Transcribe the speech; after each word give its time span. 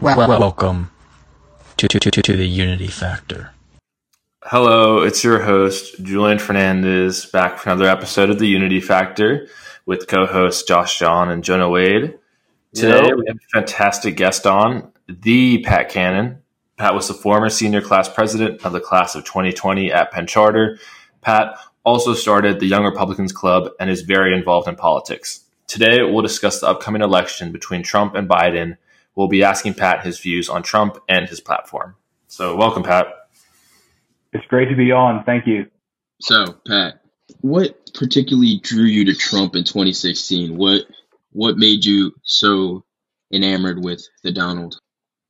Welcome 0.00 0.90
to, 1.76 1.86
to, 1.86 2.00
to, 2.00 2.10
to 2.10 2.36
the 2.36 2.46
Unity 2.46 2.86
Factor. 2.86 3.52
Hello, 4.44 5.02
it's 5.02 5.22
your 5.22 5.42
host, 5.42 6.02
Julian 6.02 6.38
Fernandez, 6.38 7.26
back 7.26 7.58
for 7.58 7.68
another 7.68 7.86
episode 7.88 8.30
of 8.30 8.38
the 8.38 8.46
Unity 8.46 8.80
Factor 8.80 9.46
with 9.84 10.08
co 10.08 10.24
hosts 10.24 10.62
Josh 10.62 10.98
John 10.98 11.28
and 11.30 11.44
Jonah 11.44 11.68
Wade. 11.68 12.18
Today, 12.74 13.08
Yep. 13.08 13.16
we 13.16 13.24
have 13.26 13.36
a 13.36 13.48
fantastic 13.52 14.16
guest 14.16 14.46
on, 14.46 14.90
the 15.06 15.62
Pat 15.64 15.90
Cannon. 15.90 16.38
Pat 16.78 16.94
was 16.94 17.08
the 17.08 17.14
former 17.14 17.50
senior 17.50 17.82
class 17.82 18.08
president 18.08 18.64
of 18.64 18.72
the 18.72 18.80
class 18.80 19.14
of 19.14 19.24
2020 19.24 19.92
at 19.92 20.10
Penn 20.12 20.26
Charter. 20.26 20.78
Pat 21.20 21.56
also 21.84 22.14
started 22.14 22.58
the 22.58 22.66
Young 22.66 22.84
Republicans 22.84 23.32
Club 23.32 23.68
and 23.78 23.90
is 23.90 24.00
very 24.00 24.32
involved 24.34 24.66
in 24.66 24.76
politics. 24.76 25.40
Today, 25.66 26.02
we'll 26.02 26.22
discuss 26.22 26.60
the 26.60 26.68
upcoming 26.68 27.02
election 27.02 27.52
between 27.52 27.82
Trump 27.82 28.14
and 28.14 28.26
Biden. 28.28 28.78
We'll 29.20 29.28
be 29.28 29.44
asking 29.44 29.74
Pat 29.74 30.02
his 30.02 30.18
views 30.18 30.48
on 30.48 30.62
Trump 30.62 30.96
and 31.06 31.28
his 31.28 31.40
platform. 31.40 31.94
So, 32.28 32.56
welcome, 32.56 32.82
Pat. 32.82 33.06
It's 34.32 34.46
great 34.46 34.70
to 34.70 34.74
be 34.74 34.92
on. 34.92 35.24
Thank 35.24 35.46
you. 35.46 35.66
So, 36.22 36.58
Pat, 36.66 37.02
what 37.42 37.92
particularly 37.92 38.60
drew 38.62 38.84
you 38.84 39.04
to 39.04 39.14
Trump 39.14 39.56
in 39.56 39.64
2016? 39.64 40.56
What 40.56 40.86
what 41.32 41.58
made 41.58 41.84
you 41.84 42.14
so 42.22 42.82
enamored 43.30 43.84
with 43.84 44.08
the 44.22 44.32
Donald? 44.32 44.80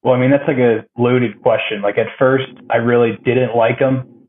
Well, 0.04 0.14
I 0.14 0.20
mean, 0.20 0.30
that's 0.30 0.46
like 0.46 0.58
a 0.58 0.86
loaded 0.96 1.42
question. 1.42 1.82
Like 1.82 1.98
at 1.98 2.16
first, 2.16 2.46
I 2.70 2.76
really 2.76 3.18
didn't 3.24 3.56
like 3.56 3.80
him. 3.80 4.28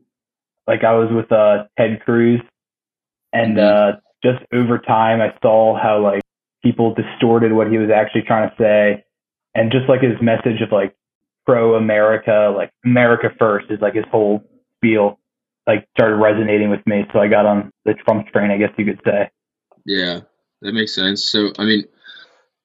Like 0.66 0.82
I 0.82 0.94
was 0.94 1.08
with 1.12 1.30
uh, 1.30 1.66
Ted 1.78 2.00
Cruz, 2.04 2.40
and 3.32 3.60
uh, 3.60 3.92
just 4.24 4.40
over 4.52 4.80
time, 4.80 5.20
I 5.20 5.32
saw 5.40 5.80
how 5.80 6.00
like 6.02 6.22
people 6.64 6.96
distorted 6.96 7.52
what 7.52 7.70
he 7.70 7.78
was 7.78 7.90
actually 7.90 8.22
trying 8.22 8.50
to 8.50 8.56
say, 8.58 9.04
and 9.54 9.70
just 9.70 9.88
like 9.88 10.00
his 10.00 10.20
message 10.20 10.60
of 10.62 10.72
like 10.72 10.94
pro 11.46 11.74
America, 11.74 12.52
like 12.56 12.70
America 12.84 13.28
first, 13.38 13.70
is 13.70 13.80
like 13.80 13.94
his 13.94 14.04
whole 14.10 14.42
spiel. 14.76 15.18
Like 15.66 15.86
started 15.96 16.16
resonating 16.16 16.70
with 16.70 16.84
me, 16.86 17.04
so 17.12 17.20
I 17.20 17.28
got 17.28 17.46
on 17.46 17.70
the 17.84 17.94
Trump 17.94 18.26
train, 18.28 18.50
I 18.50 18.58
guess 18.58 18.72
you 18.76 18.84
could 18.84 19.00
say. 19.04 19.30
Yeah, 19.84 20.20
that 20.60 20.72
makes 20.72 20.92
sense. 20.92 21.22
So, 21.30 21.52
I 21.56 21.64
mean, 21.64 21.84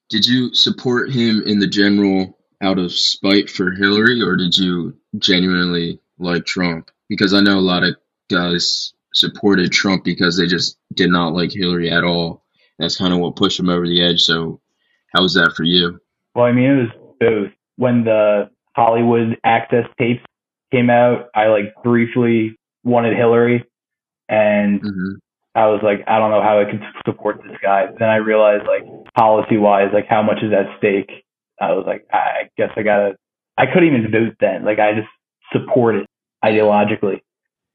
did 0.10 0.26
you 0.26 0.54
support 0.56 1.12
him 1.12 1.44
in 1.46 1.60
the 1.60 1.68
general 1.68 2.38
out 2.62 2.80
of 2.80 2.92
spite 2.92 3.52
for 3.52 3.72
Hillary, 3.72 4.22
or 4.22 4.36
did 4.36 4.58
you 4.58 4.98
genuinely 5.20 6.00
like 6.18 6.46
Trump? 6.46 6.90
Because 7.08 7.36
I 7.36 7.42
know 7.42 7.60
a 7.60 7.62
lot 7.62 7.84
of 7.84 7.96
guys 8.30 8.94
supported 9.14 9.72
Trump 9.72 10.04
because 10.04 10.38
they 10.38 10.48
just 10.48 10.78
did 10.94 11.10
not 11.10 11.34
like 11.34 11.52
Hillary 11.52 11.92
at 11.92 12.04
all. 12.04 12.44
That's 12.80 12.98
kind 12.98 13.14
of 13.14 13.20
what 13.20 13.36
pushed 13.36 13.60
him 13.60 13.70
over 13.70 13.88
the 13.88 14.04
edge. 14.04 14.24
So, 14.24 14.62
how 15.14 15.22
was 15.22 15.36
that 15.36 15.54
for 15.56 15.64
you? 15.64 16.00
Well, 16.38 16.46
I 16.46 16.52
mean, 16.52 16.70
it 16.70 16.76
was 16.76 17.16
both. 17.20 17.52
When 17.78 18.04
the 18.04 18.52
Hollywood 18.76 19.40
access 19.44 19.86
tapes 19.98 20.24
came 20.72 20.88
out, 20.92 21.30
I 21.34 21.48
like 21.48 21.74
briefly 21.84 22.56
wanted 22.84 23.18
Hillary, 23.18 23.66
and 24.30 24.80
hmm 24.82 25.14
I 25.56 25.66
was 25.66 25.82
like, 25.82 26.04
I 26.06 26.20
don't 26.20 26.30
know 26.30 26.44
how 26.44 26.60
I 26.60 26.66
can 26.66 26.84
support 27.04 27.42
this 27.42 27.58
guy. 27.64 27.88
Then 27.98 28.10
I 28.10 28.18
realized, 28.18 28.68
like, 28.68 28.84
policy 29.16 29.58
wise, 29.58 29.90
like 29.92 30.06
how 30.08 30.22
much 30.22 30.44
is 30.44 30.54
at 30.54 30.78
stake. 30.78 31.10
I 31.60 31.72
was 31.72 31.86
like, 31.88 32.06
I 32.14 32.50
guess 32.56 32.70
I 32.78 32.84
gotta. 32.84 33.16
I 33.58 33.66
couldn't 33.66 33.90
even 33.90 34.12
vote 34.12 34.36
then. 34.40 34.64
Like, 34.64 34.78
I 34.78 34.94
just 34.94 35.08
support 35.52 35.96
it 35.96 36.06
ideologically. 36.46 37.22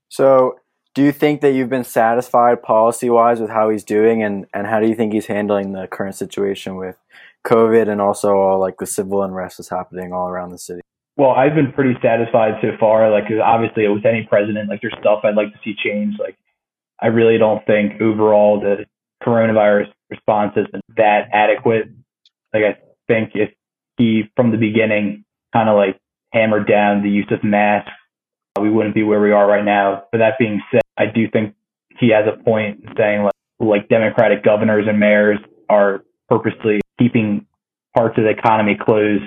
So, 0.09 0.55
do 0.95 1.03
you 1.03 1.11
think 1.11 1.41
that 1.41 1.55
you've 1.55 1.69
been 1.69 1.83
satisfied 1.83 2.63
policy 2.63 3.11
wise 3.11 3.41
with 3.41 3.51
how 3.51 3.71
he's 3.71 3.83
doing, 3.83 4.23
and, 4.23 4.47
and 4.55 4.69
how 4.69 4.79
do 4.79 4.87
you 4.87 4.95
think 4.95 5.13
he's 5.13 5.27
handling 5.27 5.73
the 5.73 5.89
current 5.89 6.15
situation 6.15 6.77
with 6.77 6.97
COVID 7.47 7.89
and 7.89 8.01
also 8.01 8.35
all 8.35 8.61
like 8.61 8.79
the 8.79 8.87
civil 8.87 9.23
unrest 9.23 9.59
that's 9.59 9.71
happening 9.71 10.13
all 10.13 10.29
around 10.29 10.51
the 10.51 10.59
city? 10.59 10.81
Well, 11.17 11.31
I've 11.31 11.55
been 11.55 11.73
pretty 11.73 11.95
satisfied 12.03 12.55
so 12.63 12.69
far. 12.81 13.11
Like, 13.11 13.25
obviously, 13.45 13.87
with 13.87 14.07
any 14.07 14.27
president, 14.29 14.71
like, 14.71 14.81
there's 14.81 14.95
stuff 14.99 15.21
I'd 15.25 15.35
like 15.35 15.53
to 15.53 15.59
see 15.63 15.75
change. 15.77 16.15
Like, 16.19 16.37
I 17.01 17.09
really 17.09 17.37
don't 17.37 17.65
think 17.67 18.01
overall 18.01 18.61
the 18.61 18.87
coronavirus 19.23 19.93
response 20.11 20.53
been 20.55 20.81
that 20.97 21.29
adequate. 21.33 21.91
Like, 22.55 22.63
I 22.63 22.79
think 23.09 23.33
if 23.35 23.51
he, 23.99 24.31
from 24.37 24.53
the 24.53 24.57
beginning, 24.57 25.25
kind 25.53 25.69
of 25.69 25.77
like 25.77 25.99
hammered 26.33 26.67
down 26.67 27.03
the 27.03 27.11
use 27.11 27.29
of 27.31 27.45
masks, 27.45 27.91
we 28.61 28.71
wouldn't 28.71 28.95
be 28.95 29.03
where 29.03 29.21
we 29.21 29.33
are 29.33 29.47
right 29.47 29.65
now. 29.65 30.05
But 30.13 30.19
that 30.19 30.39
being 30.39 30.63
said, 30.71 30.83
I 30.97 31.07
do 31.07 31.29
think 31.31 31.55
he 31.99 32.11
has 32.11 32.25
a 32.27 32.43
point 32.43 32.85
in 32.85 32.95
saying 32.97 33.23
like, 33.23 33.33
like 33.61 33.89
Democratic 33.89 34.43
governors 34.43 34.87
and 34.89 34.99
mayors 34.99 35.39
are 35.69 36.03
purposely 36.29 36.81
keeping 37.03 37.47
parts 37.95 38.17
of 38.19 38.25
the 38.25 38.31
economy 38.31 38.77
closed 38.81 39.25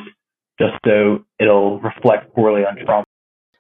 just 0.60 0.74
so 0.86 1.26
it'll 1.40 1.80
reflect 1.80 2.34
poorly 2.34 2.62
on 2.66 2.78
Trump. 2.86 3.06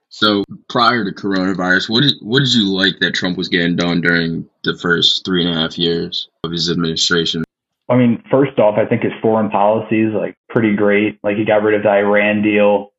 So 0.09 0.43
prior 0.69 1.03
to 1.03 1.11
coronavirus, 1.11 1.89
what 1.89 2.03
did 2.03 2.13
what 2.21 2.39
did 2.39 2.53
you 2.53 2.73
like 2.73 2.99
that 3.01 3.13
Trump 3.13 3.37
was 3.37 3.49
getting 3.49 3.75
done 3.75 4.01
during 4.01 4.47
the 4.63 4.77
first 4.77 5.25
three 5.25 5.45
and 5.45 5.53
a 5.53 5.59
half 5.59 5.77
years 5.77 6.29
of 6.43 6.51
his 6.51 6.69
administration? 6.69 7.43
I 7.89 7.97
mean, 7.97 8.23
first 8.31 8.57
off, 8.57 8.77
I 8.77 8.85
think 8.85 9.03
his 9.03 9.11
foreign 9.21 9.49
policy 9.49 10.01
is 10.01 10.13
like 10.13 10.35
pretty 10.49 10.75
great. 10.75 11.19
Like 11.23 11.35
he 11.37 11.45
got 11.45 11.63
rid 11.63 11.75
of 11.75 11.83
the 11.83 11.89
Iran 11.89 12.41
deal. 12.41 12.93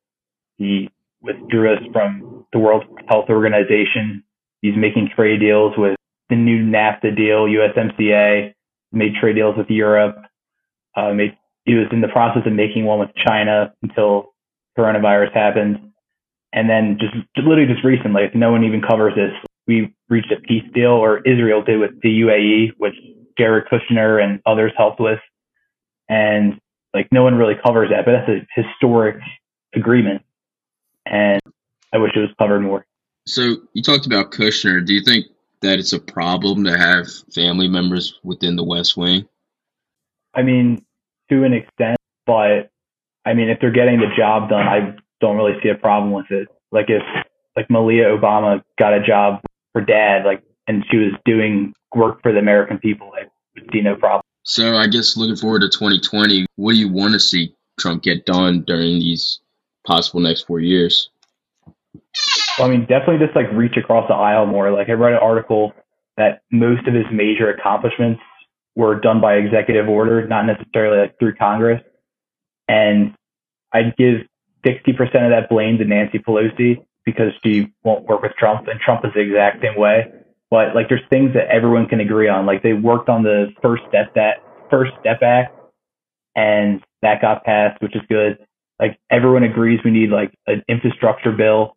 He 0.57 0.89
withdrew 1.21 1.73
us 1.73 1.81
from 1.91 2.45
the 2.53 2.59
World 2.59 2.83
Health 3.09 3.29
Organization. 3.29 4.23
He's 4.61 4.75
making 4.77 5.09
trade 5.15 5.39
deals 5.39 5.73
with 5.77 5.95
the 6.29 6.35
new 6.35 6.63
NAFTA 6.63 7.15
deal, 7.15 7.47
USMCA, 7.47 8.53
made 8.91 9.13
trade 9.19 9.35
deals 9.35 9.57
with 9.57 9.69
Europe. 9.69 10.17
Um, 10.97 11.17
Made, 11.17 11.37
he 11.65 11.75
was 11.75 11.87
in 11.91 12.01
the 12.01 12.07
process 12.07 12.43
of 12.45 12.53
making 12.53 12.85
one 12.85 12.99
with 12.99 13.11
China 13.25 13.73
until 13.83 14.33
coronavirus 14.77 15.33
happened. 15.33 15.91
And 16.53 16.69
then 16.69 16.97
just, 16.99 17.13
just 17.35 17.47
literally 17.47 17.71
just 17.71 17.85
recently, 17.85 18.23
if 18.23 18.33
no 18.33 18.51
one 18.51 18.63
even 18.63 18.81
covers 18.81 19.13
this, 19.15 19.31
we 19.67 19.93
reached 20.09 20.31
a 20.31 20.39
peace 20.41 20.63
deal, 20.73 20.91
or 20.91 21.19
Israel 21.19 21.61
did 21.61 21.79
with 21.79 22.01
the 22.01 22.21
UAE, 22.21 22.71
which 22.77 22.95
Jared 23.37 23.65
Kushner 23.71 24.23
and 24.23 24.41
others 24.45 24.71
helped 24.77 24.99
with. 24.99 25.19
And 26.09 26.59
like 26.93 27.09
no 27.11 27.23
one 27.23 27.35
really 27.35 27.55
covers 27.63 27.89
that, 27.91 28.05
but 28.05 28.13
that's 28.13 28.29
a 28.29 28.61
historic 28.61 29.17
agreement. 29.75 30.23
And 31.05 31.41
I 31.93 31.97
wish 31.97 32.11
it 32.15 32.19
was 32.19 32.29
covered 32.39 32.61
more. 32.61 32.85
So 33.27 33.57
you 33.73 33.83
talked 33.83 34.05
about 34.05 34.31
Kushner. 34.31 34.85
Do 34.85 34.93
you 34.93 35.01
think 35.01 35.25
that 35.61 35.79
it's 35.79 35.93
a 35.93 35.99
problem 35.99 36.63
to 36.63 36.77
have 36.77 37.07
family 37.33 37.67
members 37.67 38.19
within 38.23 38.55
the 38.55 38.63
West 38.63 38.95
Wing? 38.95 39.27
I 40.33 40.43
mean, 40.43 40.85
to 41.29 41.43
an 41.43 41.53
extent, 41.53 41.97
but 42.25 42.71
I 43.25 43.33
mean, 43.33 43.49
if 43.49 43.59
they're 43.59 43.71
getting 43.71 43.99
the 43.99 44.13
job 44.15 44.49
done, 44.49 44.67
I 44.67 44.95
don't 45.19 45.35
really 45.35 45.59
see 45.61 45.69
a 45.69 45.75
problem 45.75 46.11
with 46.11 46.27
it. 46.29 46.47
Like 46.71 46.85
if 46.89 47.03
like 47.55 47.69
Malia 47.69 48.05
Obama 48.05 48.63
got 48.77 48.93
a 48.93 49.05
job 49.05 49.41
for 49.73 49.81
dad, 49.81 50.25
like, 50.25 50.43
and 50.67 50.85
she 50.89 50.97
was 50.97 51.13
doing 51.25 51.73
work 51.95 52.21
for 52.21 52.31
the 52.31 52.39
American 52.39 52.77
people, 52.77 53.11
I 53.13 53.25
would 53.55 53.69
see 53.73 53.81
no 53.81 53.95
problem. 53.95 54.21
So 54.43 54.77
I 54.77 54.87
guess 54.87 55.17
looking 55.17 55.35
forward 55.35 55.61
to 55.61 55.69
2020, 55.69 56.45
what 56.55 56.73
do 56.73 56.77
you 56.77 56.89
want 56.89 57.13
to 57.13 57.19
see 57.19 57.53
Trump 57.79 58.03
get 58.03 58.25
done 58.25 58.61
during 58.61 58.99
these 58.99 59.39
possible 59.85 60.19
next 60.19 60.43
four 60.43 60.59
years? 60.59 61.09
Well, 62.57 62.67
I 62.67 62.71
mean, 62.71 62.81
definitely 62.81 63.25
just 63.25 63.35
like 63.35 63.51
reach 63.53 63.75
across 63.77 64.07
the 64.07 64.13
aisle 64.13 64.45
more. 64.45 64.71
Like 64.71 64.89
I 64.89 64.93
read 64.93 65.13
an 65.13 65.19
article 65.19 65.73
that 66.15 66.41
most 66.51 66.87
of 66.87 66.93
his 66.93 67.05
major 67.11 67.49
accomplishments 67.49 68.21
were 68.77 68.99
done 68.99 69.19
by 69.19 69.33
executive 69.33 69.89
order, 69.89 70.27
not 70.27 70.45
necessarily 70.45 70.99
like 70.99 71.17
through 71.17 71.33
Congress. 71.33 71.81
And 72.69 73.15
I'd 73.73 73.97
give 73.97 74.21
60% 74.63 74.99
of 75.01 75.31
that 75.31 75.49
blame 75.49 75.79
to 75.79 75.85
Nancy 75.85 76.19
Pelosi 76.19 76.85
because 77.03 77.31
she 77.43 77.73
won't 77.83 78.05
work 78.05 78.21
with 78.21 78.33
Trump 78.37 78.67
and 78.67 78.79
Trump 78.79 79.03
is 79.03 79.11
the 79.15 79.21
exact 79.21 79.63
same 79.63 79.79
way. 79.79 80.05
But 80.51 80.75
like 80.75 80.89
there's 80.89 81.01
things 81.09 81.33
that 81.33 81.47
everyone 81.47 81.87
can 81.87 82.01
agree 82.01 82.29
on. 82.29 82.45
Like 82.45 82.61
they 82.61 82.73
worked 82.73 83.09
on 83.09 83.23
the 83.23 83.47
first 83.63 83.81
step 83.89 84.13
that 84.13 84.43
first 84.69 84.91
step 84.99 85.23
act 85.23 85.57
and 86.35 86.83
that 87.01 87.19
got 87.19 87.43
passed, 87.43 87.81
which 87.81 87.95
is 87.95 88.03
good. 88.07 88.37
Like 88.79 88.99
everyone 89.09 89.43
agrees 89.43 89.79
we 89.83 89.89
need 89.89 90.11
like 90.11 90.35
an 90.45 90.63
infrastructure 90.69 91.31
bill 91.31 91.75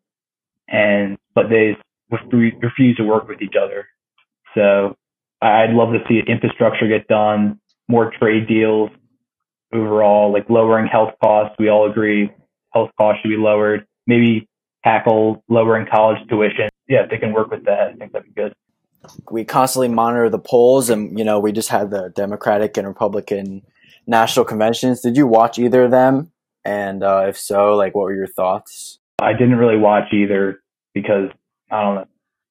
and 0.69 1.17
but 1.35 1.49
they 1.49 1.79
refuse 2.11 2.97
to 2.99 3.05
work 3.05 3.27
with 3.27 3.41
each 3.41 3.55
other. 3.61 3.87
So 4.55 4.97
I'd 5.43 5.71
love 5.71 5.93
to 5.93 6.01
see 6.09 6.21
infrastructure 6.27 6.87
get 6.87 7.09
done, 7.09 7.61
more 7.89 8.13
trade 8.19 8.47
deals 8.47 8.91
overall, 9.73 10.33
like 10.33 10.49
lowering 10.51 10.87
health 10.87 11.15
costs. 11.23 11.57
We 11.59 11.69
all 11.69 11.91
agree 11.91 12.31
health 12.73 12.91
costs 12.99 13.23
should 13.23 13.29
be 13.29 13.37
lowered. 13.37 13.87
Maybe 14.07 14.49
tackle 14.85 15.45
lowering 15.49 15.87
college 15.91 16.19
tuition. 16.29 16.69
Yeah, 16.89 17.05
if 17.05 17.11
they 17.11 17.19
can 17.19 17.33
work 17.33 17.51
with 17.51 17.65
that, 17.65 17.89
I 17.89 17.93
think 17.95 18.13
that'd 18.13 18.35
be 18.35 18.41
good. 18.41 18.53
We 19.31 19.45
constantly 19.45 19.89
monitor 19.89 20.29
the 20.29 20.39
polls, 20.39 20.91
and 20.91 21.19
you 21.19 21.25
know, 21.25 21.39
we 21.39 21.53
just 21.53 21.69
had 21.69 21.91
the 21.91 22.13
Democratic 22.15 22.77
and 22.77 22.87
Republican 22.87 23.63
national 24.07 24.45
conventions. 24.45 25.01
Did 25.01 25.17
you 25.17 25.27
watch 25.27 25.59
either 25.59 25.85
of 25.85 25.91
them? 25.91 26.33
And 26.65 27.03
uh, 27.03 27.27
if 27.29 27.39
so, 27.39 27.75
like, 27.77 27.95
what 27.95 28.03
were 28.03 28.15
your 28.15 28.27
thoughts? 28.27 28.99
I 29.21 29.33
didn't 29.33 29.57
really 29.57 29.79
watch 29.79 30.13
either 30.13 30.61
because 30.93 31.31
I 31.71 31.83
don't 31.83 31.95
know. 31.95 32.07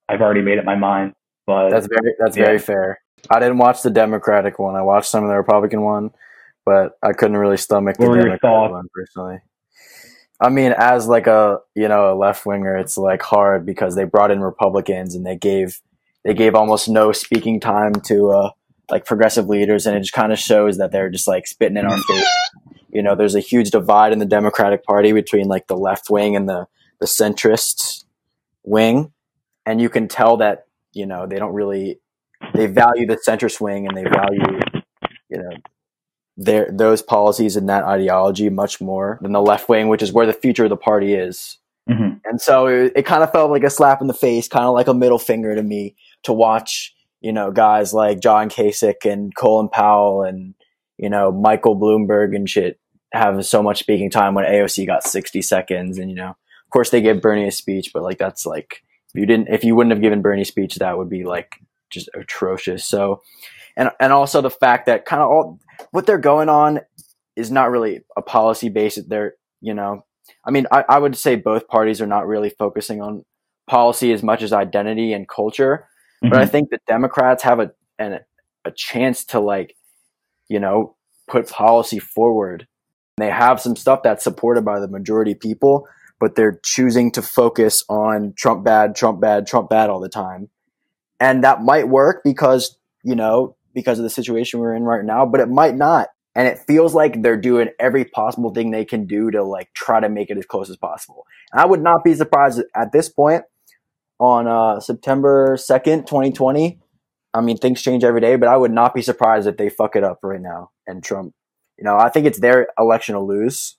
I've 0.08 0.22
already 0.22 0.42
made 0.42 0.58
up 0.58 0.66
my 0.66 0.76
mind. 0.76 1.14
But 1.50 1.72
That's 1.72 1.88
very 1.88 2.14
that's 2.20 2.38
Yeah. 2.38 2.46
very 2.46 2.60
fair. 2.60 3.00
I 3.28 3.40
didn't 3.40 3.58
watch 3.58 3.82
the 3.82 3.90
Democratic 3.90 4.60
one. 4.60 4.76
I 4.76 4.84
watched 4.84 5.10
some 5.10 5.24
of 5.24 5.30
the 5.32 5.36
Republican 5.36 5.82
one, 5.82 6.12
but 6.64 6.92
I 7.02 7.14
couldn't 7.14 7.38
really 7.38 7.58
stomach 7.58 7.98
the 7.98 8.06
Democratic 8.06 8.72
one 8.72 8.86
personally. 8.94 9.40
I 10.40 10.50
mean, 10.50 10.74
as 10.78 11.08
like 11.08 11.26
a 11.26 11.58
you 11.74 11.88
know 11.88 12.14
a 12.14 12.16
left 12.16 12.46
winger, 12.46 12.78
it's 12.78 13.00
like 13.00 13.24
hard 13.24 13.66
because 13.66 13.96
they 13.96 14.04
brought 14.04 14.30
in 14.30 14.42
Republicans 14.42 15.16
and 15.16 15.26
they 15.26 15.36
gave 15.36 15.82
they 16.24 16.36
gave 16.36 16.54
almost 16.54 16.88
no 16.88 17.12
speaking 17.12 17.60
time 17.60 17.94
to 18.06 18.30
uh, 18.30 18.52
like 18.92 19.06
progressive 19.06 19.48
leaders, 19.50 19.88
and 19.88 19.98
it 19.98 20.02
just 20.02 20.14
kind 20.14 20.32
of 20.32 20.38
shows 20.38 20.78
that 20.78 20.92
they're 20.92 21.10
just 21.10 21.28
like 21.28 21.48
spitting 21.48 21.78
in 21.78 21.86
our 21.86 21.98
face. 21.98 22.28
You 22.90 23.02
know, 23.02 23.16
there's 23.16 23.36
a 23.36 23.40
huge 23.40 23.72
divide 23.72 24.14
in 24.14 24.20
the 24.20 24.26
Democratic 24.26 24.84
Party 24.84 25.14
between 25.14 25.48
like 25.48 25.66
the 25.66 25.78
left 25.78 26.12
wing 26.12 26.36
and 26.36 26.48
the 26.48 26.68
the 27.00 27.08
centrist 27.08 28.06
wing, 28.64 29.12
and 29.66 29.82
you 29.82 29.90
can 29.90 30.08
tell 30.08 30.38
that 30.38 30.68
you 30.94 31.06
know 31.06 31.28
they 31.28 31.38
don't 31.38 31.54
really 31.54 32.00
they 32.54 32.68
value 32.68 33.06
the 33.06 33.18
center 33.22 33.50
swing 33.50 33.88
and 33.88 33.96
they 33.96 34.04
value 34.04 34.60
you 35.30 35.38
know 35.38 35.50
their 36.40 36.70
those 36.72 37.02
policies 37.02 37.58
and 37.58 37.68
that 37.68 37.84
ideology 37.84 38.50
much 38.50 38.80
more 38.80 39.20
than 39.22 39.34
the 39.34 39.42
left 39.42 39.68
wing, 39.68 39.90
which 39.90 40.02
is 40.02 40.14
where 40.14 40.26
the 40.26 40.34
future 40.34 40.64
of 40.64 40.70
the 40.70 40.78
party 40.78 41.14
is. 41.14 41.58
Mm-hmm. 41.90 42.18
And 42.24 42.40
so 42.40 42.68
it, 42.68 42.94
it 42.96 43.06
kind 43.06 43.24
of 43.24 43.32
felt 43.32 43.52
like 43.52 43.64
a 43.64 43.70
slap 43.70 44.00
in 44.00 44.08
the 44.08 44.14
face, 44.14 44.48
kind 44.48 44.66
of 44.66 44.74
like 44.74 44.88
a 44.88 44.94
middle 44.94 45.20
finger 45.20 45.54
to 45.54 45.62
me 45.62 45.96
to 46.24 46.32
watch, 46.32 46.96
you 47.20 47.34
know, 47.34 47.52
guys 47.52 47.94
like 47.94 48.22
John 48.22 48.50
Kasich 48.50 49.12
and 49.12 49.36
Colin 49.36 49.68
Powell 49.68 50.24
and, 50.24 50.54
you 50.98 51.10
know, 51.10 51.32
Michael 51.32 51.78
Bloomberg 51.78 52.34
and 52.34 52.50
shit 52.50 52.80
have 53.12 53.46
so 53.46 53.62
much 53.62 53.80
speaking 53.80 54.10
time 54.10 54.34
when 54.34 54.46
AOC 54.46 54.86
got 54.86 55.04
60 55.04 55.42
seconds. 55.42 55.98
And, 55.98 56.10
you 56.10 56.16
know, 56.16 56.30
of 56.30 56.70
course 56.72 56.90
they 56.90 57.02
gave 57.02 57.22
Bernie 57.22 57.48
a 57.48 57.52
speech, 57.52 57.92
but 57.94 58.04
like 58.04 58.18
that's 58.18 58.46
like, 58.46 58.82
if 59.14 59.20
you 59.20 59.26
didn't, 59.26 59.50
if 59.50 59.64
you 59.64 59.76
wouldn't 59.76 59.92
have 59.92 60.02
given 60.02 60.22
Bernie 60.22 60.44
speech, 60.44 60.76
that 60.76 60.98
would 60.98 61.10
be 61.10 61.24
like 61.24 61.56
just 61.90 62.10
atrocious. 62.14 62.86
So, 62.86 63.22
and, 63.76 63.92
and 64.00 64.14
also 64.14 64.42
the 64.42 64.50
fact 64.50 64.86
that 64.86 65.06
kind 65.06 65.22
of 65.22 65.30
all 65.30 65.60
what 65.92 66.06
they're 66.06 66.18
going 66.18 66.50
on 66.50 66.82
is 67.36 67.52
not 67.52 67.72
really 67.72 68.02
a 68.18 68.22
policy 68.22 68.70
based. 68.70 69.10
They're, 69.10 69.36
you 69.62 69.74
know, 69.74 70.06
I 70.46 70.52
mean, 70.52 70.68
I, 70.72 70.86
I 70.88 71.00
would 71.00 71.16
say 71.16 71.36
both 71.36 71.68
parties 71.68 72.02
are 72.02 72.08
not 72.08 72.28
really 72.28 72.50
focusing 72.50 73.02
on 73.02 73.24
policy 73.68 74.12
as 74.12 74.24
much 74.24 74.42
as 74.42 74.54
identity 74.54 75.14
and 75.14 75.28
culture. 75.28 75.88
Mm-hmm. 76.24 76.32
But 76.32 76.42
I 76.42 76.46
think 76.46 76.70
the 76.70 76.80
Democrats 76.88 77.44
have 77.44 77.60
a 77.60 77.72
an, 77.98 78.20
a 78.66 78.72
chance 78.72 79.26
to 79.26 79.40
like, 79.40 79.76
you 80.48 80.60
know, 80.60 80.96
put 81.28 81.50
policy 81.50 82.00
forward. 82.00 82.68
They 83.18 83.30
have 83.30 83.62
some 83.62 83.76
stuff 83.76 84.04
that's 84.04 84.24
supported 84.24 84.64
by 84.64 84.80
the 84.80 84.88
majority 84.88 85.32
of 85.34 85.40
people, 85.40 85.88
but 86.20 86.36
they're 86.36 86.60
choosing 86.64 87.12
to 87.14 87.22
focus 87.22 87.84
on 87.90 88.34
Trump 88.38 88.64
bad, 88.64 88.96
Trump 88.96 89.22
bad, 89.22 89.48
Trump 89.48 89.70
bad 89.70 89.90
all 89.90 90.00
the 90.00 90.10
time. 90.10 90.50
And 91.20 91.44
that 91.44 91.62
might 91.62 91.88
work 91.88 92.22
because, 92.24 92.78
you 93.04 93.16
know, 93.16 93.56
because 93.74 94.00
of 94.00 94.04
the 94.04 94.10
situation 94.10 94.60
we're 94.60 94.76
in 94.76 94.84
right 94.84 95.04
now, 95.04 95.26
but 95.26 95.40
it 95.40 95.50
might 95.50 95.76
not. 95.76 96.08
And 96.36 96.48
it 96.48 96.60
feels 96.60 96.94
like 96.94 97.22
they're 97.22 97.38
doing 97.38 97.70
every 97.80 98.06
possible 98.06 98.54
thing 98.54 98.72
they 98.72 98.86
can 98.86 99.08
do 99.08 99.32
to 99.32 99.44
like 99.44 99.74
try 99.74 100.00
to 100.00 100.10
make 100.10 100.30
it 100.30 100.38
as 100.38 100.46
close 100.46 100.70
as 100.70 100.78
possible. 100.78 101.26
And 101.52 101.62
I 101.62 101.66
would 101.66 101.82
not 101.82 102.04
be 102.04 102.14
surprised 102.14 102.62
at 102.76 102.92
this 102.92 103.10
point 103.10 103.44
on 104.20 104.48
uh, 104.48 104.80
September 104.80 105.56
2nd, 105.58 106.06
2020. 106.06 106.80
I 107.34 107.42
mean, 107.42 107.58
things 107.58 107.82
change 107.82 108.04
every 108.04 108.22
day, 108.22 108.36
but 108.36 108.50
I 108.50 108.58
would 108.58 108.72
not 108.72 108.94
be 108.94 109.02
surprised 109.02 109.48
if 109.48 109.58
they 109.58 109.70
fuck 109.70 109.96
it 109.96 110.04
up 110.04 110.20
right 110.24 110.42
now 110.42 110.72
and 110.88 111.04
Trump, 111.04 111.34
you 111.78 111.84
know, 111.84 111.98
I 111.98 112.10
think 112.10 112.26
it's 112.26 112.40
their 112.40 112.68
election 112.78 113.16
to 113.16 113.22
lose 113.22 113.78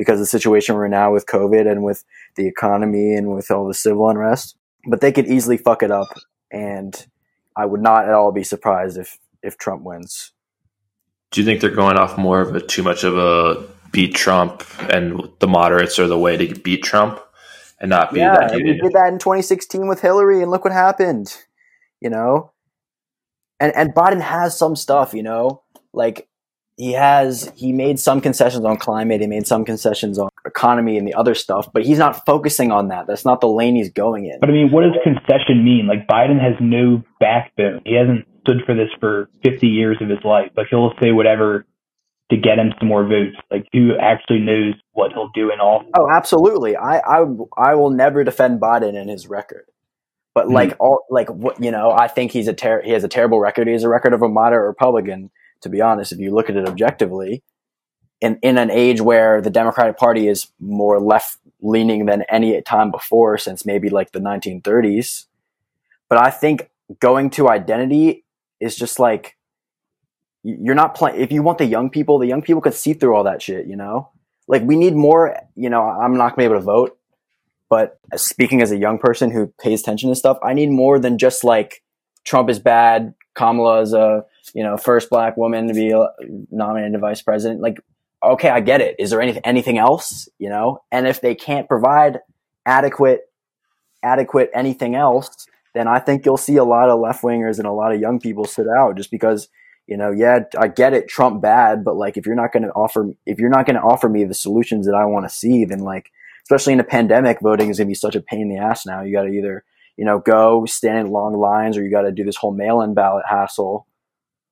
because 0.00 0.14
of 0.14 0.20
the 0.20 0.26
situation 0.26 0.74
we're 0.74 0.86
in 0.86 0.92
now 0.92 1.12
with 1.12 1.26
COVID 1.26 1.70
and 1.70 1.82
with 1.82 2.04
the 2.34 2.46
economy 2.46 3.12
and 3.12 3.34
with 3.34 3.50
all 3.50 3.68
the 3.68 3.74
civil 3.74 4.08
unrest. 4.08 4.56
But 4.88 5.02
they 5.02 5.12
could 5.12 5.26
easily 5.26 5.58
fuck 5.58 5.82
it 5.82 5.90
up. 5.90 6.08
And 6.50 7.06
I 7.54 7.66
would 7.66 7.82
not 7.82 8.06
at 8.06 8.14
all 8.14 8.32
be 8.32 8.42
surprised 8.42 8.96
if, 8.96 9.18
if 9.42 9.58
Trump 9.58 9.82
wins. 9.82 10.32
Do 11.30 11.42
you 11.42 11.44
think 11.44 11.60
they're 11.60 11.68
going 11.68 11.98
off 11.98 12.16
more 12.16 12.40
of 12.40 12.54
a 12.54 12.62
too 12.62 12.82
much 12.82 13.04
of 13.04 13.18
a 13.18 13.62
beat 13.92 14.14
Trump 14.14 14.64
and 14.88 15.28
the 15.38 15.46
moderates 15.46 15.98
are 15.98 16.08
the 16.08 16.18
way 16.18 16.38
to 16.38 16.58
beat 16.58 16.82
Trump 16.82 17.20
and 17.78 17.90
not 17.90 18.14
be 18.14 18.20
yeah, 18.20 18.48
that 18.48 18.56
we 18.56 18.72
did 18.72 18.94
that 18.94 19.12
in 19.12 19.18
2016 19.18 19.86
with 19.86 20.00
Hillary, 20.00 20.40
and 20.40 20.50
look 20.50 20.64
what 20.64 20.72
happened. 20.72 21.36
You 22.00 22.08
know, 22.08 22.52
and 23.60 23.70
and 23.76 23.94
Biden 23.94 24.22
has 24.22 24.56
some 24.56 24.76
stuff. 24.76 25.12
You 25.12 25.22
know, 25.22 25.62
like 25.92 26.26
he 26.80 26.92
has 26.92 27.52
he 27.56 27.72
made 27.74 28.00
some 28.00 28.22
concessions 28.22 28.64
on 28.64 28.78
climate, 28.78 29.20
he 29.20 29.26
made 29.26 29.46
some 29.46 29.66
concessions 29.66 30.18
on 30.18 30.30
economy 30.46 30.96
and 30.96 31.06
the 31.06 31.12
other 31.12 31.34
stuff, 31.34 31.68
but 31.74 31.84
he's 31.84 31.98
not 31.98 32.24
focusing 32.24 32.72
on 32.72 32.88
that. 32.88 33.06
That's 33.06 33.26
not 33.26 33.42
the 33.42 33.48
lane 33.48 33.76
he's 33.76 33.92
going 33.92 34.24
in. 34.24 34.40
But 34.40 34.48
I 34.48 34.52
mean, 34.52 34.70
what 34.72 34.84
does 34.84 34.94
concession 35.04 35.62
mean? 35.62 35.86
Like 35.86 36.06
Biden 36.08 36.40
has 36.40 36.54
no 36.58 37.02
backbone. 37.20 37.82
He 37.84 37.94
hasn't 37.94 38.26
stood 38.40 38.62
for 38.64 38.74
this 38.74 38.88
for 38.98 39.28
50 39.44 39.66
years 39.66 39.98
of 40.00 40.08
his 40.08 40.20
life. 40.24 40.50
Like 40.56 40.68
he'll 40.70 40.94
say 41.02 41.12
whatever 41.12 41.66
to 42.30 42.36
get 42.38 42.58
him 42.58 42.72
some 42.78 42.88
more 42.88 43.04
votes. 43.06 43.36
Like 43.50 43.66
who 43.74 43.90
actually 44.00 44.38
knows 44.38 44.72
what 44.92 45.12
he'll 45.12 45.28
do 45.34 45.52
in 45.52 45.60
office? 45.60 45.90
Oh, 45.98 46.08
absolutely. 46.10 46.78
I 46.78 47.00
I 47.00 47.26
I 47.58 47.74
will 47.74 47.90
never 47.90 48.24
defend 48.24 48.58
Biden 48.58 48.98
and 48.98 49.10
his 49.10 49.26
record. 49.28 49.66
But 50.34 50.46
Mhm. 50.46 50.52
like 50.54 50.76
all 50.80 51.04
like 51.10 51.28
what 51.28 51.62
you 51.62 51.72
know, 51.72 51.90
I 51.90 52.08
think 52.08 52.32
he's 52.32 52.48
a 52.48 52.54
ter- 52.54 52.80
he 52.80 52.92
has 52.92 53.04
a 53.04 53.08
terrible 53.08 53.38
record. 53.38 53.66
He 53.66 53.74
has 53.74 53.84
a 53.84 53.88
record 53.90 54.14
of 54.14 54.22
a 54.22 54.30
moderate 54.30 54.66
Republican. 54.66 55.30
To 55.62 55.68
be 55.68 55.80
honest, 55.80 56.12
if 56.12 56.18
you 56.18 56.34
look 56.34 56.48
at 56.48 56.56
it 56.56 56.68
objectively, 56.68 57.42
in 58.20 58.38
in 58.42 58.58
an 58.58 58.70
age 58.70 59.00
where 59.00 59.40
the 59.40 59.50
Democratic 59.50 59.96
Party 59.96 60.28
is 60.28 60.48
more 60.58 61.00
left 61.00 61.38
leaning 61.60 62.06
than 62.06 62.22
any 62.28 62.60
time 62.62 62.90
before 62.90 63.38
since 63.38 63.66
maybe 63.66 63.88
like 63.88 64.12
the 64.12 64.20
1930s. 64.20 65.26
But 66.08 66.18
I 66.18 66.30
think 66.30 66.70
going 66.98 67.30
to 67.30 67.48
identity 67.48 68.24
is 68.58 68.76
just 68.76 68.98
like 68.98 69.36
you're 70.42 70.74
not 70.74 70.94
playing. 70.94 71.20
If 71.20 71.32
you 71.32 71.42
want 71.42 71.58
the 71.58 71.66
young 71.66 71.90
people, 71.90 72.18
the 72.18 72.26
young 72.26 72.42
people 72.42 72.62
could 72.62 72.74
see 72.74 72.94
through 72.94 73.14
all 73.14 73.24
that 73.24 73.42
shit. 73.42 73.66
You 73.66 73.76
know, 73.76 74.10
like 74.48 74.62
we 74.62 74.76
need 74.76 74.94
more. 74.94 75.36
You 75.56 75.70
know, 75.70 75.82
I'm 75.82 76.16
not 76.16 76.30
gonna 76.30 76.36
be 76.36 76.44
able 76.44 76.56
to 76.56 76.60
vote, 76.60 76.98
but 77.68 77.98
speaking 78.16 78.62
as 78.62 78.72
a 78.72 78.76
young 78.76 78.98
person 78.98 79.30
who 79.30 79.46
pays 79.60 79.80
attention 79.80 80.10
to 80.10 80.16
stuff, 80.16 80.38
I 80.42 80.54
need 80.54 80.70
more 80.70 80.98
than 80.98 81.18
just 81.18 81.44
like 81.44 81.82
Trump 82.24 82.50
is 82.50 82.58
bad. 82.58 83.14
Kamala 83.34 83.80
is 83.80 83.94
a 83.94 84.24
you 84.54 84.62
know 84.62 84.76
first 84.76 85.10
black 85.10 85.36
woman 85.36 85.68
to 85.68 85.74
be 85.74 85.92
uh, 85.92 86.06
nominated 86.50 86.92
to 86.94 86.98
vice 86.98 87.22
president. 87.22 87.60
Like, 87.60 87.80
okay, 88.22 88.48
I 88.48 88.60
get 88.60 88.80
it. 88.80 88.96
Is 88.98 89.10
there 89.10 89.20
anything 89.20 89.42
anything 89.44 89.78
else? 89.78 90.28
You 90.38 90.50
know, 90.50 90.82
and 90.90 91.06
if 91.06 91.20
they 91.20 91.34
can't 91.34 91.68
provide 91.68 92.20
adequate 92.66 93.22
adequate 94.02 94.50
anything 94.54 94.94
else, 94.94 95.46
then 95.74 95.86
I 95.86 95.98
think 95.98 96.24
you'll 96.24 96.36
see 96.36 96.56
a 96.56 96.64
lot 96.64 96.88
of 96.88 97.00
left 97.00 97.22
wingers 97.22 97.58
and 97.58 97.66
a 97.66 97.72
lot 97.72 97.92
of 97.92 98.00
young 98.00 98.18
people 98.18 98.44
sit 98.44 98.66
out 98.68 98.96
just 98.96 99.10
because 99.10 99.48
you 99.90 99.96
know, 99.96 100.12
yeah, 100.12 100.44
I 100.56 100.68
get 100.68 100.94
it, 100.94 101.08
Trump 101.08 101.42
bad, 101.42 101.84
but 101.84 101.96
like 101.96 102.16
if 102.16 102.24
you're 102.24 102.36
not 102.36 102.52
going 102.52 102.62
to 102.62 102.70
offer 102.70 103.10
if 103.26 103.40
you're 103.40 103.50
not 103.50 103.66
going 103.66 103.74
to 103.74 103.82
offer 103.82 104.08
me 104.08 104.24
the 104.24 104.34
solutions 104.34 104.86
that 104.86 104.94
I 104.94 105.04
want 105.04 105.28
to 105.28 105.34
see, 105.34 105.64
then 105.64 105.80
like 105.80 106.12
especially 106.44 106.74
in 106.74 106.80
a 106.80 106.84
pandemic, 106.84 107.40
voting 107.42 107.70
is 107.70 107.78
going 107.78 107.88
to 107.88 107.90
be 107.90 107.94
such 107.94 108.14
a 108.14 108.20
pain 108.20 108.42
in 108.42 108.48
the 108.48 108.58
ass 108.58 108.86
now. 108.86 109.02
You 109.02 109.12
got 109.12 109.24
to 109.24 109.30
either 109.30 109.64
you 109.96 110.04
know 110.04 110.20
go 110.20 110.64
stand 110.64 110.98
in 110.98 111.12
long 111.12 111.36
lines 111.36 111.76
or 111.76 111.82
you 111.82 111.90
got 111.90 112.02
to 112.02 112.12
do 112.12 112.22
this 112.22 112.36
whole 112.36 112.52
mail-in 112.52 112.94
ballot 112.94 113.24
hassle. 113.28 113.88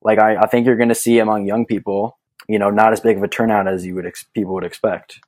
Like 0.02 0.19
I, 0.19 0.37
I 0.37 0.47
think 0.47 0.67
you're 0.67 0.76
going 0.76 0.88
to 0.90 0.95
see 0.95 1.19
among 1.19 1.47
young 1.47 1.67
people, 1.67 2.19
you 2.49 2.59
know, 2.59 2.71
not 2.71 2.93
as 2.93 3.00
big 3.00 3.17
of 3.17 3.23
a 3.23 3.28
turnout 3.28 3.69
as 3.69 3.85
you 3.85 3.95
would 3.95 4.07
ex- 4.07 4.26
people 4.35 4.55
would 4.55 4.64
expect. 4.64 5.21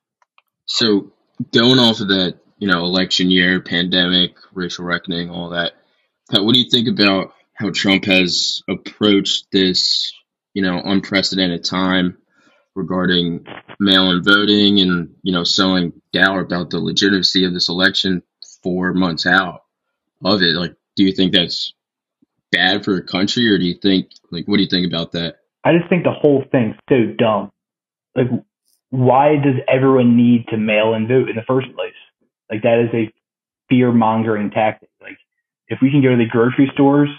So 0.66 1.12
going 1.52 1.78
off 1.78 2.00
of 2.00 2.08
that, 2.08 2.38
you 2.58 2.68
know, 2.68 2.84
election 2.84 3.30
year, 3.30 3.60
pandemic, 3.60 4.34
racial 4.52 4.84
reckoning, 4.84 5.30
all 5.30 5.50
that. 5.50 5.72
What 6.30 6.54
do 6.54 6.60
you 6.60 6.70
think 6.70 6.88
about 6.88 7.32
how 7.54 7.70
Trump 7.70 8.04
has 8.04 8.62
approached 8.68 9.46
this, 9.50 10.12
you 10.54 10.62
know, 10.62 10.80
unprecedented 10.82 11.64
time 11.64 12.18
regarding 12.74 13.44
mail-in 13.78 14.22
voting 14.22 14.80
and 14.80 15.14
you 15.22 15.32
know 15.32 15.44
sowing 15.44 15.92
doubt 16.12 16.38
about 16.38 16.70
the 16.70 16.78
legitimacy 16.78 17.44
of 17.44 17.52
this 17.52 17.68
election 17.68 18.22
four 18.62 18.92
months 18.94 19.26
out 19.26 19.62
of 20.24 20.42
it? 20.42 20.54
Like, 20.54 20.74
do 20.96 21.04
you 21.04 21.12
think 21.12 21.32
that's 21.32 21.74
bad 22.52 22.84
for 22.84 22.96
a 22.96 23.02
country, 23.02 23.48
or 23.48 23.58
do 23.58 23.64
you 23.64 23.74
think 23.74 24.10
like 24.30 24.46
what 24.46 24.56
do 24.56 24.62
you 24.62 24.68
think 24.68 24.86
about 24.86 25.12
that? 25.12 25.36
I 25.64 25.72
just 25.76 25.88
think 25.88 26.04
the 26.04 26.12
whole 26.12 26.44
thing's 26.50 26.76
so 26.88 27.12
dumb. 27.18 27.50
Like, 28.14 28.28
why 28.90 29.36
does 29.36 29.60
everyone 29.68 30.16
need 30.16 30.46
to 30.48 30.56
mail 30.56 30.94
and 30.94 31.06
vote 31.06 31.28
in 31.28 31.36
the 31.36 31.44
first 31.46 31.68
place? 31.74 31.92
Like, 32.50 32.62
that 32.62 32.80
is 32.80 32.94
a 32.94 33.12
fear 33.68 33.92
mongering 33.92 34.50
tactic. 34.50 34.88
Like, 35.00 35.18
if 35.68 35.78
we 35.80 35.90
can 35.90 36.02
go 36.02 36.10
to 36.10 36.16
the 36.16 36.26
grocery 36.26 36.70
stores 36.72 37.10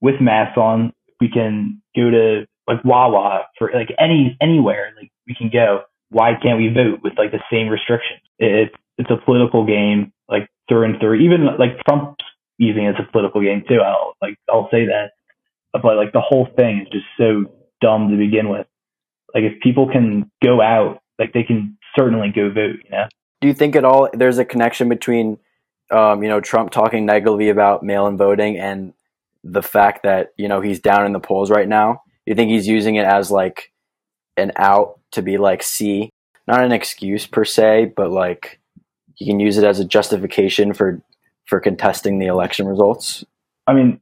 with 0.00 0.20
masks 0.20 0.58
on, 0.58 0.92
we 1.20 1.30
can 1.30 1.82
go 1.96 2.10
to 2.10 2.46
like 2.68 2.84
Wawa 2.84 3.46
for 3.58 3.70
like 3.72 3.88
any 3.98 4.36
anywhere. 4.40 4.92
Like, 4.96 5.10
we 5.26 5.34
can 5.34 5.50
go. 5.52 5.82
Why 6.10 6.32
can't 6.40 6.58
we 6.58 6.68
vote 6.68 7.00
with 7.02 7.14
like 7.18 7.32
the 7.32 7.42
same 7.50 7.68
restrictions? 7.68 8.20
It's 8.38 8.74
it's 8.98 9.10
a 9.10 9.24
political 9.24 9.66
game, 9.66 10.12
like 10.28 10.48
through 10.68 10.84
and 10.84 11.00
through. 11.00 11.14
Even 11.14 11.46
like 11.58 11.82
Trump's 11.86 12.24
using 12.58 12.84
it 12.84 12.90
as 12.90 13.04
a 13.06 13.10
political 13.10 13.40
game 13.42 13.64
too. 13.68 13.80
I'll 13.80 14.14
like 14.20 14.36
I'll 14.48 14.68
say 14.70 14.86
that, 14.86 15.10
but 15.72 15.96
like 15.96 16.12
the 16.12 16.20
whole 16.20 16.48
thing 16.56 16.82
is 16.82 16.88
just 16.92 17.06
so 17.18 17.52
dumb 17.80 18.10
to 18.10 18.16
begin 18.16 18.48
with. 18.48 18.66
Like 19.34 19.44
if 19.44 19.60
people 19.60 19.90
can 19.90 20.30
go 20.42 20.60
out, 20.60 21.00
like 21.18 21.32
they 21.32 21.42
can 21.42 21.76
certainly 21.96 22.32
go 22.34 22.48
vote. 22.48 22.76
You 22.84 22.90
know. 22.90 23.06
Do 23.40 23.48
you 23.48 23.54
think 23.54 23.76
at 23.76 23.84
all 23.84 24.08
there's 24.12 24.38
a 24.38 24.44
connection 24.44 24.88
between, 24.88 25.38
um, 25.90 26.22
you 26.22 26.28
know, 26.28 26.40
Trump 26.40 26.70
talking 26.70 27.04
negatively 27.04 27.50
about 27.50 27.82
mail-in 27.82 28.16
voting 28.16 28.58
and 28.58 28.94
the 29.44 29.62
fact 29.62 30.02
that 30.02 30.32
you 30.36 30.48
know 30.48 30.60
he's 30.60 30.80
down 30.80 31.06
in 31.06 31.12
the 31.12 31.20
polls 31.20 31.50
right 31.50 31.68
now? 31.68 32.02
Do 32.24 32.32
you 32.32 32.34
think 32.34 32.50
he's 32.50 32.66
using 32.66 32.96
it 32.96 33.04
as 33.04 33.30
like 33.30 33.72
an 34.36 34.52
out 34.56 35.00
to 35.12 35.22
be 35.22 35.38
like, 35.38 35.62
see, 35.62 36.10
not 36.46 36.64
an 36.64 36.72
excuse 36.72 37.26
per 37.26 37.44
se, 37.44 37.92
but 37.96 38.10
like 38.10 38.60
he 39.14 39.26
can 39.26 39.40
use 39.40 39.56
it 39.58 39.64
as 39.64 39.80
a 39.80 39.84
justification 39.84 40.72
for 40.72 41.00
for 41.46 41.60
contesting 41.60 42.18
the 42.18 42.26
election 42.26 42.66
results. 42.66 43.24
I 43.66 43.72
mean, 43.72 44.00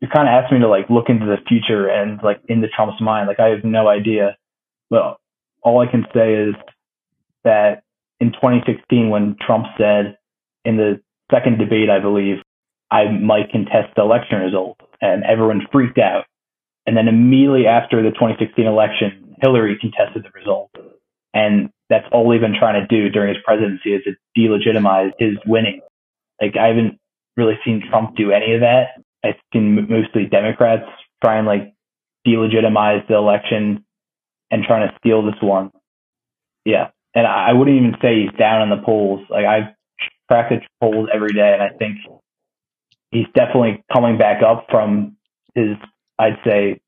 you 0.00 0.08
kind 0.08 0.28
of 0.28 0.32
asked 0.32 0.52
me 0.52 0.60
to 0.60 0.68
like 0.68 0.90
look 0.90 1.08
into 1.08 1.26
the 1.26 1.36
future 1.48 1.88
and 1.88 2.20
like 2.22 2.40
into 2.48 2.68
Trump's 2.68 3.00
mind. 3.00 3.28
Like 3.28 3.40
I 3.40 3.48
have 3.48 3.64
no 3.64 3.88
idea, 3.88 4.36
but 4.90 5.18
all 5.62 5.80
I 5.80 5.90
can 5.90 6.04
say 6.14 6.34
is 6.34 6.54
that 7.44 7.82
in 8.20 8.32
2016, 8.32 9.10
when 9.10 9.36
Trump 9.44 9.66
said 9.78 10.18
in 10.64 10.76
the 10.76 11.00
second 11.30 11.58
debate, 11.58 11.90
I 11.90 12.00
believe, 12.00 12.36
I 12.90 13.10
might 13.10 13.50
contest 13.50 13.94
the 13.96 14.02
election 14.02 14.38
result, 14.38 14.78
and 15.00 15.24
everyone 15.24 15.66
freaked 15.72 15.98
out. 15.98 16.24
And 16.86 16.96
then 16.96 17.08
immediately 17.08 17.66
after 17.66 18.02
the 18.02 18.10
2016 18.10 18.66
election, 18.66 19.36
Hillary 19.40 19.78
contested 19.80 20.24
the 20.24 20.38
result. 20.38 20.70
And 21.32 21.70
that's 21.90 22.06
all 22.12 22.30
he's 22.30 22.40
been 22.40 22.54
trying 22.56 22.80
to 22.80 22.86
do 22.86 23.08
during 23.08 23.34
his 23.34 23.42
presidency 23.44 23.94
is 23.94 24.02
to 24.04 24.12
delegitimize 24.38 25.12
his 25.18 25.36
winning. 25.46 25.80
Like 26.40 26.56
I 26.56 26.68
haven't 26.68 26.98
really 27.36 27.58
seen 27.64 27.82
Trump 27.88 28.16
do 28.16 28.32
any 28.32 28.54
of 28.54 28.60
that. 28.60 29.02
I've 29.24 29.34
seen 29.52 29.74
mostly 29.88 30.26
Democrats 30.26 30.84
try 31.22 31.38
and 31.38 31.46
like 31.46 31.74
delegitimize 32.26 33.06
the 33.08 33.14
election 33.14 33.84
and 34.50 34.64
trying 34.64 34.88
to 34.88 34.94
steal 34.98 35.24
this 35.24 35.40
one. 35.40 35.70
Yeah. 36.64 36.88
And 37.14 37.26
I 37.26 37.52
wouldn't 37.52 37.76
even 37.76 37.96
say 38.02 38.22
he's 38.22 38.38
down 38.38 38.62
in 38.62 38.70
the 38.70 38.84
polls. 38.84 39.20
Like 39.30 39.44
I 39.44 39.74
track 40.28 40.50
the 40.50 40.60
polls 40.80 41.08
every 41.12 41.32
day 41.32 41.52
and 41.52 41.62
I 41.62 41.70
think 41.76 41.98
he's 43.10 43.26
definitely 43.34 43.84
coming 43.92 44.18
back 44.18 44.42
up 44.42 44.66
from 44.70 45.16
his, 45.54 45.76
I'd 46.18 46.38
say, 46.44 46.80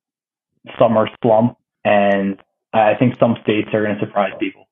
summer 0.79 1.09
slump. 1.23 1.57
And 1.85 2.41
I 2.73 2.95
think 2.95 3.19
some 3.19 3.37
states 3.43 3.69
are 3.73 3.85
going 3.85 3.97
to 3.97 4.01
surprise 4.05 4.33
people. 4.39 4.69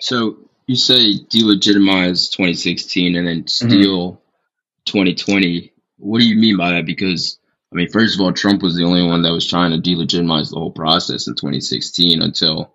So 0.00 0.38
you 0.66 0.76
say 0.76 1.14
delegitimize 1.18 2.30
2016 2.32 3.16
and 3.16 3.26
then 3.26 3.44
Mm-hmm. 3.44 3.68
steal 3.70 4.22
2020. 4.86 5.72
What 5.98 6.20
do 6.20 6.26
you 6.26 6.36
mean 6.36 6.56
by 6.56 6.72
that? 6.72 6.86
Because 6.86 7.38
I 7.72 7.76
mean, 7.76 7.88
first 7.88 8.14
of 8.14 8.20
all, 8.20 8.32
Trump 8.32 8.62
was 8.62 8.76
the 8.76 8.84
only 8.84 9.06
one 9.06 9.22
that 9.22 9.32
was 9.32 9.46
trying 9.46 9.70
to 9.70 9.78
delegitimize 9.90 10.50
the 10.50 10.58
whole 10.58 10.72
process 10.72 11.26
in 11.26 11.34
2016 11.34 12.20
until 12.20 12.74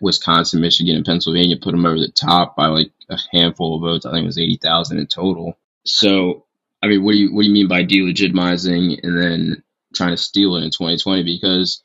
Wisconsin, 0.00 0.60
Michigan, 0.60 0.96
and 0.96 1.04
Pennsylvania 1.04 1.56
put 1.60 1.74
him 1.74 1.86
over 1.86 1.98
the 1.98 2.08
top 2.08 2.54
by 2.56 2.66
like 2.66 2.92
a 3.08 3.18
handful 3.32 3.76
of 3.76 3.80
votes. 3.82 4.06
I 4.06 4.12
think 4.12 4.24
it 4.24 4.26
was 4.26 4.38
80,000 4.38 4.98
in 4.98 5.06
total. 5.06 5.58
So, 5.84 6.44
I 6.82 6.86
mean, 6.88 7.02
what 7.04 7.12
do 7.12 7.18
you 7.18 7.34
what 7.34 7.42
do 7.42 7.48
you 7.48 7.52
mean 7.54 7.68
by 7.68 7.84
delegitimizing 7.84 9.00
and 9.02 9.18
then 9.20 9.62
trying 9.94 10.10
to 10.10 10.16
steal 10.16 10.56
it 10.56 10.64
in 10.64 10.70
2020? 10.70 11.22
Because 11.24 11.82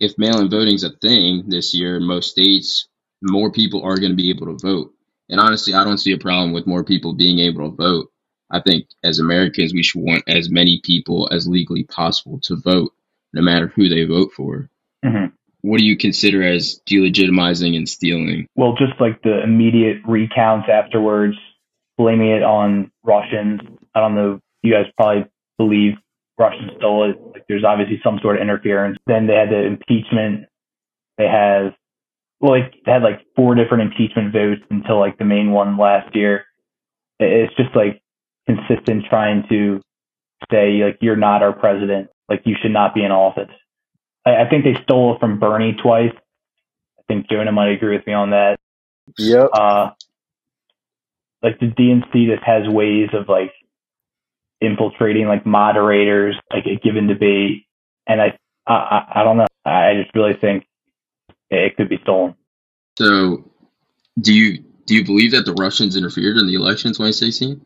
if 0.00 0.18
mail-in 0.18 0.50
voting 0.50 0.74
is 0.74 0.84
a 0.84 0.90
thing 0.90 1.44
this 1.48 1.74
year 1.74 1.96
in 1.96 2.02
most 2.04 2.30
states, 2.32 2.88
more 3.22 3.50
people 3.50 3.82
are 3.82 3.98
going 3.98 4.12
to 4.12 4.16
be 4.16 4.30
able 4.30 4.46
to 4.46 4.58
vote. 4.60 4.92
And 5.28 5.40
honestly, 5.40 5.74
I 5.74 5.84
don't 5.84 5.98
see 5.98 6.12
a 6.12 6.18
problem 6.18 6.52
with 6.52 6.66
more 6.66 6.84
people 6.84 7.14
being 7.14 7.38
able 7.38 7.70
to 7.70 7.76
vote. 7.76 8.10
I 8.50 8.60
think 8.60 8.86
as 9.04 9.18
Americans, 9.18 9.74
we 9.74 9.82
should 9.82 10.02
want 10.02 10.24
as 10.26 10.50
many 10.50 10.80
people 10.82 11.28
as 11.30 11.46
legally 11.46 11.84
possible 11.84 12.40
to 12.44 12.56
vote, 12.56 12.92
no 13.32 13.42
matter 13.42 13.68
who 13.68 13.88
they 13.88 14.04
vote 14.04 14.32
for. 14.34 14.70
Mm-hmm. 15.04 15.34
What 15.62 15.78
do 15.78 15.84
you 15.84 15.96
consider 15.96 16.42
as 16.42 16.80
delegitimizing 16.88 17.76
and 17.76 17.88
stealing? 17.88 18.46
Well, 18.54 18.74
just 18.78 18.98
like 19.00 19.22
the 19.22 19.42
immediate 19.42 19.98
recounts 20.06 20.68
afterwards, 20.72 21.36
blaming 21.98 22.30
it 22.30 22.42
on 22.42 22.90
Russians. 23.02 23.60
I 23.94 24.00
don't 24.00 24.14
know. 24.14 24.40
You 24.62 24.72
guys 24.72 24.86
probably 24.96 25.26
believe 25.58 25.94
Russians 26.38 26.70
stole 26.78 27.10
it. 27.10 27.20
Like 27.32 27.44
there's 27.48 27.64
obviously 27.64 28.00
some 28.02 28.18
sort 28.22 28.36
of 28.36 28.42
interference. 28.42 28.96
Then 29.06 29.26
they 29.26 29.34
had 29.34 29.50
the 29.50 29.62
impeachment. 29.66 30.46
They 31.18 31.26
have, 31.26 31.74
like, 32.40 32.74
had 32.86 33.02
like 33.02 33.20
four 33.36 33.54
different 33.54 33.90
impeachment 33.92 34.32
votes 34.32 34.62
until 34.70 34.98
like 34.98 35.18
the 35.18 35.24
main 35.24 35.50
one 35.50 35.76
last 35.76 36.14
year. 36.14 36.44
It's 37.18 37.54
just 37.56 37.74
like 37.74 38.00
consistent 38.46 39.04
trying 39.10 39.44
to 39.48 39.80
say 40.50 40.84
like 40.84 40.98
you're 41.00 41.16
not 41.16 41.42
our 41.42 41.52
president. 41.52 42.08
Like 42.28 42.42
you 42.44 42.56
should 42.60 42.70
not 42.72 42.94
be 42.94 43.04
in 43.04 43.10
office. 43.10 43.50
I, 44.24 44.42
I 44.44 44.48
think 44.48 44.64
they 44.64 44.80
stole 44.82 45.14
it 45.14 45.20
from 45.20 45.40
Bernie 45.40 45.76
twice. 45.82 46.12
I 46.98 47.02
think 47.08 47.28
Jonah 47.28 47.52
might 47.52 47.70
agree 47.72 47.96
with 47.96 48.06
me 48.06 48.12
on 48.12 48.30
that 48.30 48.58
Yep. 49.18 49.48
uh, 49.54 49.90
like 51.42 51.58
the 51.60 51.66
DNC 51.66 52.26
just 52.28 52.42
has 52.44 52.68
ways 52.68 53.08
of 53.14 53.28
like 53.28 53.52
infiltrating 54.60 55.26
like 55.26 55.46
moderators, 55.46 56.36
like 56.52 56.66
a 56.66 56.76
given 56.76 57.06
debate, 57.06 57.64
and 58.06 58.20
I, 58.20 58.38
I- 58.66 59.06
I 59.16 59.24
don't 59.24 59.38
know. 59.38 59.46
I 59.64 59.94
just 60.02 60.14
really 60.14 60.34
think 60.34 60.64
it 61.50 61.76
could 61.76 61.88
be 61.88 61.98
stolen. 62.02 62.34
So, 62.98 63.50
do 64.20 64.32
you 64.32 64.64
do 64.86 64.94
you 64.96 65.04
believe 65.04 65.32
that 65.32 65.44
the 65.44 65.54
Russians 65.54 65.96
interfered 65.96 66.36
in 66.36 66.46
the 66.46 66.54
election 66.54 66.88
in 66.88 66.94
2016? 66.94 67.64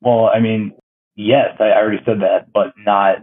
Well, 0.00 0.26
I 0.26 0.40
mean, 0.40 0.72
yes, 1.16 1.56
I 1.60 1.70
already 1.72 2.02
said 2.04 2.20
that, 2.20 2.52
but 2.52 2.72
not 2.76 3.16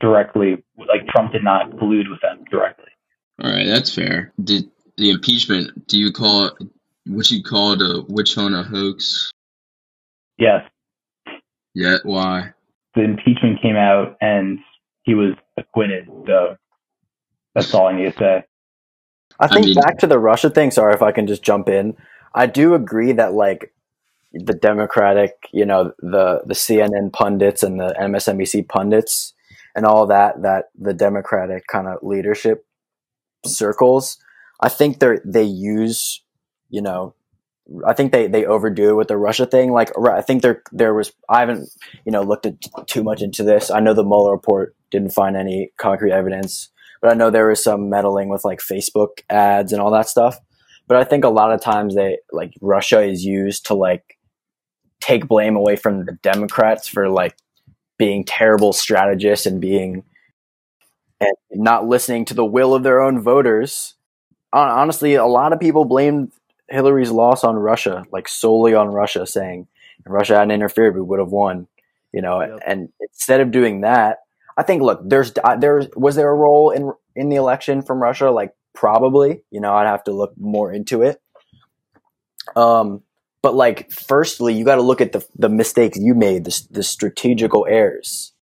directly. 0.00 0.62
Like 0.76 1.06
Trump 1.08 1.32
did 1.32 1.44
not 1.44 1.70
collude 1.70 2.10
with 2.10 2.20
them 2.20 2.44
directly. 2.50 2.86
All 3.42 3.50
right, 3.50 3.66
that's 3.66 3.94
fair. 3.94 4.32
Did 4.42 4.70
the 4.96 5.10
impeachment? 5.10 5.86
Do 5.88 5.98
you 5.98 6.12
call 6.12 6.46
it 6.46 6.52
what 7.06 7.30
you 7.30 7.42
call 7.42 7.76
the 7.76 8.04
witch 8.08 8.34
hunt 8.34 8.54
a 8.54 8.62
hoax? 8.62 9.32
Yes, 10.38 10.64
Yet 11.74 12.00
why? 12.04 12.52
the 12.94 13.02
impeachment 13.02 13.62
came 13.62 13.76
out 13.76 14.16
and 14.20 14.58
he 15.04 15.14
was 15.14 15.34
acquitted. 15.56 16.06
So 16.26 16.56
that's 17.54 17.72
all 17.74 17.86
I 17.86 17.96
need 17.96 18.12
to 18.12 18.18
say. 18.18 18.44
I 19.40 19.48
think 19.48 19.66
mean- 19.66 19.74
back 19.74 19.98
to 19.98 20.06
the 20.06 20.18
Russia 20.18 20.50
thing. 20.50 20.70
Sorry 20.70 20.94
if 20.94 21.02
I 21.02 21.12
can 21.12 21.26
just 21.26 21.42
jump 21.42 21.68
in. 21.68 21.96
I 22.34 22.46
do 22.46 22.74
agree 22.74 23.12
that 23.12 23.34
like 23.34 23.72
the 24.32 24.54
Democratic, 24.54 25.48
you 25.52 25.66
know, 25.66 25.92
the 25.98 26.42
the 26.46 26.54
CNN 26.54 27.12
pundits 27.12 27.62
and 27.62 27.78
the 27.78 27.94
MSNBC 28.00 28.68
pundits 28.68 29.34
and 29.74 29.84
all 29.84 30.06
that 30.06 30.42
that 30.42 30.66
the 30.78 30.94
Democratic 30.94 31.66
kind 31.66 31.86
of 31.86 31.98
leadership 32.02 32.66
circles. 33.44 34.18
I 34.60 34.68
think 34.68 35.00
they 35.00 35.18
they 35.24 35.44
use, 35.44 36.22
you 36.70 36.82
know, 36.82 37.14
I 37.86 37.92
think 37.92 38.12
they 38.12 38.26
they 38.26 38.44
overdo 38.44 38.90
it 38.90 38.94
with 38.94 39.08
the 39.08 39.16
Russia 39.16 39.46
thing. 39.46 39.72
Like 39.72 39.90
I 39.98 40.22
think 40.22 40.42
there 40.42 40.62
there 40.72 40.94
was 40.94 41.12
I 41.28 41.40
haven't 41.40 41.68
you 42.04 42.12
know 42.12 42.22
looked 42.22 42.46
at 42.46 42.54
too 42.86 43.02
much 43.02 43.22
into 43.22 43.42
this. 43.42 43.70
I 43.70 43.80
know 43.80 43.94
the 43.94 44.04
Mueller 44.04 44.32
report 44.32 44.74
didn't 44.90 45.10
find 45.10 45.36
any 45.36 45.72
concrete 45.78 46.12
evidence 46.12 46.70
but 47.02 47.10
I 47.10 47.14
know 47.14 47.30
there 47.30 47.48
was 47.48 47.62
some 47.62 47.90
meddling 47.90 48.28
with 48.28 48.44
like 48.44 48.60
Facebook 48.60 49.20
ads 49.28 49.72
and 49.72 49.82
all 49.82 49.90
that 49.90 50.08
stuff. 50.08 50.38
But 50.88 50.96
I 50.96 51.04
think 51.04 51.24
a 51.24 51.28
lot 51.28 51.52
of 51.52 51.60
times 51.60 51.94
they 51.94 52.18
like 52.32 52.54
Russia 52.60 53.02
is 53.02 53.24
used 53.24 53.66
to 53.66 53.74
like 53.74 54.18
take 55.00 55.26
blame 55.28 55.56
away 55.56 55.76
from 55.76 56.04
the 56.06 56.12
Democrats 56.22 56.88
for 56.88 57.08
like 57.08 57.36
being 57.98 58.24
terrible 58.24 58.72
strategists 58.72 59.46
and 59.46 59.60
being 59.60 60.04
and 61.20 61.36
not 61.50 61.86
listening 61.86 62.24
to 62.26 62.34
the 62.34 62.44
will 62.44 62.74
of 62.74 62.82
their 62.82 63.00
own 63.00 63.20
voters. 63.20 63.94
Honestly, 64.52 65.14
a 65.14 65.24
lot 65.26 65.52
of 65.52 65.60
people 65.60 65.84
blamed 65.84 66.32
Hillary's 66.68 67.10
loss 67.10 67.44
on 67.44 67.56
Russia, 67.56 68.04
like 68.12 68.28
solely 68.28 68.74
on 68.74 68.88
Russia, 68.88 69.26
saying 69.26 69.66
if 70.04 70.10
Russia 70.10 70.34
hadn't 70.34 70.50
interfered, 70.50 70.94
we 70.94 71.00
would 71.00 71.20
have 71.20 71.30
won. 71.30 71.68
You 72.12 72.20
know, 72.22 72.40
Yep. 72.42 72.60
and 72.66 72.88
instead 73.00 73.40
of 73.40 73.50
doing 73.50 73.80
that, 73.82 74.18
I 74.56 74.62
think 74.62 74.82
look, 74.82 75.00
there's 75.04 75.32
there 75.58 75.88
was 75.96 76.16
there 76.16 76.30
a 76.30 76.34
role 76.34 76.70
in 76.70 76.92
in 77.14 77.28
the 77.28 77.36
election 77.36 77.82
from 77.82 78.02
Russia? 78.02 78.30
Like 78.30 78.54
probably, 78.74 79.42
you 79.50 79.60
know, 79.60 79.72
I'd 79.74 79.86
have 79.86 80.04
to 80.04 80.12
look 80.12 80.34
more 80.38 80.72
into 80.72 81.02
it. 81.02 81.20
Um, 82.56 83.02
but 83.42 83.54
like, 83.54 83.90
firstly, 83.90 84.54
you 84.54 84.64
got 84.64 84.76
to 84.76 84.82
look 84.82 85.00
at 85.00 85.12
the 85.12 85.26
the 85.36 85.48
mistakes 85.48 85.98
you 85.98 86.14
made, 86.14 86.44
the 86.44 86.66
the 86.70 86.82
strategical 86.82 87.66
errors, 87.68 88.32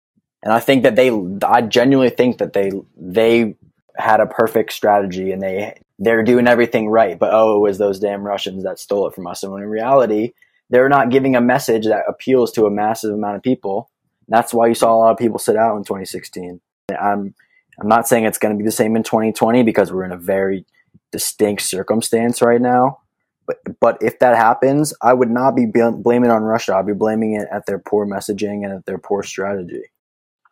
and 0.42 0.52
I 0.52 0.60
think 0.60 0.82
that 0.82 0.96
they, 0.96 1.10
I 1.42 1.62
genuinely 1.62 2.14
think 2.14 2.38
that 2.38 2.52
they 2.52 2.70
they 2.96 3.56
had 3.96 4.20
a 4.20 4.26
perfect 4.26 4.72
strategy 4.72 5.32
and 5.32 5.42
they 5.42 5.80
they're 5.98 6.22
doing 6.22 6.46
everything 6.46 6.88
right, 6.88 7.18
but 7.18 7.32
oh, 7.32 7.56
it 7.56 7.60
was 7.60 7.78
those 7.78 8.00
damn 8.00 8.22
Russians 8.22 8.64
that 8.64 8.78
stole 8.78 9.06
it 9.06 9.14
from 9.14 9.26
us. 9.26 9.42
And 9.42 9.52
when 9.52 9.62
in 9.62 9.68
reality, 9.68 10.32
they're 10.70 10.88
not 10.88 11.10
giving 11.10 11.36
a 11.36 11.40
message 11.40 11.84
that 11.84 12.04
appeals 12.08 12.52
to 12.52 12.64
a 12.64 12.70
massive 12.70 13.12
amount 13.12 13.36
of 13.36 13.42
people. 13.42 13.90
That's 14.30 14.54
why 14.54 14.68
you 14.68 14.74
saw 14.74 14.94
a 14.94 14.96
lot 14.96 15.10
of 15.10 15.18
people 15.18 15.38
sit 15.38 15.56
out 15.56 15.76
in 15.76 15.84
2016. 15.84 16.60
I'm 16.90 17.34
I'm 17.80 17.88
not 17.88 18.08
saying 18.08 18.24
it's 18.24 18.38
going 18.38 18.54
to 18.54 18.58
be 18.58 18.64
the 18.64 18.72
same 18.72 18.96
in 18.96 19.02
2020 19.02 19.62
because 19.62 19.92
we're 19.92 20.04
in 20.04 20.12
a 20.12 20.16
very 20.16 20.64
distinct 21.12 21.62
circumstance 21.62 22.40
right 22.40 22.60
now. 22.60 23.00
But 23.46 23.58
but 23.80 23.98
if 24.00 24.18
that 24.20 24.36
happens, 24.36 24.94
I 25.02 25.12
would 25.12 25.30
not 25.30 25.56
be 25.56 25.66
bl- 25.66 25.90
blaming 25.90 26.30
on 26.30 26.42
Russia. 26.42 26.76
I'd 26.76 26.86
be 26.86 26.94
blaming 26.94 27.34
it 27.34 27.48
at 27.50 27.66
their 27.66 27.78
poor 27.78 28.06
messaging 28.06 28.64
and 28.64 28.72
at 28.72 28.86
their 28.86 28.98
poor 28.98 29.22
strategy. 29.22 29.82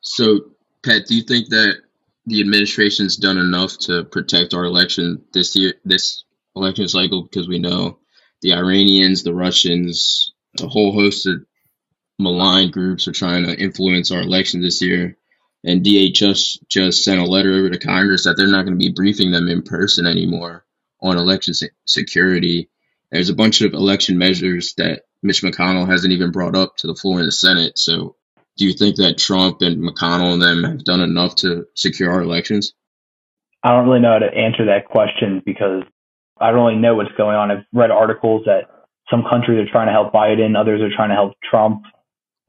So, 0.00 0.40
Pat, 0.84 1.06
do 1.06 1.14
you 1.14 1.22
think 1.22 1.48
that 1.50 1.76
the 2.26 2.40
administration's 2.40 3.16
done 3.16 3.38
enough 3.38 3.78
to 3.78 4.04
protect 4.04 4.54
our 4.54 4.64
election 4.64 5.22
this 5.32 5.54
year, 5.54 5.74
this 5.84 6.24
election 6.56 6.88
cycle? 6.88 7.22
Because 7.22 7.48
we 7.48 7.58
know 7.58 7.98
the 8.42 8.54
Iranians, 8.54 9.22
the 9.22 9.34
Russians, 9.34 10.32
a 10.60 10.66
whole 10.66 10.92
host 10.92 11.26
of 11.26 11.44
malign 12.18 12.70
groups 12.70 13.08
are 13.08 13.12
trying 13.12 13.44
to 13.44 13.58
influence 13.58 14.10
our 14.10 14.20
election 14.20 14.60
this 14.60 14.82
year. 14.82 15.16
And 15.64 15.84
DHS 15.84 16.58
just 16.68 17.04
sent 17.04 17.20
a 17.20 17.24
letter 17.24 17.52
over 17.52 17.70
to 17.70 17.78
Congress 17.78 18.24
that 18.24 18.36
they're 18.36 18.46
not 18.46 18.64
going 18.64 18.78
to 18.78 18.84
be 18.84 18.92
briefing 18.92 19.32
them 19.32 19.48
in 19.48 19.62
person 19.62 20.06
anymore 20.06 20.64
on 21.02 21.16
election 21.16 21.54
se- 21.54 21.70
security. 21.84 22.70
There's 23.10 23.30
a 23.30 23.34
bunch 23.34 23.60
of 23.60 23.74
election 23.74 24.18
measures 24.18 24.74
that 24.76 25.02
Mitch 25.22 25.42
McConnell 25.42 25.88
hasn't 25.88 26.12
even 26.12 26.30
brought 26.30 26.54
up 26.54 26.76
to 26.78 26.86
the 26.86 26.94
floor 26.94 27.20
in 27.20 27.26
the 27.26 27.32
Senate. 27.32 27.78
So, 27.78 28.16
do 28.56 28.66
you 28.66 28.72
think 28.72 28.96
that 28.96 29.18
Trump 29.18 29.62
and 29.62 29.78
McConnell 29.78 30.32
and 30.32 30.42
them 30.42 30.64
have 30.64 30.84
done 30.84 31.00
enough 31.00 31.36
to 31.36 31.66
secure 31.74 32.10
our 32.10 32.22
elections? 32.22 32.72
I 33.62 33.70
don't 33.70 33.88
really 33.88 34.00
know 34.00 34.12
how 34.12 34.18
to 34.18 34.36
answer 34.36 34.66
that 34.66 34.86
question 34.86 35.42
because 35.44 35.82
I 36.40 36.50
don't 36.50 36.66
really 36.66 36.80
know 36.80 36.94
what's 36.94 37.12
going 37.16 37.36
on. 37.36 37.50
I've 37.50 37.64
read 37.72 37.90
articles 37.90 38.42
that 38.46 38.62
some 39.10 39.24
countries 39.28 39.58
are 39.58 39.70
trying 39.70 39.86
to 39.86 39.92
help 39.92 40.12
Biden, 40.12 40.58
others 40.58 40.80
are 40.80 40.94
trying 40.94 41.08
to 41.08 41.14
help 41.14 41.34
Trump. 41.48 41.82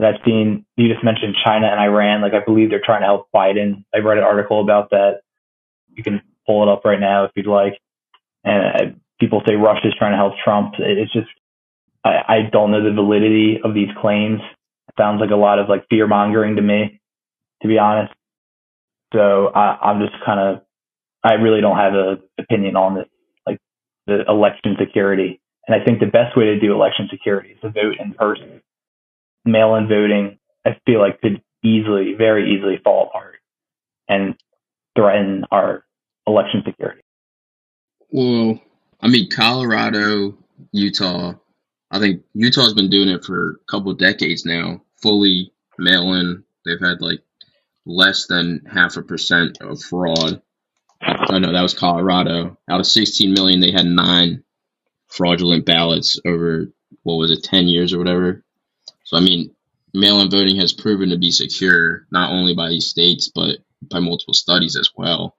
I've 0.02 0.22
seen 0.26 0.66
you 0.78 0.92
just 0.92 1.04
mentioned 1.04 1.36
China 1.44 1.68
and 1.68 1.80
Iran. 1.80 2.22
Like 2.22 2.34
I 2.34 2.44
believe 2.44 2.70
they're 2.70 2.82
trying 2.84 3.02
to 3.02 3.08
help 3.08 3.28
Biden. 3.36 3.84
I 3.94 4.00
read 4.00 4.18
an 4.18 4.24
article 4.24 4.62
about 4.62 4.92
that. 4.92 5.22
You 5.94 6.04
can 6.04 6.22
pull 6.48 6.64
it 6.64 6.72
up 6.72 6.86
right 6.86 7.00
now 7.00 7.26
if 7.26 7.32
you'd 7.36 7.48
like. 7.48 7.74
And 8.44 8.66
uh, 8.66 8.96
people 9.20 9.42
say 9.48 9.56
Russia's 9.56 9.96
trying 9.98 10.14
to 10.14 10.18
help 10.18 10.34
Trump. 10.44 10.76
It's 10.80 11.12
just 11.12 11.28
I, 12.04 12.10
I 12.28 12.50
don't 12.50 12.72
know 12.72 12.84
the 12.84 12.94
validity 12.94 13.60
of 13.64 13.74
these 13.74 13.90
claims. 14.02 14.40
It 14.88 14.96
sounds 14.98 15.20
like 15.20 15.32
a 15.32 15.36
lot 15.36 15.60
of 15.60 15.68
like 15.68 15.86
fear 15.90 16.08
mongering 16.08 16.56
to 16.56 16.62
me, 16.62 17.02
to 17.62 17.68
be 17.68 17.78
honest. 17.78 18.14
So 19.14 19.48
I, 19.54 19.78
I'm 19.82 20.00
just 20.00 20.14
kind 20.26 20.40
of 20.40 20.64
I 21.24 21.34
really 21.34 21.60
don't 21.60 21.78
have 21.78 21.94
an 21.94 22.20
opinion 22.38 22.78
on 22.78 22.96
this, 22.96 23.08
like 23.46 23.60
the 24.08 24.24
election 24.30 24.78
security. 24.80 25.42
And 25.68 25.80
I 25.80 25.84
think 25.84 26.00
the 26.00 26.06
best 26.06 26.38
way 26.38 26.46
to 26.46 26.60
do 26.60 26.74
election 26.74 27.10
security 27.12 27.50
is 27.50 27.62
to 27.62 27.70
vote 27.70 27.96
in 28.00 28.14
person 28.14 28.62
mail-in 29.46 29.88
voting, 29.88 30.40
I 30.66 30.78
feel 30.86 31.00
like 31.00 31.22
could 31.22 31.42
easily, 31.64 32.16
very 32.18 32.54
easily 32.54 32.80
fall 32.84 33.08
apart 33.08 33.36
and 34.08 34.36
threaten 34.96 35.46
our 35.52 35.86
election 36.28 36.64
security. 36.66 37.02
Well, 38.10 38.62
I 39.02 39.08
mean, 39.08 39.30
Colorado, 39.30 40.38
Utah, 40.72 41.34
I 41.92 42.00
think 42.00 42.24
Utah's 42.34 42.74
been 42.74 42.90
doing 42.90 43.10
it 43.10 43.24
for 43.24 43.52
a 43.52 43.72
couple 43.72 43.94
decades 43.94 44.46
now, 44.46 44.82
fully 45.02 45.54
mail 45.78 46.14
in. 46.14 46.44
They've 46.66 46.80
had 46.80 47.02
like 47.02 47.22
less 47.86 48.28
than 48.28 48.64
half 48.72 48.98
a 48.98 49.02
percent 49.02 49.60
of 49.62 49.82
fraud. 49.82 50.42
I 51.02 51.40
know 51.40 51.54
that 51.54 51.62
was 51.62 51.74
Colorado. 51.74 52.58
Out 52.70 52.80
of 52.80 52.88
16 52.88 53.34
million, 53.34 53.62
they 53.62 53.72
had 53.72 53.86
nine 53.86 54.44
fraudulent 55.08 55.66
ballots 55.66 56.20
over, 56.26 56.68
what 57.04 57.16
was 57.16 57.32
it, 57.32 57.44
10 57.44 57.68
years 57.68 57.94
or 57.94 57.98
whatever. 58.00 58.44
So, 59.10 59.18
I 59.18 59.22
mean, 59.22 59.50
mail 59.92 60.22
in 60.22 60.30
voting 60.30 60.58
has 60.58 60.72
proven 60.72 61.10
to 61.10 61.18
be 61.18 61.32
secure, 61.32 62.06
not 62.12 62.32
only 62.32 62.54
by 62.54 62.70
these 62.70 62.86
states, 62.86 63.28
but 63.34 63.58
by 63.82 63.98
multiple 63.98 64.36
studies 64.36 64.76
as 64.76 64.92
well. 64.96 65.36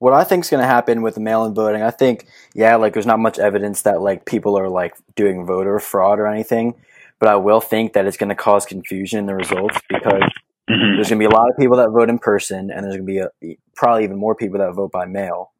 What 0.00 0.12
I 0.12 0.24
think 0.24 0.44
is 0.44 0.50
going 0.50 0.60
to 0.60 0.66
happen 0.66 1.02
with 1.02 1.14
the 1.14 1.20
mail 1.20 1.44
in 1.44 1.54
voting, 1.54 1.82
I 1.82 1.92
think, 1.92 2.26
yeah, 2.52 2.74
like 2.74 2.94
there's 2.94 3.06
not 3.06 3.20
much 3.20 3.38
evidence 3.38 3.82
that 3.82 4.00
like 4.00 4.26
people 4.26 4.58
are 4.58 4.68
like 4.68 4.96
doing 5.14 5.46
voter 5.46 5.78
fraud 5.78 6.18
or 6.18 6.26
anything, 6.26 6.74
but 7.20 7.28
I 7.28 7.36
will 7.36 7.60
think 7.60 7.92
that 7.92 8.06
it's 8.06 8.16
going 8.16 8.30
to 8.30 8.34
cause 8.34 8.66
confusion 8.66 9.20
in 9.20 9.26
the 9.26 9.36
results 9.36 9.78
because 9.88 10.24
mm-hmm. 10.68 10.96
there's 10.96 11.10
going 11.10 11.20
to 11.20 11.28
be 11.28 11.32
a 11.32 11.36
lot 11.36 11.48
of 11.48 11.56
people 11.56 11.76
that 11.76 11.90
vote 11.90 12.10
in 12.10 12.18
person 12.18 12.72
and 12.72 12.84
there's 12.84 12.96
going 12.96 13.06
to 13.06 13.30
be 13.40 13.52
a, 13.52 13.56
probably 13.76 14.02
even 14.02 14.18
more 14.18 14.34
people 14.34 14.58
that 14.58 14.74
vote 14.74 14.90
by 14.90 15.06
mail. 15.06 15.52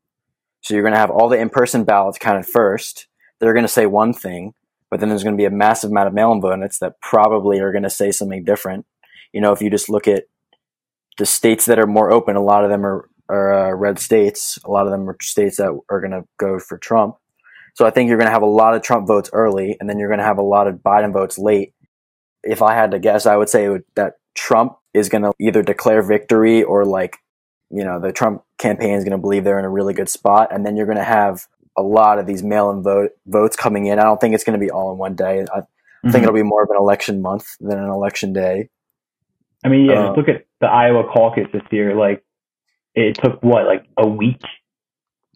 So 0.63 0.75
you're 0.75 0.83
going 0.83 0.95
to 0.95 0.99
have 0.99 1.13
all 1.13 1.29
the 1.29 1.39
in 1.39 1.49
person 1.49 1.85
ballots 1.85 2.19
counted 2.19 2.47
first. 2.47 3.07
They're 3.39 3.55
going 3.55 3.63
to 3.63 3.69
say 3.69 3.87
one 3.87 4.13
thing, 4.13 4.55
but 4.93 5.01
then 5.01 5.09
there's 5.09 5.25
going 5.25 5.35
to 5.35 5.41
be 5.41 5.47
a 5.47 5.51
massive 5.51 5.91
amount 5.91 6.07
of 6.07 6.13
mail-in 6.13 6.43
votes 6.43 6.81
that 6.81 7.01
probably 7.01 7.61
are 7.61 7.73
going 7.73 7.83
to 7.83 7.89
say 7.89 8.13
something 8.13 8.45
different. 8.45 8.85
You 9.33 9.41
know, 9.41 9.51
if 9.51 9.63
you 9.63 9.71
just 9.71 9.89
look 9.89 10.07
at 10.07 10.25
the 11.17 11.25
states 11.25 11.65
that 11.65 11.79
are 11.79 11.87
more 11.87 12.13
open, 12.13 12.37
a 12.37 12.43
lot 12.43 12.63
of 12.63 12.69
them 12.69 12.85
are, 12.85 13.09
are 13.27 13.71
uh, 13.71 13.75
red 13.75 13.99
states. 13.99 14.59
A 14.67 14.71
lot 14.71 14.85
of 14.85 14.93
them 14.93 15.09
are 15.09 15.17
states 15.23 15.57
that 15.57 15.81
are 15.89 16.01
going 16.03 16.11
to 16.11 16.29
go 16.37 16.59
for 16.59 16.77
Trump. 16.77 17.17
So 17.73 17.87
I 17.87 17.91
think 17.91 18.09
you're 18.09 18.19
going 18.19 18.27
to 18.27 18.35
have 18.35 18.43
a 18.43 18.47
lot 18.47 18.75
of 18.75 18.83
Trump 18.83 19.07
votes 19.07 19.31
early, 19.33 19.79
and 19.81 19.89
then 19.89 19.99
you're 19.99 20.11
going 20.11 20.19
to 20.19 20.27
have 20.27 20.37
a 20.37 20.43
lot 20.43 20.69
of 20.69 20.75
Biden 20.75 21.15
votes 21.15 21.39
late. 21.39 21.73
If 22.43 22.61
I 22.61 22.75
had 22.75 22.91
to 22.91 22.99
guess, 22.99 23.25
I 23.25 23.37
would 23.39 23.49
say 23.49 23.71
that 23.95 24.17
Trump 24.35 24.77
is 24.93 25.09
going 25.09 25.23
to 25.23 25.33
either 25.41 25.63
declare 25.63 26.03
victory 26.03 26.63
or 26.63 26.85
like, 26.85 27.17
you 27.71 27.83
know, 27.83 27.99
the 27.99 28.13
Trump 28.13 28.43
campaign 28.59 28.97
is 28.97 29.05
going 29.05 29.13
to 29.13 29.17
believe 29.17 29.43
they're 29.43 29.59
in 29.59 29.65
a 29.65 29.71
really 29.71 29.95
good 29.95 30.11
spot, 30.11 30.53
and 30.53 30.67
then 30.67 30.77
you're 30.77 30.85
going 30.85 30.99
to 30.99 31.03
have 31.03 31.47
a 31.77 31.83
lot 31.83 32.19
of 32.19 32.27
these 32.27 32.43
mail-in 32.43 32.83
vote 32.83 33.11
votes 33.27 33.57
coming 33.57 33.87
in. 33.87 33.99
I 33.99 34.05
don't 34.05 34.21
think 34.21 34.35
it's 34.35 34.45
going 34.45 34.59
to 34.59 34.65
be 34.65 34.71
all 34.71 34.93
in 34.93 34.99
one 34.99 35.15
day. 35.15 35.41
I 35.41 35.61
mm-hmm. 35.61 36.11
think 36.11 36.23
it'll 36.23 36.35
be 36.35 36.43
more 36.43 36.63
of 36.63 36.71
an 36.71 36.77
election 36.77 37.23
month 37.23 37.47
than 37.61 37.79
an 37.79 37.89
election 37.89 38.33
day. 38.33 38.69
I 39.65 39.69
mean, 39.69 39.87
yeah, 39.87 40.09
um, 40.09 40.17
look 40.17 40.29
at 40.29 40.47
the 40.61 40.67
Iowa 40.67 41.05
caucus 41.13 41.47
this 41.53 41.63
year. 41.71 41.95
Like, 41.95 42.25
it 42.95 43.15
took 43.15 43.43
what, 43.43 43.65
like 43.65 43.87
a 43.97 44.07
week 44.07 44.41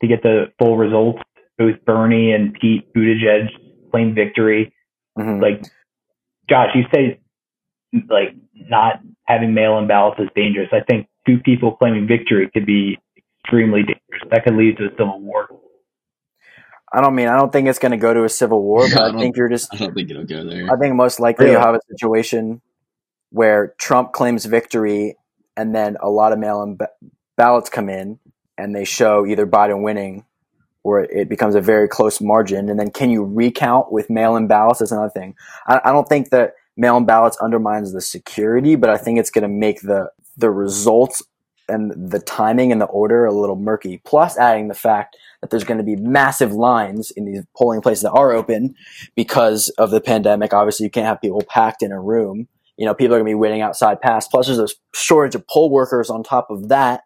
to 0.00 0.06
get 0.06 0.22
the 0.22 0.52
full 0.58 0.76
results. 0.76 1.22
Both 1.58 1.84
Bernie 1.86 2.32
and 2.32 2.52
Pete 2.52 2.92
Buttigieg 2.92 3.48
claimed 3.90 4.14
victory. 4.14 4.74
Mm-hmm. 5.18 5.40
Like, 5.40 5.64
Josh, 6.50 6.68
you 6.74 6.82
say 6.94 7.20
like 8.10 8.34
not 8.54 9.00
having 9.24 9.54
mail-in 9.54 9.86
ballots 9.86 10.20
is 10.20 10.28
dangerous. 10.34 10.68
I 10.72 10.80
think 10.80 11.08
two 11.26 11.38
people 11.38 11.76
claiming 11.76 12.06
victory 12.06 12.50
could 12.52 12.66
be 12.66 12.98
extremely 13.44 13.80
dangerous. 13.80 14.28
That 14.30 14.44
could 14.44 14.54
lead 14.54 14.76
to 14.78 14.86
a 14.86 14.90
civil 14.90 15.20
war. 15.20 15.48
I 16.92 17.00
don't 17.00 17.14
mean 17.14 17.28
I 17.28 17.36
don't 17.36 17.52
think 17.52 17.68
it's 17.68 17.78
going 17.78 17.92
to 17.92 17.98
go 17.98 18.14
to 18.14 18.24
a 18.24 18.28
civil 18.28 18.62
war, 18.62 18.86
but 18.92 19.02
I, 19.02 19.08
I 19.08 19.18
think 19.18 19.36
you're 19.36 19.48
just. 19.48 19.72
I 19.74 19.78
don't 19.78 19.94
think 19.94 20.10
it'll 20.10 20.24
go 20.24 20.44
there. 20.44 20.72
I 20.72 20.78
think 20.78 20.94
most 20.94 21.20
likely 21.20 21.50
you'll 21.50 21.60
have 21.60 21.74
a 21.74 21.80
situation 21.88 22.60
where 23.30 23.74
Trump 23.78 24.12
claims 24.12 24.44
victory, 24.44 25.16
and 25.56 25.74
then 25.74 25.96
a 26.00 26.08
lot 26.08 26.32
of 26.32 26.38
mail-in 26.38 26.76
ba- 26.76 26.90
ballots 27.36 27.68
come 27.68 27.88
in, 27.88 28.18
and 28.56 28.74
they 28.74 28.84
show 28.84 29.26
either 29.26 29.46
Biden 29.46 29.82
winning, 29.82 30.24
or 30.84 31.02
it 31.02 31.28
becomes 31.28 31.54
a 31.54 31.60
very 31.60 31.88
close 31.88 32.20
margin. 32.20 32.68
And 32.68 32.78
then 32.78 32.90
can 32.90 33.10
you 33.10 33.24
recount 33.24 33.90
with 33.90 34.08
mail-in 34.08 34.46
ballots? 34.46 34.78
That's 34.78 34.92
another 34.92 35.10
thing. 35.10 35.34
I, 35.66 35.80
I 35.84 35.92
don't 35.92 36.08
think 36.08 36.30
that 36.30 36.54
mail-in 36.76 37.04
ballots 37.04 37.36
undermines 37.38 37.92
the 37.92 38.00
security, 38.00 38.76
but 38.76 38.90
I 38.90 38.96
think 38.96 39.18
it's 39.18 39.30
going 39.30 39.42
to 39.42 39.48
make 39.48 39.80
the 39.82 40.10
the 40.36 40.50
results 40.50 41.22
and 41.68 42.10
the 42.10 42.20
timing 42.20 42.70
and 42.72 42.80
the 42.80 42.86
order 42.86 43.24
a 43.24 43.32
little 43.32 43.56
murky. 43.56 44.00
Plus, 44.04 44.38
adding 44.38 44.68
the 44.68 44.74
fact 44.74 45.16
that 45.46 45.50
there's 45.50 45.64
going 45.64 45.78
to 45.78 45.84
be 45.84 45.94
massive 45.94 46.52
lines 46.52 47.12
in 47.12 47.24
these 47.24 47.44
polling 47.56 47.80
places 47.80 48.02
that 48.02 48.10
are 48.10 48.32
open 48.32 48.74
because 49.14 49.68
of 49.78 49.90
the 49.90 50.00
pandemic. 50.00 50.52
Obviously, 50.52 50.84
you 50.84 50.90
can't 50.90 51.06
have 51.06 51.20
people 51.20 51.42
packed 51.48 51.82
in 51.82 51.92
a 51.92 52.00
room. 52.00 52.48
You 52.76 52.84
know, 52.84 52.94
people 52.94 53.14
are 53.14 53.18
going 53.18 53.26
to 53.26 53.30
be 53.30 53.34
waiting 53.34 53.60
outside 53.60 54.00
past. 54.00 54.30
Plus, 54.30 54.46
there's 54.46 54.58
a 54.58 54.68
shortage 54.92 55.36
of 55.36 55.46
poll 55.46 55.70
workers 55.70 56.10
on 56.10 56.24
top 56.24 56.50
of 56.50 56.68
that. 56.68 57.02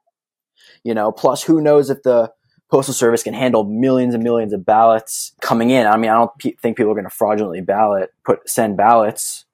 You 0.85 0.95
know, 0.95 1.13
plus 1.13 1.43
who 1.43 1.61
knows 1.61 1.91
if 1.91 2.03
the 2.03 2.33
postal 2.71 2.95
service 2.95 3.23
can 3.23 3.35
handle 3.35 3.65
millions 3.65 4.15
and 4.15 4.23
millions 4.23 4.53
of 4.53 4.65
ballots 4.65 5.35
coming 5.43 5.71
in. 5.71 5.87
I 5.87 5.97
mean, 5.97 6.11
I 6.11 6.15
don't 6.15 6.31
pe- 6.39 6.55
think 6.55 6.77
people 6.77 6.93
are 6.93 6.95
going 6.95 7.05
to 7.05 7.11
fraudulently 7.11 7.61
ballot 7.61 8.11
put 8.25 8.49
send 8.49 8.77
ballots 8.77 9.45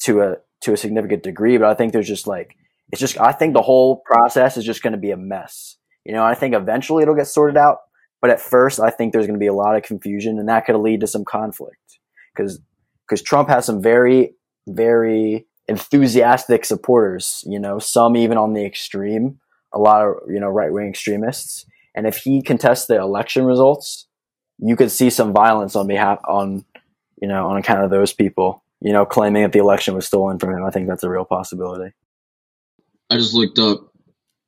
to 0.00 0.22
a 0.22 0.36
to 0.62 0.72
a 0.72 0.76
significant 0.76 1.22
degree, 1.22 1.58
but 1.58 1.68
I 1.68 1.74
think 1.74 1.92
there's 1.92 2.08
just 2.08 2.26
like 2.26 2.56
it's 2.90 3.00
just 3.00 3.20
I 3.20 3.32
think 3.32 3.52
the 3.52 3.62
whole 3.62 3.96
process 3.96 4.56
is 4.56 4.64
just 4.64 4.82
going 4.82 4.92
to 4.92 4.98
be 4.98 5.10
a 5.10 5.16
mess. 5.16 5.76
You 6.04 6.12
know, 6.12 6.24
I 6.24 6.34
think 6.34 6.54
eventually 6.54 7.02
it'll 7.02 7.14
get 7.14 7.26
sorted 7.26 7.56
out, 7.56 7.78
but 8.20 8.30
at 8.30 8.40
first 8.40 8.80
I 8.80 8.90
think 8.90 9.12
there's 9.12 9.26
going 9.26 9.38
to 9.38 9.42
be 9.42 9.46
a 9.46 9.54
lot 9.54 9.76
of 9.76 9.82
confusion 9.82 10.38
and 10.38 10.48
that 10.48 10.66
could 10.66 10.76
lead 10.76 11.00
to 11.00 11.06
some 11.06 11.24
conflict 11.24 11.98
because 12.34 12.60
because 13.06 13.22
Trump 13.22 13.48
has 13.48 13.66
some 13.66 13.82
very 13.82 14.34
very 14.68 15.46
enthusiastic 15.68 16.64
supporters, 16.64 17.44
you 17.46 17.58
know, 17.58 17.78
some 17.78 18.16
even 18.16 18.36
on 18.36 18.54
the 18.54 18.64
extreme, 18.64 19.38
a 19.72 19.78
lot 19.78 20.04
of, 20.04 20.14
you 20.28 20.40
know, 20.40 20.48
right-wing 20.48 20.88
extremists. 20.88 21.64
And 21.94 22.06
if 22.06 22.16
he 22.18 22.42
contests 22.42 22.86
the 22.86 22.96
election 22.96 23.44
results, 23.44 24.06
you 24.58 24.76
could 24.76 24.90
see 24.90 25.10
some 25.10 25.32
violence 25.32 25.76
on 25.76 25.86
behalf 25.86 26.18
on 26.26 26.64
you 27.20 27.28
know, 27.28 27.48
on 27.48 27.56
account 27.56 27.84
of 27.84 27.90
those 27.90 28.12
people, 28.12 28.64
you 28.80 28.92
know, 28.92 29.04
claiming 29.04 29.42
that 29.42 29.52
the 29.52 29.58
election 29.58 29.94
was 29.94 30.06
stolen 30.06 30.38
from 30.38 30.54
him. 30.54 30.64
I 30.64 30.70
think 30.70 30.88
that's 30.88 31.04
a 31.04 31.10
real 31.10 31.24
possibility. 31.24 31.92
I 33.10 33.16
just 33.16 33.34
looked 33.34 33.58
up, 33.58 33.92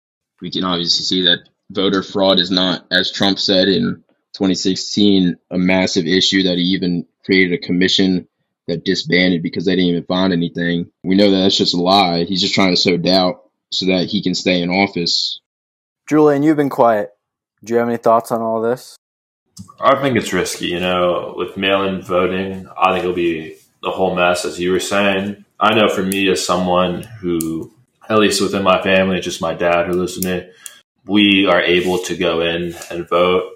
we 0.41 0.49
can 0.51 0.63
obviously 0.63 1.05
see 1.05 1.21
that 1.23 1.49
voter 1.69 2.03
fraud 2.03 2.39
is 2.39 2.51
not, 2.51 2.85
as 2.91 3.11
Trump 3.11 3.39
said 3.39 3.67
in 3.67 4.03
2016 4.33 5.37
a 5.51 5.57
massive 5.57 6.05
issue 6.05 6.43
that 6.43 6.57
he 6.57 6.63
even 6.63 7.05
created 7.25 7.53
a 7.53 7.65
commission 7.65 8.27
that 8.67 8.85
disbanded 8.85 9.41
because 9.41 9.65
they 9.65 9.75
didn't 9.75 9.89
even 9.89 10.03
find 10.03 10.33
anything. 10.33 10.91
We 11.03 11.15
know 11.15 11.31
that 11.31 11.37
that's 11.37 11.57
just 11.57 11.73
a 11.73 11.81
lie. 11.81 12.25
He's 12.25 12.41
just 12.41 12.53
trying 12.53 12.71
to 12.71 12.77
sow 12.77 12.97
doubt 12.97 13.43
so 13.71 13.85
that 13.87 14.07
he 14.07 14.21
can 14.21 14.35
stay 14.35 14.61
in 14.61 14.69
office. 14.69 15.39
Julian, 16.07 16.43
you've 16.43 16.57
been 16.57 16.69
quiet. 16.69 17.11
Do 17.63 17.73
you 17.73 17.79
have 17.79 17.87
any 17.87 17.97
thoughts 17.97 18.31
on 18.31 18.41
all 18.41 18.61
this? 18.61 18.97
I 19.79 19.99
think 20.01 20.17
it's 20.17 20.33
risky, 20.33 20.67
you 20.67 20.79
know, 20.79 21.33
with 21.35 21.57
mail 21.57 21.83
in 21.83 22.01
voting. 22.01 22.67
I 22.77 22.91
think 22.91 23.03
it'll 23.03 23.15
be 23.15 23.57
the 23.81 23.91
whole 23.91 24.15
mess, 24.15 24.45
as 24.45 24.59
you 24.59 24.71
were 24.71 24.79
saying. 24.79 25.45
I 25.59 25.73
know 25.73 25.89
for 25.89 26.03
me, 26.03 26.29
as 26.29 26.45
someone 26.45 27.03
who, 27.19 27.73
at 28.07 28.19
least 28.19 28.41
within 28.41 28.63
my 28.63 28.81
family, 28.83 29.19
just 29.19 29.41
my 29.41 29.53
dad 29.53 29.87
who 29.87 29.93
lives 29.93 30.15
with 30.15 30.25
me, 30.25 30.49
we 31.05 31.47
are 31.47 31.61
able 31.61 31.97
to 31.99 32.15
go 32.15 32.41
in 32.41 32.75
and 32.91 33.09
vote. 33.09 33.53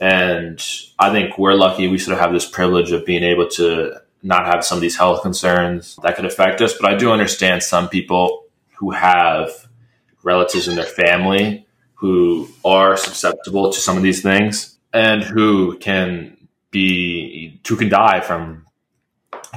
And 0.00 0.60
I 0.98 1.10
think 1.10 1.38
we're 1.38 1.54
lucky 1.54 1.88
we 1.88 1.98
sort 1.98 2.14
of 2.14 2.20
have 2.20 2.32
this 2.32 2.48
privilege 2.48 2.92
of 2.92 3.04
being 3.04 3.22
able 3.22 3.48
to 3.50 4.00
not 4.24 4.46
have 4.46 4.64
some 4.64 4.78
of 4.78 4.82
these 4.82 4.96
health 4.96 5.22
concerns 5.22 5.96
that 6.02 6.16
could 6.16 6.24
affect 6.24 6.60
us. 6.60 6.74
But 6.80 6.90
I 6.90 6.96
do 6.96 7.12
understand 7.12 7.62
some 7.62 7.88
people 7.88 8.44
who 8.78 8.90
have 8.90 9.50
relatives 10.22 10.66
in 10.66 10.76
their 10.76 10.84
family 10.84 11.66
who 11.94 12.48
are 12.64 12.96
susceptible 12.96 13.72
to 13.72 13.80
some 13.80 13.96
of 13.96 14.02
these 14.02 14.22
things 14.22 14.78
and 14.92 15.22
who 15.22 15.78
can 15.78 16.36
be 16.70 17.60
who 17.68 17.76
can 17.76 17.88
die 17.88 18.20
from 18.20 18.66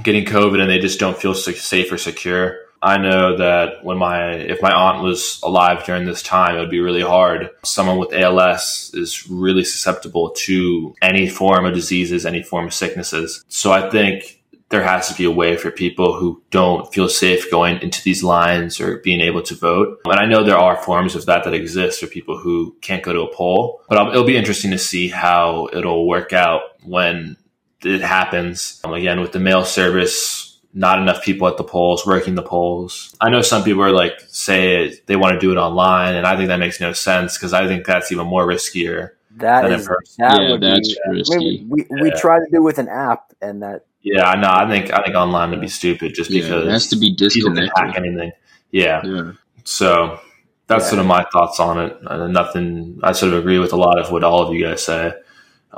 getting 0.04 0.26
COVID 0.26 0.62
and 0.62 0.70
they 0.70 0.80
just 0.80 1.00
don't 1.00 1.18
feel 1.18 1.34
safe 1.34 1.92
or 1.92 1.98
secure. 1.98 2.60
I 2.82 2.98
know 2.98 3.38
that 3.38 3.84
when 3.84 3.98
my 3.98 4.34
if 4.34 4.62
my 4.62 4.72
aunt 4.72 5.02
was 5.02 5.42
alive 5.44 5.84
during 5.86 6.06
this 6.06 6.22
time, 6.22 6.56
it 6.56 6.60
would 6.60 6.70
be 6.70 6.80
really 6.80 7.02
hard. 7.02 7.50
Someone 7.64 7.98
with 7.98 8.14
ALS 8.14 8.92
is 8.94 9.28
really 9.30 9.64
susceptible 9.64 10.32
to 10.38 10.94
any 11.02 11.28
form 11.28 11.66
of 11.66 11.74
diseases, 11.74 12.26
any 12.26 12.44
form 12.44 12.68
of 12.68 12.74
sicknesses. 12.74 13.44
So 13.48 13.72
I 13.72 13.90
think 13.90 14.37
there 14.70 14.84
has 14.84 15.08
to 15.08 15.14
be 15.16 15.24
a 15.24 15.32
way 15.32 15.56
for 15.56 15.72
people 15.72 16.18
who 16.18 16.42
don't 16.52 16.94
feel 16.94 17.08
safe 17.08 17.50
going 17.50 17.82
into 17.82 18.04
these 18.04 18.24
lines 18.24 18.82
or 18.82 18.98
being 18.98 19.22
able 19.22 19.42
to 19.42 19.56
vote. 19.56 20.00
And 20.06 20.20
I 20.20 20.26
know 20.26 20.44
there 20.44 20.58
are 20.58 20.76
forms 20.76 21.16
of 21.16 21.26
that 21.26 21.46
that 21.46 21.54
exist 21.54 22.00
for 22.00 22.08
people 22.08 22.38
who 22.38 22.76
can't 22.82 23.04
go 23.04 23.14
to 23.14 23.22
a 23.22 23.34
poll, 23.34 23.82
but 23.88 24.10
it'll 24.10 24.26
be 24.26 24.38
interesting 24.38 24.72
to 24.72 24.78
see 24.78 25.08
how 25.08 25.70
it'll 25.72 26.08
work 26.08 26.34
out 26.34 26.62
when 26.84 27.38
it 27.84 28.02
happens. 28.02 28.82
Um, 28.84 28.94
again, 28.94 29.22
with 29.22 29.32
the 29.32 29.40
mail 29.40 29.64
service, 29.64 30.60
not 30.74 31.00
enough 31.00 31.24
people 31.24 31.48
at 31.48 31.58
the 31.58 31.64
polls 31.64 32.06
working 32.06 32.36
the 32.36 32.44
polls. 32.44 33.16
I 33.22 33.30
know 33.30 33.42
some 33.42 33.64
people 33.64 33.84
are 33.84 33.92
like 33.92 34.20
say 34.28 35.00
they 35.06 35.16
want 35.16 35.34
to 35.34 35.40
do 35.40 35.52
it 35.52 35.58
online, 35.58 36.16
and 36.16 36.28
I 36.28 36.36
think 36.36 36.50
that 36.50 36.60
makes 36.60 36.80
no 36.80 36.94
sense 36.94 37.38
because 37.38 37.54
I 37.54 37.68
think 37.68 37.86
that's 37.86 38.12
even 38.12 38.28
more 38.28 38.46
riskier. 38.46 39.12
That 39.38 39.72
is 39.72 39.86
that 39.86 40.42
yeah, 40.42 40.52
would 40.52 40.62
that's 40.62 40.88
be, 40.88 41.00
risky. 41.10 41.36
I 41.36 41.40
mean, 41.40 41.70
we 41.70 41.86
we 42.02 42.10
yeah. 42.10 42.20
try 42.20 42.40
to 42.40 42.46
do 42.52 42.64
with 42.64 42.80
an 42.80 42.88
app, 42.88 43.34
and 43.42 43.62
that 43.62 43.86
yeah, 44.02 44.30
I 44.30 44.40
know. 44.40 44.50
I 44.50 44.70
think 44.70 44.94
I 44.94 45.04
think 45.04 45.16
online 45.16 45.52
would 45.52 45.62
be 45.62 45.68
stupid 45.68 46.14
just 46.16 46.30
yeah, 46.30 46.42
because 46.42 46.68
it 46.68 46.72
has 46.72 46.88
to 46.88 46.96
be 46.96 47.14
disconnected. 47.14 47.72
hack 47.76 47.98
anything. 47.98 48.32
Yeah. 48.72 49.02
yeah. 49.04 49.32
So 49.64 50.20
that's 50.68 50.86
yeah. 50.86 50.90
sort 50.90 51.00
of 51.00 51.06
my 51.06 51.26
thoughts 51.32 51.60
on 51.60 51.80
it. 51.80 51.98
Uh, 52.06 52.28
nothing. 52.28 53.00
I 53.04 53.12
sort 53.12 53.34
of 53.34 53.40
agree 53.40 53.60
with 53.60 53.74
a 53.74 53.78
lot 53.78 54.00
of 54.00 54.12
what 54.12 54.24
all 54.24 54.48
of 54.48 54.54
you 54.54 54.66
guys 54.66 54.84
say, 54.84 55.14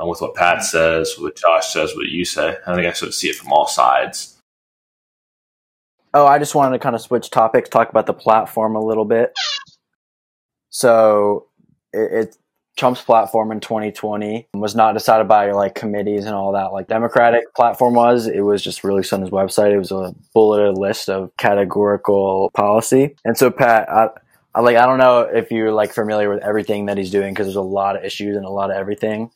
uh, 0.00 0.06
with 0.06 0.20
what 0.20 0.34
Pat 0.34 0.62
says, 0.62 1.14
what 1.18 1.36
Josh 1.36 1.72
says, 1.72 1.94
what 1.94 2.06
you 2.06 2.24
say. 2.24 2.56
I 2.66 2.74
think 2.74 2.86
I 2.86 2.92
sort 2.92 3.08
of 3.08 3.14
see 3.14 3.28
it 3.28 3.36
from 3.36 3.52
all 3.52 3.66
sides. 3.66 4.40
Oh, 6.12 6.26
I 6.26 6.38
just 6.38 6.54
wanted 6.54 6.76
to 6.76 6.82
kind 6.82 6.96
of 6.96 7.02
switch 7.02 7.30
topics, 7.30 7.68
talk 7.68 7.88
about 7.88 8.06
the 8.06 8.14
platform 8.14 8.74
a 8.74 8.84
little 8.84 9.04
bit. 9.04 9.32
So 10.70 11.46
it, 11.92 12.12
it 12.12 12.36
Trump's 12.80 13.02
platform 13.02 13.52
in 13.52 13.60
2020 13.60 14.48
was 14.54 14.74
not 14.74 14.94
decided 14.94 15.28
by 15.28 15.52
like 15.52 15.74
committees 15.74 16.24
and 16.24 16.34
all 16.34 16.52
that 16.52 16.72
like 16.72 16.88
Democratic 16.88 17.54
platform 17.54 17.92
was. 17.92 18.26
It 18.26 18.40
was 18.40 18.64
just 18.64 18.84
released 18.84 19.12
on 19.12 19.20
his 19.20 19.28
website. 19.28 19.72
It 19.72 19.78
was 19.78 19.92
a 19.92 20.14
bulleted 20.32 20.78
list 20.78 21.10
of 21.10 21.30
categorical 21.36 22.50
policy. 22.54 23.16
And 23.22 23.36
so 23.36 23.50
Pat, 23.50 23.86
I, 23.90 24.08
I 24.54 24.62
like 24.62 24.78
I 24.78 24.86
don't 24.86 24.96
know 24.96 25.20
if 25.20 25.50
you're 25.50 25.72
like 25.72 25.92
familiar 25.92 26.30
with 26.30 26.42
everything 26.42 26.86
that 26.86 26.96
he's 26.96 27.10
doing 27.10 27.34
because 27.34 27.48
there's 27.48 27.56
a 27.56 27.60
lot 27.60 27.96
of 27.96 28.04
issues 28.04 28.34
and 28.34 28.46
a 28.46 28.50
lot 28.50 28.70
of 28.70 28.76
everything. 28.78 29.30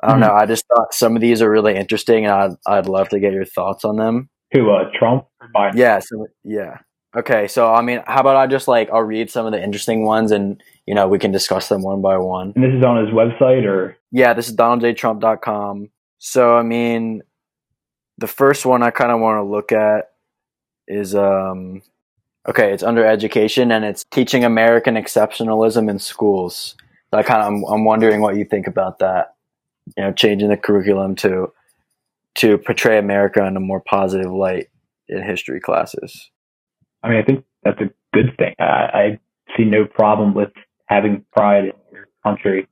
I 0.00 0.08
don't 0.08 0.20
mm-hmm. 0.20 0.28
know. 0.28 0.34
I 0.34 0.46
just 0.46 0.64
thought 0.66 0.92
some 0.92 1.14
of 1.14 1.22
these 1.22 1.40
are 1.40 1.48
really 1.48 1.76
interesting, 1.76 2.24
and 2.24 2.34
I'd 2.34 2.56
I'd 2.66 2.88
love 2.88 3.10
to 3.10 3.20
get 3.20 3.32
your 3.32 3.44
thoughts 3.44 3.84
on 3.84 3.96
them. 3.96 4.28
Who, 4.52 4.70
uh, 4.72 4.90
Trump 4.98 5.26
or 5.40 5.48
Biden? 5.54 5.76
Yeah, 5.76 6.00
so, 6.00 6.26
yeah. 6.42 6.78
Okay, 7.16 7.46
so 7.46 7.72
I 7.72 7.80
mean, 7.82 8.02
how 8.06 8.20
about 8.20 8.36
I 8.36 8.48
just 8.48 8.66
like 8.66 8.90
I'll 8.90 9.02
read 9.02 9.30
some 9.30 9.46
of 9.46 9.52
the 9.52 9.62
interesting 9.62 10.04
ones, 10.04 10.32
and 10.32 10.60
you 10.88 10.94
know, 10.94 11.06
we 11.06 11.18
can 11.18 11.30
discuss 11.30 11.68
them 11.68 11.82
one 11.82 12.00
by 12.00 12.16
one. 12.16 12.54
And 12.56 12.64
this 12.64 12.72
is 12.72 12.82
on 12.82 13.04
his 13.04 13.14
website 13.14 13.66
or? 13.66 13.98
Yeah, 14.10 14.32
this 14.32 14.48
is 14.48 14.56
donaldjtrump.com. 14.56 15.90
So, 16.16 16.56
I 16.56 16.62
mean, 16.62 17.20
the 18.16 18.26
first 18.26 18.64
one 18.64 18.82
I 18.82 18.90
kind 18.90 19.12
of 19.12 19.20
want 19.20 19.36
to 19.36 19.42
look 19.42 19.70
at 19.70 20.12
is, 20.86 21.14
um, 21.14 21.82
okay, 22.48 22.72
it's 22.72 22.82
under 22.82 23.04
education 23.04 23.70
and 23.70 23.84
it's 23.84 24.02
teaching 24.04 24.44
American 24.44 24.94
exceptionalism 24.94 25.90
in 25.90 25.98
schools. 25.98 26.74
So 27.10 27.18
I 27.18 27.22
kind 27.22 27.42
of, 27.42 27.48
I'm, 27.48 27.64
I'm 27.64 27.84
wondering 27.84 28.22
what 28.22 28.36
you 28.36 28.46
think 28.46 28.66
about 28.66 28.98
that. 29.00 29.34
You 29.94 30.04
know, 30.04 30.12
changing 30.12 30.48
the 30.48 30.56
curriculum 30.56 31.16
to, 31.16 31.52
to 32.36 32.56
portray 32.56 32.96
America 32.96 33.44
in 33.44 33.58
a 33.58 33.60
more 33.60 33.80
positive 33.80 34.32
light 34.32 34.68
in 35.06 35.22
history 35.22 35.60
classes. 35.60 36.30
I 37.02 37.10
mean, 37.10 37.18
I 37.18 37.22
think 37.24 37.44
that's 37.62 37.80
a 37.82 37.90
good 38.14 38.34
thing. 38.38 38.54
I, 38.58 38.64
I 38.64 39.20
see 39.54 39.64
no 39.64 39.84
problem 39.84 40.32
with 40.32 40.48
having 40.88 41.24
pride 41.32 41.64
in 41.64 41.72
your 41.92 42.08
country 42.24 42.66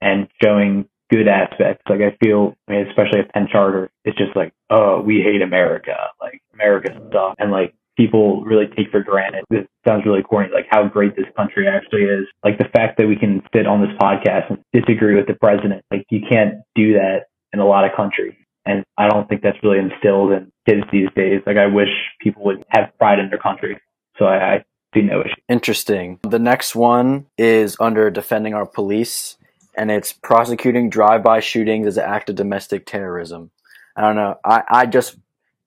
and 0.00 0.28
showing 0.42 0.88
good 1.10 1.28
aspects. 1.28 1.82
Like 1.88 2.00
I 2.00 2.16
feel, 2.24 2.56
I 2.68 2.72
mean, 2.72 2.86
especially 2.88 3.20
at 3.20 3.32
Penn 3.32 3.48
Charter, 3.50 3.90
it's 4.04 4.16
just 4.16 4.34
like, 4.36 4.52
oh, 4.70 5.00
we 5.00 5.20
hate 5.20 5.42
America, 5.42 5.96
like 6.20 6.40
America 6.54 6.90
stuff, 7.08 7.34
and 7.38 7.50
like 7.50 7.74
people 7.96 8.42
really 8.44 8.66
take 8.76 8.90
for 8.90 9.02
granted. 9.02 9.44
This 9.50 9.66
sounds 9.86 10.06
really 10.06 10.22
corny, 10.22 10.48
like 10.54 10.66
how 10.70 10.86
great 10.88 11.16
this 11.16 11.26
country 11.36 11.66
actually 11.68 12.02
is. 12.02 12.26
Like 12.44 12.58
the 12.58 12.68
fact 12.72 12.98
that 12.98 13.06
we 13.06 13.16
can 13.16 13.42
sit 13.54 13.66
on 13.66 13.80
this 13.82 13.94
podcast 14.00 14.48
and 14.48 14.58
disagree 14.72 15.16
with 15.16 15.26
the 15.26 15.34
president, 15.34 15.84
like 15.90 16.06
you 16.10 16.20
can't 16.28 16.62
do 16.74 16.94
that 16.94 17.26
in 17.52 17.58
a 17.58 17.66
lot 17.66 17.84
of 17.84 17.90
countries. 17.96 18.34
And 18.64 18.84
I 18.96 19.08
don't 19.08 19.28
think 19.28 19.42
that's 19.42 19.58
really 19.62 19.78
instilled 19.78 20.32
in 20.32 20.52
kids 20.68 20.84
these 20.92 21.08
days. 21.16 21.42
Like 21.46 21.56
I 21.56 21.66
wish 21.66 21.88
people 22.20 22.44
would 22.44 22.64
have 22.70 22.96
pride 22.98 23.18
in 23.18 23.28
their 23.28 23.38
country. 23.38 23.80
So 24.18 24.26
I, 24.26 24.54
I 24.54 24.64
see 24.94 25.02
no 25.02 25.20
issue. 25.20 25.34
Interesting. 25.48 26.18
The 26.22 26.38
next 26.38 26.74
one 26.74 27.26
is 27.38 27.76
under 27.80 28.10
defending 28.10 28.54
our 28.54 28.66
police, 28.66 29.36
and 29.76 29.90
it's 29.90 30.12
prosecuting 30.12 30.90
drive-by 30.90 31.40
shootings 31.40 31.86
as 31.86 31.96
an 31.96 32.04
act 32.04 32.28
of 32.30 32.36
domestic 32.36 32.86
terrorism. 32.86 33.50
I 33.96 34.02
don't 34.02 34.16
know. 34.16 34.36
I, 34.44 34.62
I 34.68 34.86
just 34.86 35.16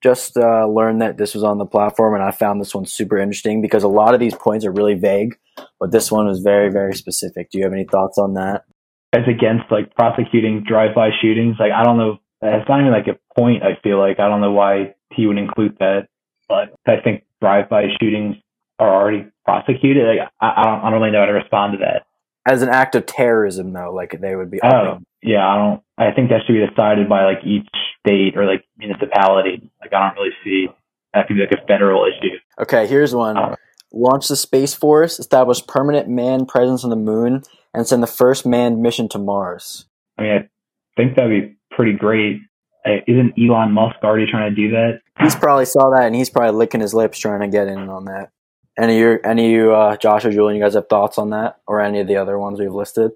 just 0.02 0.36
uh, 0.36 0.66
learned 0.66 1.00
that 1.00 1.16
this 1.16 1.32
was 1.34 1.42
on 1.42 1.56
the 1.56 1.64
platform, 1.64 2.14
and 2.14 2.22
I 2.22 2.30
found 2.30 2.60
this 2.60 2.74
one 2.74 2.84
super 2.84 3.18
interesting 3.18 3.62
because 3.62 3.82
a 3.82 3.88
lot 3.88 4.12
of 4.12 4.20
these 4.20 4.34
points 4.34 4.64
are 4.66 4.72
really 4.72 4.94
vague, 4.94 5.38
but 5.80 5.92
this 5.92 6.12
one 6.12 6.26
was 6.26 6.40
very 6.40 6.70
very 6.70 6.94
specific. 6.94 7.50
Do 7.50 7.58
you 7.58 7.64
have 7.64 7.72
any 7.72 7.84
thoughts 7.84 8.18
on 8.18 8.34
that? 8.34 8.64
As 9.12 9.22
against 9.28 9.70
like 9.70 9.94
prosecuting 9.94 10.64
drive-by 10.66 11.10
shootings, 11.22 11.56
like 11.58 11.72
I 11.72 11.84
don't 11.84 11.96
know. 11.96 12.18
It's 12.42 12.68
not 12.68 12.80
even 12.80 12.92
like 12.92 13.06
a 13.06 13.18
point. 13.34 13.62
I 13.62 13.80
feel 13.82 13.98
like 13.98 14.20
I 14.20 14.28
don't 14.28 14.42
know 14.42 14.52
why 14.52 14.94
he 15.14 15.26
would 15.26 15.38
include 15.38 15.78
that, 15.78 16.08
but 16.46 16.74
I 16.86 17.00
think 17.02 17.24
drive-by 17.40 17.84
shootings 17.98 18.36
are 18.78 18.94
already 18.94 19.26
prosecuted. 19.44 20.04
Like, 20.06 20.28
I, 20.40 20.60
I, 20.60 20.64
don't, 20.64 20.80
I 20.80 20.90
don't 20.90 21.00
really 21.00 21.12
know 21.12 21.20
how 21.20 21.26
to 21.26 21.32
respond 21.32 21.74
to 21.74 21.78
that. 21.78 22.06
As 22.46 22.62
an 22.62 22.68
act 22.68 22.94
of 22.94 23.06
terrorism, 23.06 23.72
though, 23.72 23.92
like 23.94 24.20
they 24.20 24.36
would 24.36 24.50
be. 24.50 24.60
Oh, 24.62 24.98
yeah. 25.22 25.46
I 25.46 25.56
don't. 25.56 25.82
I 25.96 26.14
think 26.14 26.30
that 26.30 26.40
should 26.46 26.52
be 26.52 26.66
decided 26.66 27.08
by 27.08 27.24
like 27.24 27.44
each 27.44 27.68
state 28.00 28.36
or 28.36 28.44
like 28.44 28.64
municipality. 28.76 29.70
Like 29.80 29.92
I 29.92 30.08
don't 30.08 30.16
really 30.16 30.34
see 30.44 30.66
that 31.14 31.26
could 31.26 31.36
be 31.36 31.40
like 31.40 31.52
a 31.52 31.66
federal 31.66 32.04
issue. 32.04 32.36
Okay, 32.60 32.86
here's 32.86 33.14
one. 33.14 33.38
Uh, 33.38 33.56
Launch 33.92 34.26
the 34.26 34.36
Space 34.36 34.74
Force, 34.74 35.20
establish 35.20 35.64
permanent 35.66 36.08
man 36.08 36.46
presence 36.46 36.82
on 36.82 36.90
the 36.90 36.96
moon, 36.96 37.42
and 37.72 37.86
send 37.86 38.02
the 38.02 38.08
first 38.08 38.44
manned 38.44 38.82
mission 38.82 39.08
to 39.10 39.18
Mars. 39.18 39.86
I 40.18 40.22
mean, 40.22 40.32
I 40.32 40.48
think 40.96 41.16
that'd 41.16 41.30
be 41.30 41.56
pretty 41.70 41.92
great. 41.92 42.40
Isn't 42.84 43.32
Elon 43.38 43.72
Musk 43.72 43.96
already 44.02 44.26
trying 44.30 44.54
to 44.54 44.56
do 44.56 44.72
that? 44.72 45.00
He's 45.20 45.36
probably 45.36 45.64
saw 45.64 45.90
that, 45.90 46.06
and 46.06 46.14
he's 46.14 46.28
probably 46.28 46.58
licking 46.58 46.80
his 46.80 46.92
lips 46.92 47.18
trying 47.18 47.40
to 47.40 47.48
get 47.48 47.68
in 47.68 47.88
on 47.88 48.06
that. 48.06 48.30
Any 48.78 48.94
of 48.94 48.98
you, 48.98 49.18
any 49.24 49.44
of 49.46 49.50
you, 49.50 49.74
uh, 49.74 49.96
Josh 49.96 50.24
or 50.24 50.32
Julian, 50.32 50.58
you 50.58 50.64
guys 50.64 50.74
have 50.74 50.88
thoughts 50.88 51.18
on 51.18 51.30
that, 51.30 51.60
or 51.66 51.80
any 51.80 52.00
of 52.00 52.08
the 52.08 52.16
other 52.16 52.38
ones 52.38 52.58
we've 52.58 52.72
listed? 52.72 53.12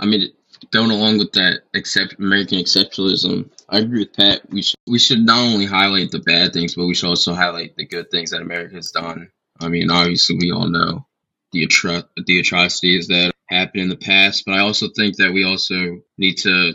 I 0.00 0.06
mean, 0.06 0.32
going 0.72 0.90
along 0.90 1.18
with 1.18 1.32
that, 1.32 1.60
except 1.74 2.18
American 2.18 2.58
exceptionalism, 2.58 3.50
I 3.68 3.78
agree 3.78 4.00
with 4.00 4.14
Pat. 4.14 4.42
We 4.50 4.62
should 4.62 4.78
we 4.86 4.98
should 4.98 5.20
not 5.20 5.38
only 5.38 5.66
highlight 5.66 6.10
the 6.10 6.18
bad 6.18 6.52
things, 6.52 6.74
but 6.74 6.86
we 6.86 6.94
should 6.94 7.08
also 7.08 7.34
highlight 7.34 7.76
the 7.76 7.86
good 7.86 8.10
things 8.10 8.30
that 8.30 8.42
America 8.42 8.74
has 8.74 8.90
done. 8.90 9.30
I 9.60 9.68
mean, 9.68 9.90
obviously, 9.90 10.36
we 10.40 10.52
all 10.52 10.68
know 10.68 11.06
the 11.52 11.66
atro- 11.66 12.08
the 12.16 12.40
atrocities 12.40 13.08
that 13.08 13.32
happened 13.48 13.82
in 13.82 13.88
the 13.88 13.96
past, 13.96 14.44
but 14.46 14.54
I 14.54 14.60
also 14.60 14.88
think 14.88 15.16
that 15.16 15.32
we 15.32 15.44
also 15.44 16.00
need 16.16 16.38
to 16.38 16.74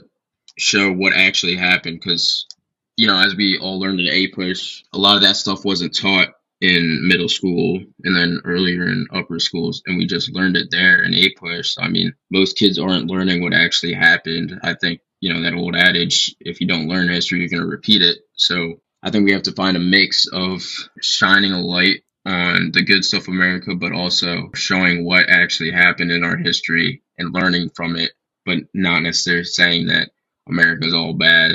show 0.57 0.91
what 0.91 1.13
actually 1.13 1.55
happened 1.55 1.99
because, 1.99 2.45
you 2.97 3.07
know, 3.07 3.17
as 3.17 3.35
we 3.35 3.57
all 3.59 3.79
learned 3.79 3.99
in 3.99 4.07
APUSH, 4.07 4.83
a 4.93 4.97
lot 4.97 5.15
of 5.15 5.23
that 5.23 5.37
stuff 5.37 5.65
wasn't 5.65 5.95
taught 5.95 6.29
in 6.63 7.05
middle 7.09 7.27
school 7.27 7.77
and 8.05 8.15
then 8.15 8.39
earlier 8.45 8.85
in 8.87 9.05
upper 9.13 9.37
schools 9.37 9.83
and 9.85 9.97
we 9.97 10.07
just 10.07 10.33
learned 10.33 10.55
it 10.55 10.69
there 10.71 11.03
in 11.03 11.13
APUSH 11.13 11.75
I 11.77 11.89
mean, 11.89 12.13
most 12.31 12.57
kids 12.57 12.79
aren't 12.79 13.11
learning 13.11 13.43
what 13.43 13.53
actually 13.53 13.93
happened. 13.93 14.57
I 14.63 14.73
think, 14.73 15.01
you 15.19 15.33
know, 15.33 15.41
that 15.41 15.55
old 15.55 15.75
adage, 15.75 16.33
if 16.39 16.61
you 16.61 16.67
don't 16.67 16.87
learn 16.87 17.09
history, 17.09 17.39
you're 17.39 17.49
going 17.49 17.63
to 17.63 17.67
repeat 17.67 18.01
it. 18.01 18.19
So 18.37 18.75
I 19.03 19.11
think 19.11 19.25
we 19.25 19.33
have 19.33 19.43
to 19.43 19.51
find 19.51 19.75
a 19.75 19.81
mix 19.81 20.27
of 20.31 20.63
shining 21.01 21.51
a 21.51 21.59
light 21.59 22.03
on 22.25 22.71
the 22.73 22.83
good 22.85 23.03
stuff 23.03 23.23
of 23.23 23.33
America, 23.33 23.75
but 23.75 23.91
also 23.91 24.49
showing 24.55 25.03
what 25.03 25.27
actually 25.27 25.71
happened 25.71 26.11
in 26.11 26.23
our 26.23 26.37
history 26.37 27.03
and 27.17 27.33
learning 27.33 27.71
from 27.75 27.97
it, 27.97 28.13
but 28.45 28.59
not 28.73 29.01
necessarily 29.01 29.43
saying 29.43 29.87
that 29.87 30.11
America 30.47 30.87
is 30.87 30.93
all 30.93 31.13
bad 31.13 31.51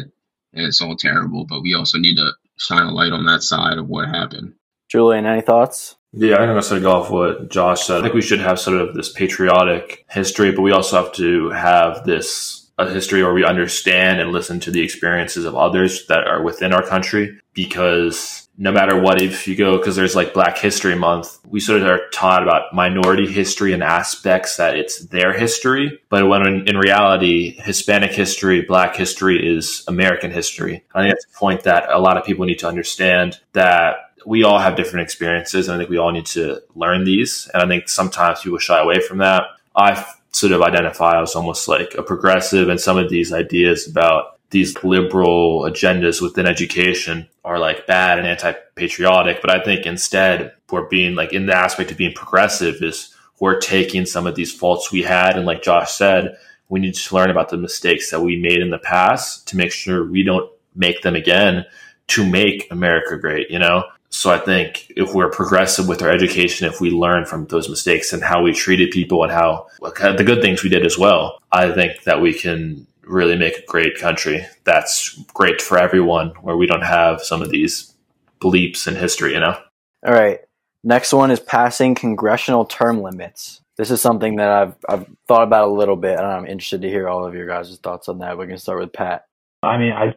and 0.53 0.66
it's 0.66 0.83
all 0.83 0.97
terrible, 0.97 1.47
but 1.49 1.62
we 1.62 1.73
also 1.73 1.97
need 1.97 2.16
to 2.16 2.33
shine 2.59 2.87
a 2.87 2.92
light 2.92 3.12
on 3.12 3.25
that 3.25 3.42
side 3.42 3.79
of 3.79 3.88
what 3.88 4.09
happened. 4.09 4.53
Julian, 4.88 5.27
any 5.27 5.42
thoughts? 5.42 5.96
Yeah, 6.12 6.37
I'm 6.37 6.48
going 6.48 6.62
to 6.62 6.81
go 6.81 6.92
off 6.92 7.11
what 7.11 7.51
Josh 7.51 7.87
said. 7.87 7.98
I 7.98 8.03
think 8.03 8.14
we 8.14 8.22
should 8.22 8.40
have 8.40 8.59
sort 8.59 8.81
of 8.81 8.94
this 8.94 9.12
patriotic 9.12 10.07
history, 10.09 10.53
but 10.53 10.62
we 10.62 10.72
also 10.72 11.03
have 11.03 11.12
to 11.14 11.51
have 11.51 12.05
this 12.05 12.59
a 12.79 12.88
history 12.88 13.22
where 13.22 13.35
we 13.35 13.44
understand 13.44 14.20
and 14.20 14.31
listen 14.31 14.61
to 14.61 14.70
the 14.70 14.81
experiences 14.81 15.44
of 15.44 15.57
others 15.57 16.07
that 16.07 16.27
are 16.27 16.42
within 16.42 16.72
our 16.72 16.87
country 16.87 17.40
because 17.53 18.48
no 18.57 18.72
matter 18.72 19.01
what, 19.01 19.22
if 19.22 19.46
you 19.46 19.57
go, 19.57 19.79
because 19.79 19.96
there's 19.96 20.16
like 20.16 20.35
Black 20.35 20.59
History 20.59 20.96
Month, 20.96 21.38
we 21.48 21.61
sort 21.61 21.81
of 21.81 21.88
are 21.88 22.09
taught 22.12 22.42
about 22.42 22.74
minority 22.74 23.31
history 23.31 23.72
and 23.72 23.85
aspects 23.85 24.57
that 24.57 24.77
it's 24.77 25.07
their 25.07 25.33
history. 25.33 26.01
But 26.09 26.29
when 26.29 26.46
in, 26.46 26.68
in 26.68 26.77
reality, 26.77 27.61
Hispanic 27.61 28.11
history, 28.11 28.62
Black 28.62 28.96
history 28.96 29.57
is 29.57 29.85
American 29.87 30.33
history. 30.33 30.85
I 30.92 31.03
think 31.03 31.14
that's 31.14 31.27
a 31.33 31.38
point 31.38 31.62
that 31.64 31.88
a 31.90 31.98
lot 31.98 32.16
of 32.16 32.24
people 32.24 32.46
need 32.46 32.59
to 32.61 32.68
understand 32.68 33.38
that 33.53 34.08
we 34.26 34.44
all 34.44 34.59
have 34.59 34.76
different 34.76 35.04
experiences. 35.04 35.68
And 35.68 35.74
I 35.74 35.78
think 35.78 35.90
we 35.90 35.98
all 35.98 36.12
need 36.12 36.26
to 36.26 36.62
learn 36.74 37.04
these. 37.04 37.48
And 37.52 37.62
I 37.62 37.66
think 37.66 37.88
sometimes 37.88 38.40
people 38.40 38.59
shy 38.59 38.78
away 38.81 39.00
from 39.00 39.18
that. 39.18 39.44
I 39.74 40.04
sort 40.33 40.52
of 40.52 40.62
identify 40.62 41.20
as 41.20 41.35
almost 41.35 41.68
like 41.68 41.94
a 41.96 42.02
progressive 42.02 42.68
and 42.68 42.81
some 42.81 42.98
of 42.98 43.11
these 43.11 43.33
ideas 43.33 43.88
about 43.88 44.38
these 44.50 44.83
liberal 44.83 45.62
agendas 45.62 46.22
within 46.22 46.46
education 46.46 47.28
are 47.44 47.59
like 47.59 47.87
bad 47.87 48.18
and 48.18 48.26
anti-patriotic 48.26 49.40
but 49.40 49.50
i 49.50 49.62
think 49.62 49.87
instead 49.87 50.52
we're 50.70 50.88
being 50.88 51.14
like 51.14 51.33
in 51.33 51.46
the 51.46 51.54
aspect 51.54 51.90
of 51.90 51.96
being 51.96 52.12
progressive 52.14 52.83
is 52.83 53.14
we're 53.40 53.59
taking 53.59 54.04
some 54.04 54.26
of 54.26 54.35
these 54.35 54.52
faults 54.52 54.92
we 54.92 55.02
had 55.02 55.37
and 55.37 55.46
like 55.46 55.62
josh 55.62 55.92
said 55.92 56.37
we 56.68 56.81
need 56.81 56.94
to 56.94 57.14
learn 57.14 57.31
about 57.31 57.48
the 57.48 57.57
mistakes 57.57 58.11
that 58.11 58.20
we 58.20 58.40
made 58.40 58.59
in 58.59 58.70
the 58.70 58.78
past 58.78 59.48
to 59.48 59.57
make 59.57 59.72
sure 59.72 60.04
we 60.04 60.22
don't 60.22 60.50
make 60.74 61.02
them 61.02 61.16
again 61.16 61.64
to 62.07 62.24
make 62.26 62.70
america 62.70 63.16
great 63.18 63.50
you 63.50 63.59
know 63.59 63.83
so 64.11 64.31
I 64.31 64.38
think 64.38 64.90
if 64.97 65.14
we're 65.14 65.31
progressive 65.31 65.87
with 65.87 66.03
our 66.03 66.11
education, 66.11 66.66
if 66.66 66.81
we 66.81 66.90
learn 66.90 67.27
from 67.27 67.47
those 67.47 67.68
mistakes 67.68 68.12
and 68.12 68.23
how 68.23 68.42
we 68.42 68.53
treated 68.53 68.90
people 68.90 69.23
and 69.23 69.31
how 69.31 69.66
the 69.81 70.25
good 70.25 70.40
things 70.40 70.62
we 70.62 70.71
did 70.71 70.87
as 70.87 70.99
well, 70.99 71.38
I 71.53 71.71
think 71.73 72.05
that 72.05 72.21
we 72.21 72.33
can 72.33 72.87
really 73.03 73.37
make 73.37 73.59
a 73.59 73.66
great 73.66 73.99
country 73.99 74.47
that's 74.64 75.23
great 75.35 75.61
for 75.61 75.79
everyone 75.79 76.29
where 76.42 76.57
we 76.57 76.66
don't 76.66 76.83
have 76.83 77.23
some 77.23 77.42
of 77.42 77.51
these 77.51 77.94
bleeps 78.40 78.87
in 78.87 78.94
history, 78.94 79.35
you 79.35 79.40
know? 79.40 79.59
All 80.07 80.14
right. 80.14 80.40
Next 80.85 81.12
one 81.12 81.31
is 81.31 81.40
passing 81.40 81.94
congressional 81.94 82.64
term 82.64 83.03
limits. 83.03 83.61
This 83.77 83.90
is 83.90 84.01
something 84.01 84.37
that 84.37 84.49
I've, 84.49 84.75
I've 84.88 85.07
thought 85.27 85.42
about 85.42 85.68
a 85.68 85.73
little 85.73 85.97
bit, 85.97 86.18
and 86.18 86.27
I'm 86.27 86.47
interested 86.47 86.83
to 86.83 86.88
hear 86.88 87.09
all 87.09 87.25
of 87.25 87.35
your 87.35 87.47
guys' 87.47 87.79
thoughts 87.83 88.09
on 88.09 88.18
that. 88.18 88.38
We 88.38 88.47
can 88.47 88.59
start 88.59 88.81
with 88.81 88.92
Pat. 88.92 89.27
I 89.62 89.79
mean, 89.79 89.92
I 89.92 90.14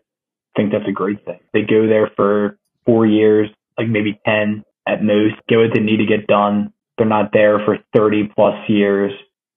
think 0.56 0.72
that's 0.72 0.88
a 0.88 0.92
great 0.92 1.26
thing. 1.26 1.40
They 1.54 1.62
go 1.62 1.88
there 1.88 2.10
for 2.16 2.58
four 2.86 3.06
years 3.06 3.50
like 3.78 3.88
maybe 3.88 4.20
10 4.26 4.64
at 4.88 5.04
most, 5.04 5.36
get 5.48 5.58
what 5.58 5.74
they 5.74 5.80
need 5.80 5.98
to 5.98 6.06
get 6.06 6.28
done. 6.28 6.74
They're 6.98 7.08
not 7.08 7.32
there 7.34 7.60
for 7.66 7.78
30 7.96 8.30
plus 8.36 8.56
years, 8.68 9.12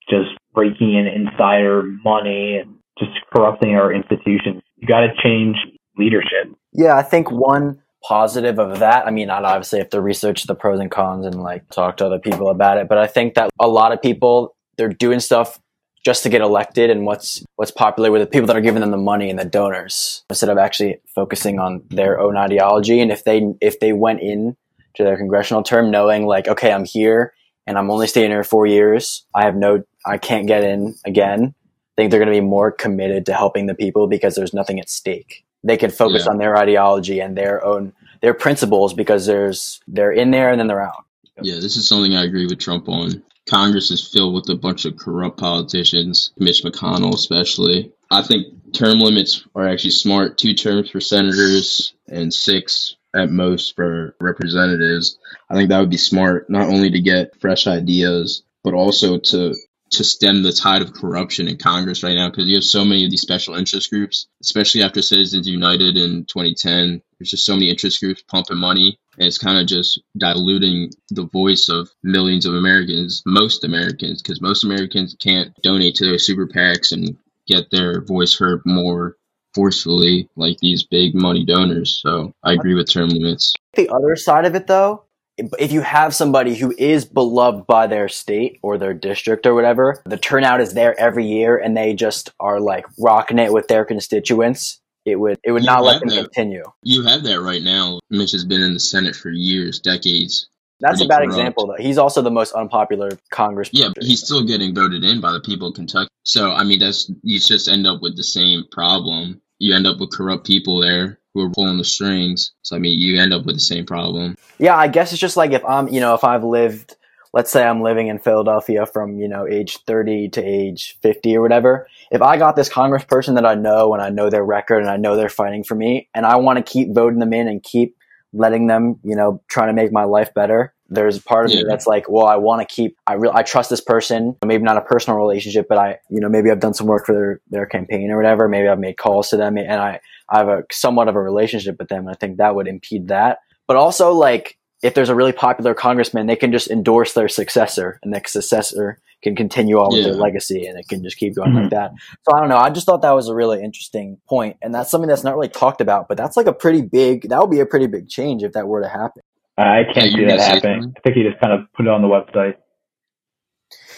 just 0.09 0.31
breaking 0.55 0.94
in 0.94 1.07
insider 1.07 1.83
money 2.05 2.59
and 2.59 2.77
just 2.98 3.11
corrupting 3.35 3.74
our 3.74 3.92
institutions. 3.92 4.62
You 4.77 4.87
got 4.87 5.00
to 5.00 5.09
change 5.22 5.57
leadership. 5.96 6.55
Yeah, 6.72 6.96
I 6.96 7.03
think 7.03 7.31
one 7.31 7.81
positive 8.07 8.59
of 8.59 8.81
that, 8.81 9.07
I 9.07 9.11
mean, 9.11 9.31
I'd 9.31 9.44
obviously 9.44 9.79
have 9.79 9.90
to 9.90 10.00
research 10.00 10.44
the 10.44 10.55
pros 10.55 10.81
and 10.81 10.90
cons 10.90 11.24
and 11.27 11.42
like 11.42 11.68
talk 11.70 11.96
to 11.98 12.07
other 12.07 12.18
people 12.18 12.50
about 12.50 12.79
it, 12.79 12.88
but 12.88 12.98
I 12.98 13.07
think 13.07 13.35
that 13.35 13.50
a 13.61 13.68
lot 13.68 13.92
of 13.92 14.03
people, 14.03 14.55
they're 14.77 14.88
doing 14.88 15.20
stuff 15.20 15.59
just 16.05 16.23
to 16.23 16.29
get 16.29 16.43
elected 16.43 16.90
and 16.90 17.07
what's 17.07 17.45
what's 17.57 17.71
popular 17.71 18.11
with 18.11 18.21
the 18.21 18.27
people 18.27 18.47
that 18.47 18.57
are 18.57 18.61
giving 18.61 18.81
them 18.81 18.90
the 18.90 18.97
money 18.97 19.31
and 19.31 19.38
the 19.38 19.45
donors 19.45 20.23
instead 20.29 20.51
of 20.51 20.59
actually 20.59 20.99
focusing 21.14 21.59
on 21.59 21.83
their 21.88 22.21
own 22.21 22.37
ideology. 22.37 23.01
And 23.01 23.11
if 23.11 23.25
they 23.25 23.55
if 23.61 23.81
they 23.81 23.93
went 23.93 24.21
in 24.21 24.57
to 24.97 25.03
their 25.03 25.17
congressional 25.17 25.62
term 25.62 25.90
knowing 25.90 26.27
like 26.27 26.47
okay 26.47 26.73
I'm 26.73 26.85
here 26.85 27.33
and 27.67 27.79
I'm 27.79 27.90
only 27.90 28.07
staying 28.07 28.31
here 28.31 28.45
4 28.45 28.67
years 28.67 29.25
I 29.35 29.45
have 29.45 29.57
no 29.57 29.83
I 30.07 30.19
can't 30.19 30.47
get 30.47 30.62
in 30.62 30.95
again 31.05 31.55
I 31.57 31.95
think 31.97 32.11
they're 32.11 32.21
going 32.21 32.33
to 32.33 32.40
be 32.40 32.47
more 32.47 32.71
committed 32.71 33.27
to 33.27 33.35
helping 33.35 33.67
the 33.67 33.75
people 33.75 34.09
because 34.09 34.35
there's 34.35 34.53
nothing 34.53 34.81
at 34.81 34.90
stake. 34.90 35.45
They 35.62 35.77
can 35.77 35.93
focus 35.93 36.25
yeah. 36.27 36.33
on 36.33 36.38
their 36.38 36.57
ideology 36.57 37.21
and 37.21 37.37
their 37.37 37.64
own 37.64 37.93
their 38.21 38.35
principles 38.35 38.93
because 38.93 39.27
there's 39.27 39.81
they're 39.88 40.12
in 40.12 40.31
there 40.31 40.51
and 40.51 40.61
then 40.61 40.67
they're 40.67 40.85
out. 40.85 41.05
Yeah 41.40 41.57
this 41.57 41.77
is 41.77 41.88
something 41.88 42.14
I 42.14 42.25
agree 42.25 42.47
with 42.47 42.59
Trump 42.59 42.88
on 42.88 43.23
Congress 43.48 43.90
is 43.90 44.07
filled 44.07 44.35
with 44.35 44.48
a 44.48 44.54
bunch 44.54 44.85
of 44.85 44.96
corrupt 44.96 45.38
politicians, 45.38 46.33
Mitch 46.38 46.62
McConnell 46.62 47.14
especially. 47.14 47.92
I 48.11 48.22
think 48.22 48.72
term 48.72 48.98
limits 48.98 49.44
are 49.54 49.68
actually 49.68 49.90
smart. 49.90 50.38
Two 50.38 50.54
terms 50.54 50.90
for 50.90 51.00
senators 51.00 51.94
and 52.09 52.33
six 52.33 52.96
at 53.14 53.30
most 53.30 53.76
for 53.76 54.16
representatives. 54.20 55.18
I 55.48 55.54
think 55.54 55.68
that 55.68 55.80
would 55.80 55.90
be 55.90 55.96
smart, 55.96 56.48
not 56.50 56.68
only 56.68 56.90
to 56.90 57.00
get 57.00 57.38
fresh 57.40 57.66
ideas, 57.66 58.42
but 58.62 58.74
also 58.74 59.18
to 59.18 59.54
to 59.90 60.05
stem 60.05 60.42
the 60.42 60.53
tide 60.53 60.83
of 60.83 60.92
corruption 60.92 61.49
in 61.49 61.57
Congress 61.57 62.03
right 62.03 62.16
now 62.16 62.29
because 62.29 62.47
you 62.47 62.57
have 62.57 62.64
so 62.64 62.85
many 62.85 63.05
of 63.05 63.11
these 63.11 63.20
special 63.20 63.55
interest 63.55 63.90
groups, 63.90 64.27
especially 64.42 64.83
after 64.83 65.03
Citizens 65.03 65.47
United 65.47 65.97
in 65.97 66.25
2010. 66.25 67.01
There's 67.18 67.31
just 67.31 67.47
so 67.47 67.55
many 67.55 67.70
interest 67.70 68.01
groups 68.01 68.23
pumping 68.23 68.59
money, 68.59 68.99
and 69.18 69.27
it's 69.27 69.38
kind 69.38 69.59
of 69.59 69.66
just 69.66 70.01
diluting 70.16 70.90
the 71.11 71.27
voice 71.27 71.68
of 71.68 71.88
millions 72.03 72.47
of 72.47 72.55
Americans, 72.55 73.23
most 73.25 73.64
Americans, 73.64 74.23
because 74.23 74.40
most 74.40 74.64
Americans 74.64 75.16
can't 75.20 75.55
donate 75.62 75.97
to 75.97 76.05
their 76.05 76.18
super 76.18 76.47
PACs 76.47 76.92
and 76.92 77.16
get 77.47 77.70
their 77.70 78.03
voice 78.03 78.37
heard 78.37 78.62
more 78.64 79.16
forcefully 79.55 80.29
like 80.35 80.59
these 80.59 80.83
big 80.83 81.14
money 81.14 81.44
donors. 81.44 82.01
So 82.03 82.35
I 82.42 82.53
agree 82.55 82.75
with 82.75 82.90
term 82.90 83.11
limits. 83.11 83.55
The 83.75 83.88
other 83.90 84.16
side 84.16 84.44
of 84.44 84.55
it, 84.55 84.66
though, 84.66 85.05
if 85.37 85.73
you 85.73 85.81
have 85.81 86.14
somebody 86.14 86.55
who 86.55 86.75
is 86.79 87.05
beloved 87.05 87.66
by 87.66 87.87
their 87.87 88.09
state 88.09 88.59
or 88.62 88.79
their 88.79 88.94
district 88.94 89.47
or 89.47 89.55
whatever, 89.55 90.03
the 90.07 90.16
turnout 90.16 90.61
is 90.61 90.75
there 90.75 90.99
every 90.99 91.27
year 91.27 91.57
and 91.57 91.77
they 91.77 91.94
just 91.94 92.33
are 92.40 92.61
like 92.61 92.87
rocking 92.99 93.38
it 93.38 93.53
with 93.53 93.68
their 93.68 93.85
constituents. 93.85 94.81
It 95.05 95.16
would 95.16 95.38
it 95.44 95.53
would 95.53 95.62
you 95.62 95.66
not 95.66 95.85
let 95.85 96.01
them 96.01 96.09
that. 96.11 96.25
continue. 96.25 96.64
You 96.83 97.05
have 97.05 97.25
that 97.25 97.40
right 97.40 97.62
now. 97.62 98.01
Mitch 98.11 98.33
has 98.33 98.44
been 98.44 98.62
in 98.62 98.73
the 98.73 98.81
Senate 98.81 99.14
for 99.14 99.31
years, 99.31 99.79
decades. 99.79 100.49
That's 100.81 101.01
a 101.01 101.07
bad 101.07 101.18
corrupt. 101.18 101.33
example, 101.33 101.66
though. 101.66 101.83
He's 101.83 101.99
also 101.99 102.20
the 102.20 102.31
most 102.31 102.53
unpopular 102.53 103.11
Congress. 103.31 103.70
Yeah, 103.73 103.88
but 103.94 104.03
he's 104.03 104.23
still 104.23 104.44
getting 104.44 104.75
voted 104.75 105.05
in 105.05 105.20
by 105.20 105.33
the 105.33 105.40
people 105.40 105.68
of 105.68 105.75
Kentucky. 105.75 106.09
So 106.25 106.53
I 106.53 106.64
mean, 106.64 106.79
that's 106.79 107.11
you 107.23 107.38
just 107.38 107.68
end 107.68 107.87
up 107.87 108.01
with 108.03 108.16
the 108.16 108.25
same 108.25 108.64
problem. 108.73 109.40
You 109.59 109.75
end 109.75 109.87
up 109.87 109.99
with 110.01 110.11
corrupt 110.11 110.47
people 110.47 110.81
there 110.81 111.18
who 111.35 111.42
are 111.42 111.51
pulling 111.51 111.79
the 111.79 111.85
strings. 111.85 112.53
So 112.62 112.77
I 112.77 112.79
mean, 112.79 112.99
you 112.99 113.20
end 113.20 113.35
up 113.35 113.44
with 113.44 113.57
the 113.57 113.61
same 113.61 113.85
problem. 113.85 114.37
Yeah, 114.59 114.77
I 114.77 114.88
guess 114.88 115.12
it's 115.12 115.20
just 115.20 115.37
like 115.37 115.53
if 115.53 115.64
I'm, 115.64 115.88
you 115.88 116.01
know, 116.01 116.14
if 116.14 116.25
I've 116.25 116.44
lived, 116.44 116.97
let's 117.33 117.51
say 117.51 117.64
I'm 117.64 117.83
living 117.83 118.07
in 118.07 118.20
Philadelphia 118.20 118.87
from, 118.87 119.18
you 119.18 119.29
know, 119.29 119.47
age 119.47 119.79
30 119.87 120.31
to 120.31 120.42
age 120.42 120.97
50 121.03 121.37
or 121.37 121.42
whatever. 121.42 121.88
If 122.12 122.23
I 122.23 122.37
got 122.37 122.55
this 122.55 122.68
congressperson 122.68 123.35
that 123.35 123.44
I 123.44 123.57
know 123.57 123.92
and 123.92 124.03
I 124.03 124.11
know 124.11 124.31
their 124.31 124.44
record 124.44 124.79
and 124.79 124.88
I 124.88 124.97
know 124.97 125.16
they're 125.16 125.29
fighting 125.29 125.64
for 125.64 125.75
me 125.75 126.09
and 126.14 126.25
I 126.25 126.37
want 126.37 126.64
to 126.64 126.73
keep 126.73 126.94
voting 126.94 127.18
them 127.18 127.33
in 127.33 127.49
and 127.49 127.62
keep 127.62 127.97
letting 128.33 128.68
them, 128.68 129.01
you 129.03 129.16
know, 129.16 129.42
trying 129.49 129.68
to 129.68 129.73
make 129.73 129.92
my 129.92 130.05
life 130.05 130.33
better. 130.35 130.73
There's 130.90 131.16
a 131.16 131.23
part 131.23 131.47
of 131.47 131.51
yeah. 131.51 131.62
me 131.62 131.64
that's 131.68 131.87
like, 131.87 132.09
well, 132.09 132.27
I 132.27 132.37
want 132.37 132.68
to 132.68 132.73
keep, 132.73 132.97
I 133.07 133.14
really, 133.14 133.35
I 133.35 133.42
trust 133.42 133.70
this 133.70 133.81
person. 133.81 134.37
Maybe 134.44 134.62
not 134.62 134.77
a 134.77 134.83
personal 134.83 135.18
relationship, 135.18 135.66
but 135.68 135.79
I, 135.79 135.99
you 136.11 136.20
know, 136.20 136.29
maybe 136.29 136.51
I've 136.51 136.61
done 136.61 136.75
some 136.75 136.87
work 136.87 137.07
for 137.07 137.14
their, 137.14 137.40
their 137.51 137.66
campaign 137.66 138.11
or 138.11 138.16
whatever. 138.16 138.49
Maybe 138.49 138.68
I've 138.68 138.79
made 138.79 138.97
calls 138.97 139.31
to 139.31 139.37
them 139.37 139.57
and 139.57 139.81
I, 139.81 140.01
I 140.29 140.39
have 140.39 140.49
a 140.49 140.63
somewhat 140.73 141.09
of 141.09 141.17
a 141.17 141.21
relationship 141.21 141.77
with 141.79 141.89
them. 141.89 142.07
And 142.07 142.11
I 142.11 142.15
think 142.15 142.39
that 142.39 142.55
would 142.55 142.69
impede 142.69 143.09
that. 143.09 143.39
But 143.67 143.77
also, 143.77 144.13
like, 144.13 144.59
if 144.83 144.95
there's 144.95 145.09
a 145.09 145.15
really 145.15 145.33
popular 145.33 145.73
congressman, 145.73 146.27
they 146.27 146.37
can 146.37 146.53
just 146.53 146.71
endorse 146.71 147.15
their 147.15 147.29
successor, 147.29 147.99
and 148.03 148.13
the 148.13 148.21
successor 148.27 148.99
can 149.23 149.35
continue 149.35 149.77
on 149.77 149.95
with 149.95 150.05
their 150.05 150.13
legacy, 150.13 150.67
and 150.67 150.79
it 150.79 150.87
can 150.87 151.03
just 151.03 151.17
keep 151.17 151.35
going 151.35 151.53
mm-hmm. 151.53 151.63
like 151.63 151.71
that. 151.71 151.93
So 152.29 152.37
I 152.37 152.41
don't 152.41 152.51
know. 152.51 152.59
I 152.59 152.69
just 152.69 152.85
thought 152.85 153.01
that 153.01 153.15
was 153.15 153.29
a 153.29 153.35
really 153.35 153.63
interesting 153.63 154.19
point, 154.29 154.59
and 154.61 154.75
that's 154.75 154.91
something 154.91 155.09
that's 155.09 155.25
not 155.25 155.35
really 155.35 155.49
talked 155.49 155.81
about. 155.81 156.09
But 156.09 156.19
that's 156.19 156.37
like 156.37 156.47
a 156.47 156.53
pretty 156.53 156.83
big. 156.83 157.31
That 157.31 157.41
would 157.41 157.51
be 157.51 157.61
a 157.61 157.67
pretty 157.67 157.87
big 157.87 158.11
change 158.11 158.43
if 158.43 158.53
that 158.53 158.69
were 158.69 158.83
to 158.83 158.89
happen. 158.89 159.23
I 159.57 159.85
can't 159.85 160.13
see 160.13 160.27
that 160.27 160.41
happening. 160.41 160.93
I 160.97 161.01
think 161.01 161.17
he 161.17 161.23
just 161.23 161.41
kind 161.41 161.55
of 161.55 161.73
put 161.73 161.87
it 161.87 161.89
on 161.89 162.03
the 162.03 162.09
website. 162.09 162.57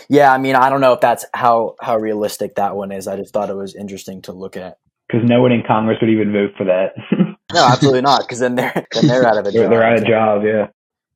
Yeah, 0.09 0.33
I 0.33 0.39
mean, 0.39 0.55
I 0.55 0.71
don't 0.71 0.81
know 0.81 0.93
if 0.93 1.01
that's 1.01 1.25
how 1.35 1.75
how 1.81 1.97
realistic 1.97 2.55
that 2.55 2.77
one 2.77 2.93
is. 2.93 3.09
I 3.09 3.17
just 3.17 3.33
thought 3.33 3.51
it 3.51 3.57
was 3.57 3.75
interesting 3.75 4.23
to 4.23 4.33
look 4.33 4.57
at 4.57 4.79
because 5.09 5.29
no 5.29 5.41
one 5.41 5.53
in 5.53 5.63
Congress 5.67 5.99
would 6.01 6.11
even 6.11 6.33
vote 6.33 6.53
for 6.57 6.65
that. 6.65 6.95
no, 7.53 7.67
absolutely 7.67 8.03
not. 8.03 8.23
Because 8.23 8.41
then 8.41 8.57
they're 8.57 8.87
then 8.93 9.07
they're 9.07 9.27
out 9.27 9.39
of 9.39 9.47
a 9.47 9.53
job. 9.53 9.71
They're 9.71 9.85
out 9.85 9.99
of 9.99 10.07
job. 10.07 10.43
Yeah. 10.45 10.69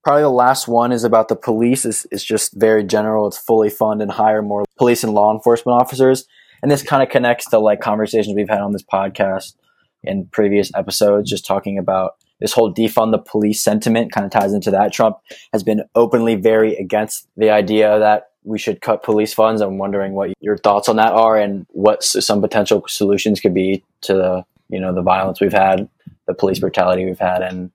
Probably 0.03 0.23
the 0.23 0.31
last 0.31 0.67
one 0.69 0.93
is 0.93 1.05
about 1.05 1.29
the 1.29 1.37
police. 1.37 1.85
is 1.85 2.07
is 2.11 2.25
just 2.25 2.55
very 2.55 2.85
general. 2.85 3.27
It's 3.27 3.39
fully 3.39 3.71
fund 3.71 4.01
and 4.01 4.11
hire 4.11 4.43
more 4.43 4.65
police 4.79 5.05
and 5.05 5.13
law 5.13 5.35
enforcement 5.35 5.81
officers. 5.81 6.27
And 6.63 6.71
this 6.71 6.83
kind 6.83 7.03
of 7.03 7.09
connects 7.09 7.49
to 7.51 7.59
like 7.59 7.81
conversations 7.81 8.35
we've 8.37 8.49
had 8.49 8.61
on 8.61 8.73
this 8.73 8.83
podcast 8.83 9.55
in 10.03 10.27
previous 10.27 10.71
episodes, 10.75 11.29
just 11.29 11.47
talking 11.47 11.79
about 11.79 12.13
this 12.41 12.53
whole 12.53 12.73
defund 12.73 13.13
the 13.13 13.19
police 13.19 13.63
sentiment 13.63 14.13
kind 14.13 14.25
of 14.25 14.31
ties 14.33 14.53
into 14.53 14.71
that. 14.71 14.93
Trump 14.93 15.19
has 15.53 15.63
been 15.63 15.83
openly 15.95 16.35
very 16.37 16.75
against 16.77 17.29
the 17.37 17.51
idea 17.51 17.99
that 17.99 18.30
we 18.45 18.59
should 18.59 18.81
cut 18.81 19.03
police 19.03 19.35
funds. 19.35 19.61
I'm 19.61 19.79
wondering 19.79 20.15
what 20.15 20.33
your 20.41 20.57
thoughts 20.57 20.89
on 20.89 20.97
that 20.97 21.13
are 21.13 21.37
and 21.37 21.67
what 21.71 22.03
some 22.03 22.41
potential 22.41 22.85
solutions 22.89 23.41
could 23.41 23.55
be 23.55 23.85
to 24.03 24.15
the, 24.15 24.45
you 24.69 24.81
know, 24.81 24.95
the 24.95 25.03
violence 25.03 25.41
we've 25.41 25.53
had, 25.53 25.89
the 26.27 26.35
police 26.35 26.59
brutality 26.59 27.05
we've 27.05 27.19
had, 27.19 27.43
and 27.43 27.71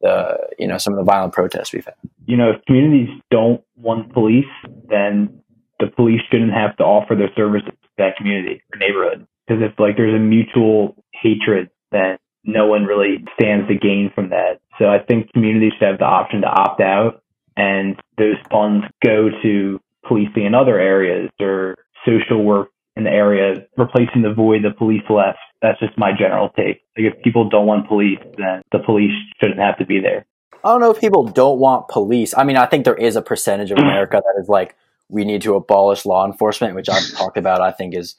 the 0.00 0.38
you 0.58 0.66
know 0.66 0.78
some 0.78 0.94
of 0.94 0.98
the 0.98 1.04
violent 1.04 1.32
protests 1.32 1.72
we've 1.72 1.84
had. 1.84 1.94
You 2.26 2.36
know, 2.36 2.50
if 2.50 2.64
communities 2.64 3.08
don't 3.30 3.62
want 3.76 4.12
police, 4.12 4.46
then 4.88 5.42
the 5.78 5.86
police 5.88 6.20
shouldn't 6.30 6.52
have 6.52 6.76
to 6.78 6.84
offer 6.84 7.14
their 7.14 7.30
services 7.36 7.70
to 7.70 7.88
that 7.98 8.16
community 8.16 8.62
or 8.72 8.78
neighborhood. 8.78 9.26
Because 9.46 9.62
if 9.62 9.78
like 9.78 9.96
there's 9.96 10.14
a 10.14 10.18
mutual 10.18 10.96
hatred, 11.12 11.70
then 11.92 12.18
no 12.44 12.66
one 12.66 12.84
really 12.84 13.24
stands 13.38 13.68
to 13.68 13.74
gain 13.74 14.10
from 14.14 14.30
that. 14.30 14.60
So 14.78 14.86
I 14.86 14.98
think 14.98 15.32
communities 15.32 15.72
should 15.78 15.88
have 15.88 15.98
the 15.98 16.04
option 16.04 16.40
to 16.42 16.46
opt 16.46 16.80
out 16.80 17.22
and 17.56 17.96
those 18.16 18.36
funds 18.50 18.86
go 19.04 19.28
to 19.42 19.80
policing 20.06 20.44
in 20.44 20.54
other 20.54 20.78
areas 20.78 21.30
or 21.40 21.76
social 22.06 22.42
work 22.42 22.68
in 22.96 23.04
the 23.04 23.10
area, 23.10 23.66
replacing 23.76 24.22
the 24.22 24.32
void 24.32 24.62
the 24.64 24.70
police 24.70 25.02
left. 25.08 25.38
That's 25.62 25.78
just 25.78 25.96
my 25.96 26.10
general 26.18 26.50
take. 26.50 26.82
Like 26.96 27.14
if 27.14 27.22
people 27.22 27.48
don't 27.48 27.66
want 27.66 27.88
police, 27.88 28.18
then 28.36 28.62
the 28.72 28.78
police 28.80 29.12
shouldn't 29.40 29.60
have 29.60 29.78
to 29.78 29.86
be 29.86 30.00
there. 30.00 30.26
I 30.64 30.68
don't 30.68 30.80
know 30.80 30.90
if 30.90 31.00
people 31.00 31.24
don't 31.24 31.58
want 31.58 31.88
police. 31.88 32.34
I 32.36 32.44
mean, 32.44 32.56
I 32.56 32.66
think 32.66 32.84
there 32.84 32.94
is 32.94 33.16
a 33.16 33.22
percentage 33.22 33.70
of 33.70 33.78
mm. 33.78 33.82
America 33.82 34.20
that 34.22 34.42
is 34.42 34.48
like, 34.48 34.76
we 35.08 35.24
need 35.24 35.42
to 35.42 35.54
abolish 35.54 36.04
law 36.06 36.26
enforcement, 36.26 36.74
which 36.74 36.88
I've 36.88 37.10
talked 37.12 37.36
about. 37.36 37.60
I 37.60 37.72
think 37.72 37.94
is 37.94 38.14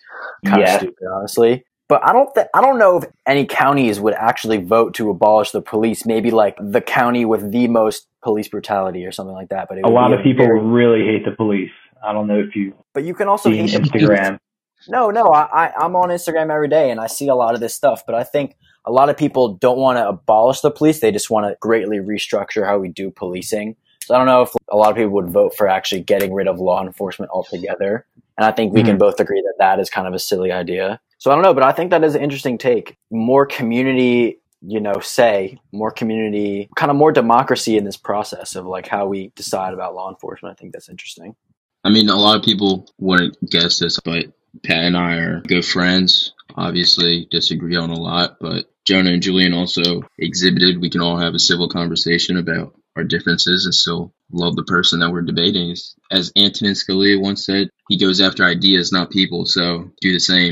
kind 0.46 0.62
Yeah. 0.62 0.76
of 0.76 0.82
stupid, 0.82 1.08
honestly. 1.16 1.64
But 1.92 2.08
I 2.08 2.14
don't, 2.14 2.34
th- 2.34 2.48
I 2.54 2.62
don't 2.62 2.80
know 2.80 3.00
if 3.00 3.04
any 3.26 3.46
counties 3.46 4.00
would 4.00 4.14
actually 4.14 4.60
vote 4.60 4.94
to 4.94 5.10
abolish 5.10 5.52
the 5.52 5.62
police. 5.62 6.06
Maybe 6.06 6.32
like 6.32 6.56
the 6.58 6.80
county 6.80 7.26
with 7.26 7.52
the 7.52 7.68
most 7.68 8.08
police 8.24 8.48
brutality 8.48 9.06
or 9.06 9.12
something 9.12 9.34
like 9.36 9.50
that. 9.50 9.68
But 9.68 9.80
A 9.84 9.90
lot 9.90 10.14
of 10.14 10.24
people 10.24 10.46
very- 10.46 10.62
really 10.62 11.06
hate 11.06 11.26
the 11.26 11.36
police. 11.36 11.70
I 12.02 12.14
don't 12.14 12.28
know 12.28 12.40
if 12.40 12.56
you've 12.56 12.76
but 12.94 13.04
you 13.04 13.14
can 13.14 13.28
also 13.28 13.50
hate. 13.50 13.72
Instagram. 13.72 14.40
No, 14.88 15.10
no, 15.10 15.26
I, 15.34 15.66
I, 15.66 15.74
I'm 15.82 15.98
on 15.98 16.08
Instagram 16.08 16.50
every 16.50 16.70
day 16.70 16.92
and 16.92 17.00
I 17.02 17.08
see 17.08 17.28
a 17.28 17.36
lot 17.36 17.56
of 17.56 17.60
this 17.60 17.76
stuff, 17.76 18.06
but 18.06 18.16
I 18.16 18.24
think 18.24 18.56
a 18.86 18.92
lot 18.94 19.10
of 19.10 19.18
people 19.18 19.56
don't 19.56 19.78
want 19.78 19.98
to 19.98 20.08
abolish 20.08 20.62
the 20.62 20.72
police. 20.72 21.02
They 21.02 21.12
just 21.12 21.30
want 21.30 21.46
to 21.46 21.58
greatly 21.60 21.98
restructure 21.98 22.66
how 22.66 22.80
we 22.80 22.88
do 22.88 23.12
policing. 23.12 23.76
So 24.06 24.16
I 24.16 24.18
don't 24.18 24.28
know 24.28 24.44
if 24.44 24.52
a 24.72 24.78
lot 24.78 24.90
of 24.92 24.96
people 24.96 25.12
would 25.12 25.30
vote 25.30 25.56
for 25.58 25.68
actually 25.68 26.02
getting 26.02 26.34
rid 26.34 26.48
of 26.48 26.58
law 26.58 26.82
enforcement 26.82 27.32
altogether. 27.32 28.06
And 28.42 28.48
I 28.48 28.52
think 28.54 28.74
we 28.74 28.82
can 28.82 28.94
hmm. 28.94 28.98
both 28.98 29.20
agree 29.20 29.40
that 29.40 29.54
that 29.60 29.80
is 29.80 29.92
kind 29.92 30.08
of 30.08 30.16
a 30.16 30.20
silly 30.20 30.52
idea. 30.52 31.00
So 31.20 31.30
I 31.30 31.36
don't 31.36 31.44
know, 31.44 31.54
but 31.54 31.62
I 31.62 31.72
think 31.74 31.92
that 31.92 32.04
is 32.04 32.16
an 32.16 32.24
interesting 32.24 32.58
take. 32.58 32.98
More 33.12 33.46
community, 33.46 34.40
you 34.64 34.82
know, 34.82 35.00
say, 35.00 35.60
more 35.72 35.92
community, 35.92 36.68
kind 36.76 36.90
of 36.90 36.98
more 36.98 37.12
democracy 37.12 37.78
in 37.78 37.84
this 37.84 37.98
process 37.98 38.56
of 38.56 38.66
like 38.66 38.88
how 38.88 39.06
we 39.06 39.32
decide 39.36 39.76
about 39.76 39.94
law 39.94 40.10
enforcement. 40.10 40.58
I 40.58 40.60
think 40.60 40.74
that's 40.74 40.90
interesting. 40.90 41.36
I 41.84 41.92
mean, 41.92 42.10
a 42.10 42.16
lot 42.16 42.36
of 42.36 42.42
people 42.42 42.88
wouldn't 42.98 43.38
guess 43.48 43.78
this, 43.78 44.00
but 44.00 44.34
Pat 44.66 44.86
and 44.86 44.98
I 44.98 45.18
are 45.18 45.42
good 45.42 45.64
friends. 45.64 46.34
Obviously, 46.56 47.28
disagree 47.30 47.76
on 47.76 47.92
a 47.92 48.00
lot, 48.00 48.38
but 48.42 48.66
Jonah 48.86 49.12
and 49.12 49.22
Julian 49.22 49.54
also 49.54 50.02
exhibited 50.18 50.82
we 50.82 50.90
can 50.90 51.02
all 51.02 51.18
have 51.18 51.36
a 51.36 51.40
civil 51.40 51.70
conversation 51.70 52.38
about 52.38 52.74
our 52.96 53.04
differences 53.04 53.66
and 53.66 53.74
still 53.74 54.14
love 54.32 54.56
the 54.56 54.64
person 54.64 55.00
that 55.00 55.12
we're 55.12 55.22
debating. 55.22 55.76
As 56.12 56.32
Antonin 56.36 56.74
Scalia 56.74 57.22
once 57.22 57.46
said, 57.46 57.70
he 57.90 57.98
goes 57.98 58.22
after 58.22 58.44
ideas, 58.44 58.92
not 58.92 59.12
people. 59.12 59.46
So 59.46 59.92
do 60.02 60.12
the 60.12 60.20
same. 60.20 60.52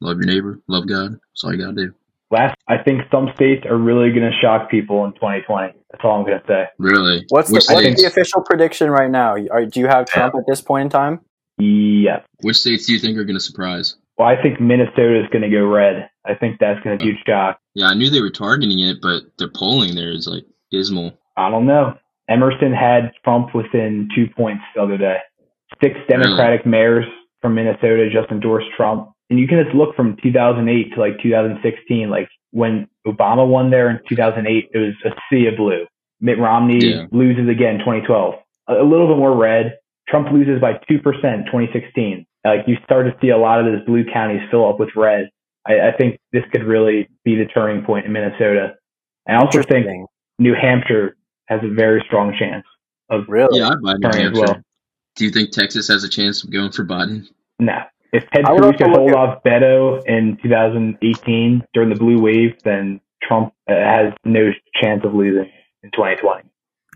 Love 0.00 0.18
your 0.18 0.26
neighbor, 0.26 0.60
love 0.68 0.86
God. 0.86 1.12
That's 1.12 1.44
all 1.44 1.52
you 1.52 1.60
gotta 1.60 1.74
do. 1.74 1.94
Last, 2.30 2.56
I 2.68 2.78
think 2.82 3.02
some 3.10 3.28
states 3.36 3.64
are 3.66 3.76
really 3.76 4.10
going 4.10 4.28
to 4.28 4.36
shock 4.42 4.68
people 4.68 5.04
in 5.04 5.12
2020. 5.12 5.74
That's 5.92 6.04
all 6.04 6.18
I'm 6.18 6.26
going 6.26 6.40
to 6.40 6.46
say. 6.48 6.64
Really? 6.76 7.24
What's 7.28 7.50
the, 7.50 7.54
which 7.54 7.66
what's 7.68 8.02
the 8.02 8.08
official 8.08 8.42
prediction 8.42 8.90
right 8.90 9.08
now? 9.08 9.36
Are, 9.52 9.64
do 9.64 9.78
you 9.78 9.86
have 9.86 10.06
Trump 10.06 10.34
at 10.34 10.42
this 10.44 10.60
point 10.60 10.86
in 10.86 10.90
time? 10.90 11.20
Yes. 11.56 12.22
Which 12.40 12.56
states 12.56 12.86
do 12.86 12.94
you 12.94 12.98
think 12.98 13.16
are 13.16 13.24
gonna 13.24 13.38
surprise? 13.38 13.94
Well, 14.18 14.26
I 14.26 14.40
think 14.42 14.60
Minnesota 14.60 15.20
is 15.22 15.28
going 15.30 15.42
to 15.42 15.50
go 15.50 15.66
red. 15.66 16.08
I 16.24 16.34
think 16.34 16.58
that's 16.58 16.82
going 16.82 16.98
to 16.98 17.04
be 17.04 17.10
a 17.10 17.12
huge 17.12 17.22
shock. 17.26 17.60
Yeah, 17.74 17.86
I 17.86 17.94
knew 17.94 18.10
they 18.10 18.22
were 18.22 18.30
targeting 18.30 18.80
it, 18.80 18.96
but 19.02 19.24
the 19.38 19.48
polling 19.48 19.94
there 19.94 20.10
is 20.10 20.26
like 20.26 20.44
dismal. 20.70 21.12
I 21.36 21.50
don't 21.50 21.66
know. 21.66 21.94
Emerson 22.28 22.72
had 22.72 23.12
Trump 23.24 23.54
within 23.54 24.08
two 24.14 24.26
points 24.36 24.62
the 24.74 24.82
other 24.82 24.96
day. 24.96 25.18
Six 25.82 25.96
Democratic 26.08 26.66
mayors 26.66 27.04
from 27.40 27.54
Minnesota 27.54 28.08
just 28.10 28.30
endorsed 28.30 28.68
Trump. 28.76 29.10
And 29.30 29.38
you 29.38 29.46
can 29.46 29.62
just 29.62 29.74
look 29.74 29.94
from 29.96 30.16
2008 30.22 30.94
to 30.94 31.00
like 31.00 31.20
2016. 31.22 32.08
Like 32.08 32.28
when 32.52 32.88
Obama 33.06 33.46
won 33.46 33.70
there 33.70 33.90
in 33.90 34.00
2008, 34.08 34.70
it 34.72 34.78
was 34.78 34.94
a 35.04 35.10
sea 35.30 35.46
of 35.46 35.56
blue. 35.56 35.86
Mitt 36.20 36.38
Romney 36.38 36.84
Yeah. 36.84 37.06
loses 37.12 37.48
again 37.48 37.78
2012. 37.80 38.34
A, 38.68 38.74
a 38.74 38.82
little 38.84 39.08
bit 39.08 39.18
more 39.18 39.36
red. 39.36 39.78
Trump 40.08 40.30
loses 40.32 40.60
by 40.60 40.74
2% 40.88 41.02
2016. 41.46 42.26
Like 42.44 42.60
you 42.66 42.76
start 42.84 43.06
to 43.06 43.16
see 43.20 43.30
a 43.30 43.36
lot 43.38 43.60
of 43.60 43.66
those 43.66 43.84
blue 43.84 44.04
counties 44.04 44.40
fill 44.50 44.68
up 44.68 44.78
with 44.78 44.90
red. 44.96 45.28
I, 45.66 45.88
I 45.88 45.92
think 45.92 46.18
this 46.32 46.44
could 46.52 46.62
really 46.62 47.08
be 47.24 47.34
the 47.34 47.46
turning 47.46 47.84
point 47.84 48.06
in 48.06 48.12
Minnesota. 48.12 48.74
I 49.28 49.34
also 49.34 49.62
think 49.64 49.86
New 50.38 50.54
Hampshire 50.54 51.16
has 51.46 51.60
a 51.62 51.72
very 51.74 52.02
strong 52.06 52.34
chance 52.38 52.64
of 53.10 53.24
Really? 53.28 53.58
Yeah, 53.60 53.68
I'd 53.68 53.82
buy 53.82 53.94
New 53.94 54.10
turning 54.10 54.32
as 54.32 54.38
well. 54.38 54.62
Do 55.16 55.24
you 55.24 55.30
think 55.30 55.50
Texas 55.50 55.88
has 55.88 56.04
a 56.04 56.08
chance 56.08 56.44
of 56.44 56.50
going 56.50 56.72
for 56.72 56.84
Biden? 56.84 57.26
No. 57.58 57.78
If 58.12 58.24
Ted 58.30 58.44
I 58.44 58.56
Cruz 58.56 58.74
could 58.76 58.88
hold 58.88 59.10
at- 59.10 59.16
off 59.16 59.42
Beto 59.44 60.04
in 60.06 60.38
2018 60.42 61.62
during 61.72 61.88
the 61.88 61.94
blue 61.96 62.20
wave, 62.20 62.54
then 62.64 63.00
Trump 63.22 63.52
uh, 63.68 63.74
has 63.74 64.12
no 64.24 64.50
chance 64.82 65.02
of 65.04 65.14
losing 65.14 65.50
in 65.82 65.90
2020. 65.92 66.48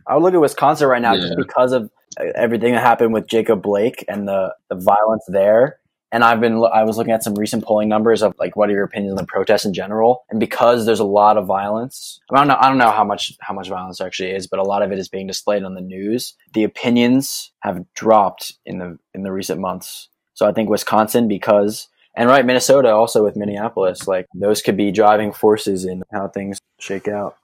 I 0.07 0.15
would 0.15 0.23
look 0.23 0.35
at 0.35 0.41
Wisconsin 0.41 0.89
right 0.89 1.03
now 1.03 1.15
just 1.17 1.37
because 1.37 1.73
of 1.73 1.91
uh, 2.19 2.25
everything 2.35 2.75
that 2.75 2.81
happened 2.81 3.13
with 3.13 3.27
Jacob 3.27 3.63
Blake 3.63 4.05
and 4.09 4.27
the, 4.27 4.55
the 4.69 4.77
violence 4.77 5.25
there. 5.29 5.79
And 6.12 6.25
I've 6.25 6.40
been, 6.40 6.64
I 6.73 6.83
was 6.83 6.96
looking 6.96 7.12
at 7.12 7.23
some 7.23 7.35
recent 7.35 7.64
polling 7.64 7.88
numbers 7.88 8.23
of 8.23 8.35
like, 8.38 8.57
what 8.57 8.68
are 8.68 8.73
your 8.73 8.85
opinions 8.85 9.12
on 9.12 9.16
the 9.16 9.27
protests 9.27 9.64
in 9.64 9.73
general? 9.73 10.25
And 10.29 10.40
because 10.40 10.85
there's 10.85 11.01
a 11.01 11.05
lot 11.05 11.37
of 11.37 11.46
violence, 11.46 12.20
I 12.33 12.37
don't 12.37 12.49
know, 12.49 12.57
I 12.61 12.68
don't 12.68 12.79
know 12.79 12.90
how 12.90 13.05
much, 13.05 13.33
how 13.40 13.55
much 13.55 13.68
violence 13.68 14.01
actually 14.01 14.33
is, 14.33 14.46
but 14.46 14.59
a 14.59 14.64
lot 14.64 14.83
of 14.83 14.90
it 14.90 14.99
is 14.99 15.09
being 15.09 15.29
displayed 15.29 15.62
on 15.62 15.75
the 15.75 15.81
news. 15.81 16.35
The 16.53 16.64
opinions 16.64 17.53
have 17.61 17.85
dropped 17.94 18.55
in 18.66 18.79
the, 18.79 18.99
in 19.14 19.23
the 19.23 19.31
recent 19.31 19.61
months. 19.61 20.09
So 20.35 20.46
I 20.46 20.53
think 20.53 20.68
Wisconsin 20.68 21.29
because, 21.29 21.88
and 22.16 22.29
right, 22.29 22.44
Minnesota 22.44 22.90
also 22.90 23.23
with 23.23 23.37
Minneapolis, 23.37 24.09
like 24.09 24.27
those 24.35 24.62
could 24.62 24.77
be 24.77 24.90
driving 24.90 25.33
forces 25.33 25.85
in 25.85 26.03
how 26.12 26.27
things 26.27 26.59
shake 26.81 27.07
out. 27.07 27.37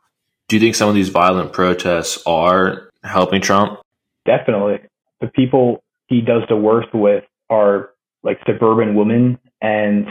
Do 0.48 0.56
you 0.56 0.60
think 0.60 0.74
some 0.74 0.88
of 0.88 0.94
these 0.94 1.08
violent 1.08 1.52
protests 1.52 2.22
are 2.26 2.90
helping 3.04 3.40
Trump? 3.40 3.80
Definitely. 4.24 4.80
The 5.20 5.28
people 5.28 5.84
he 6.08 6.20
does 6.20 6.42
the 6.48 6.56
worst 6.56 6.88
with 6.94 7.24
are 7.48 7.90
like 8.22 8.38
suburban 8.46 8.94
women 8.94 9.38
and 9.60 10.06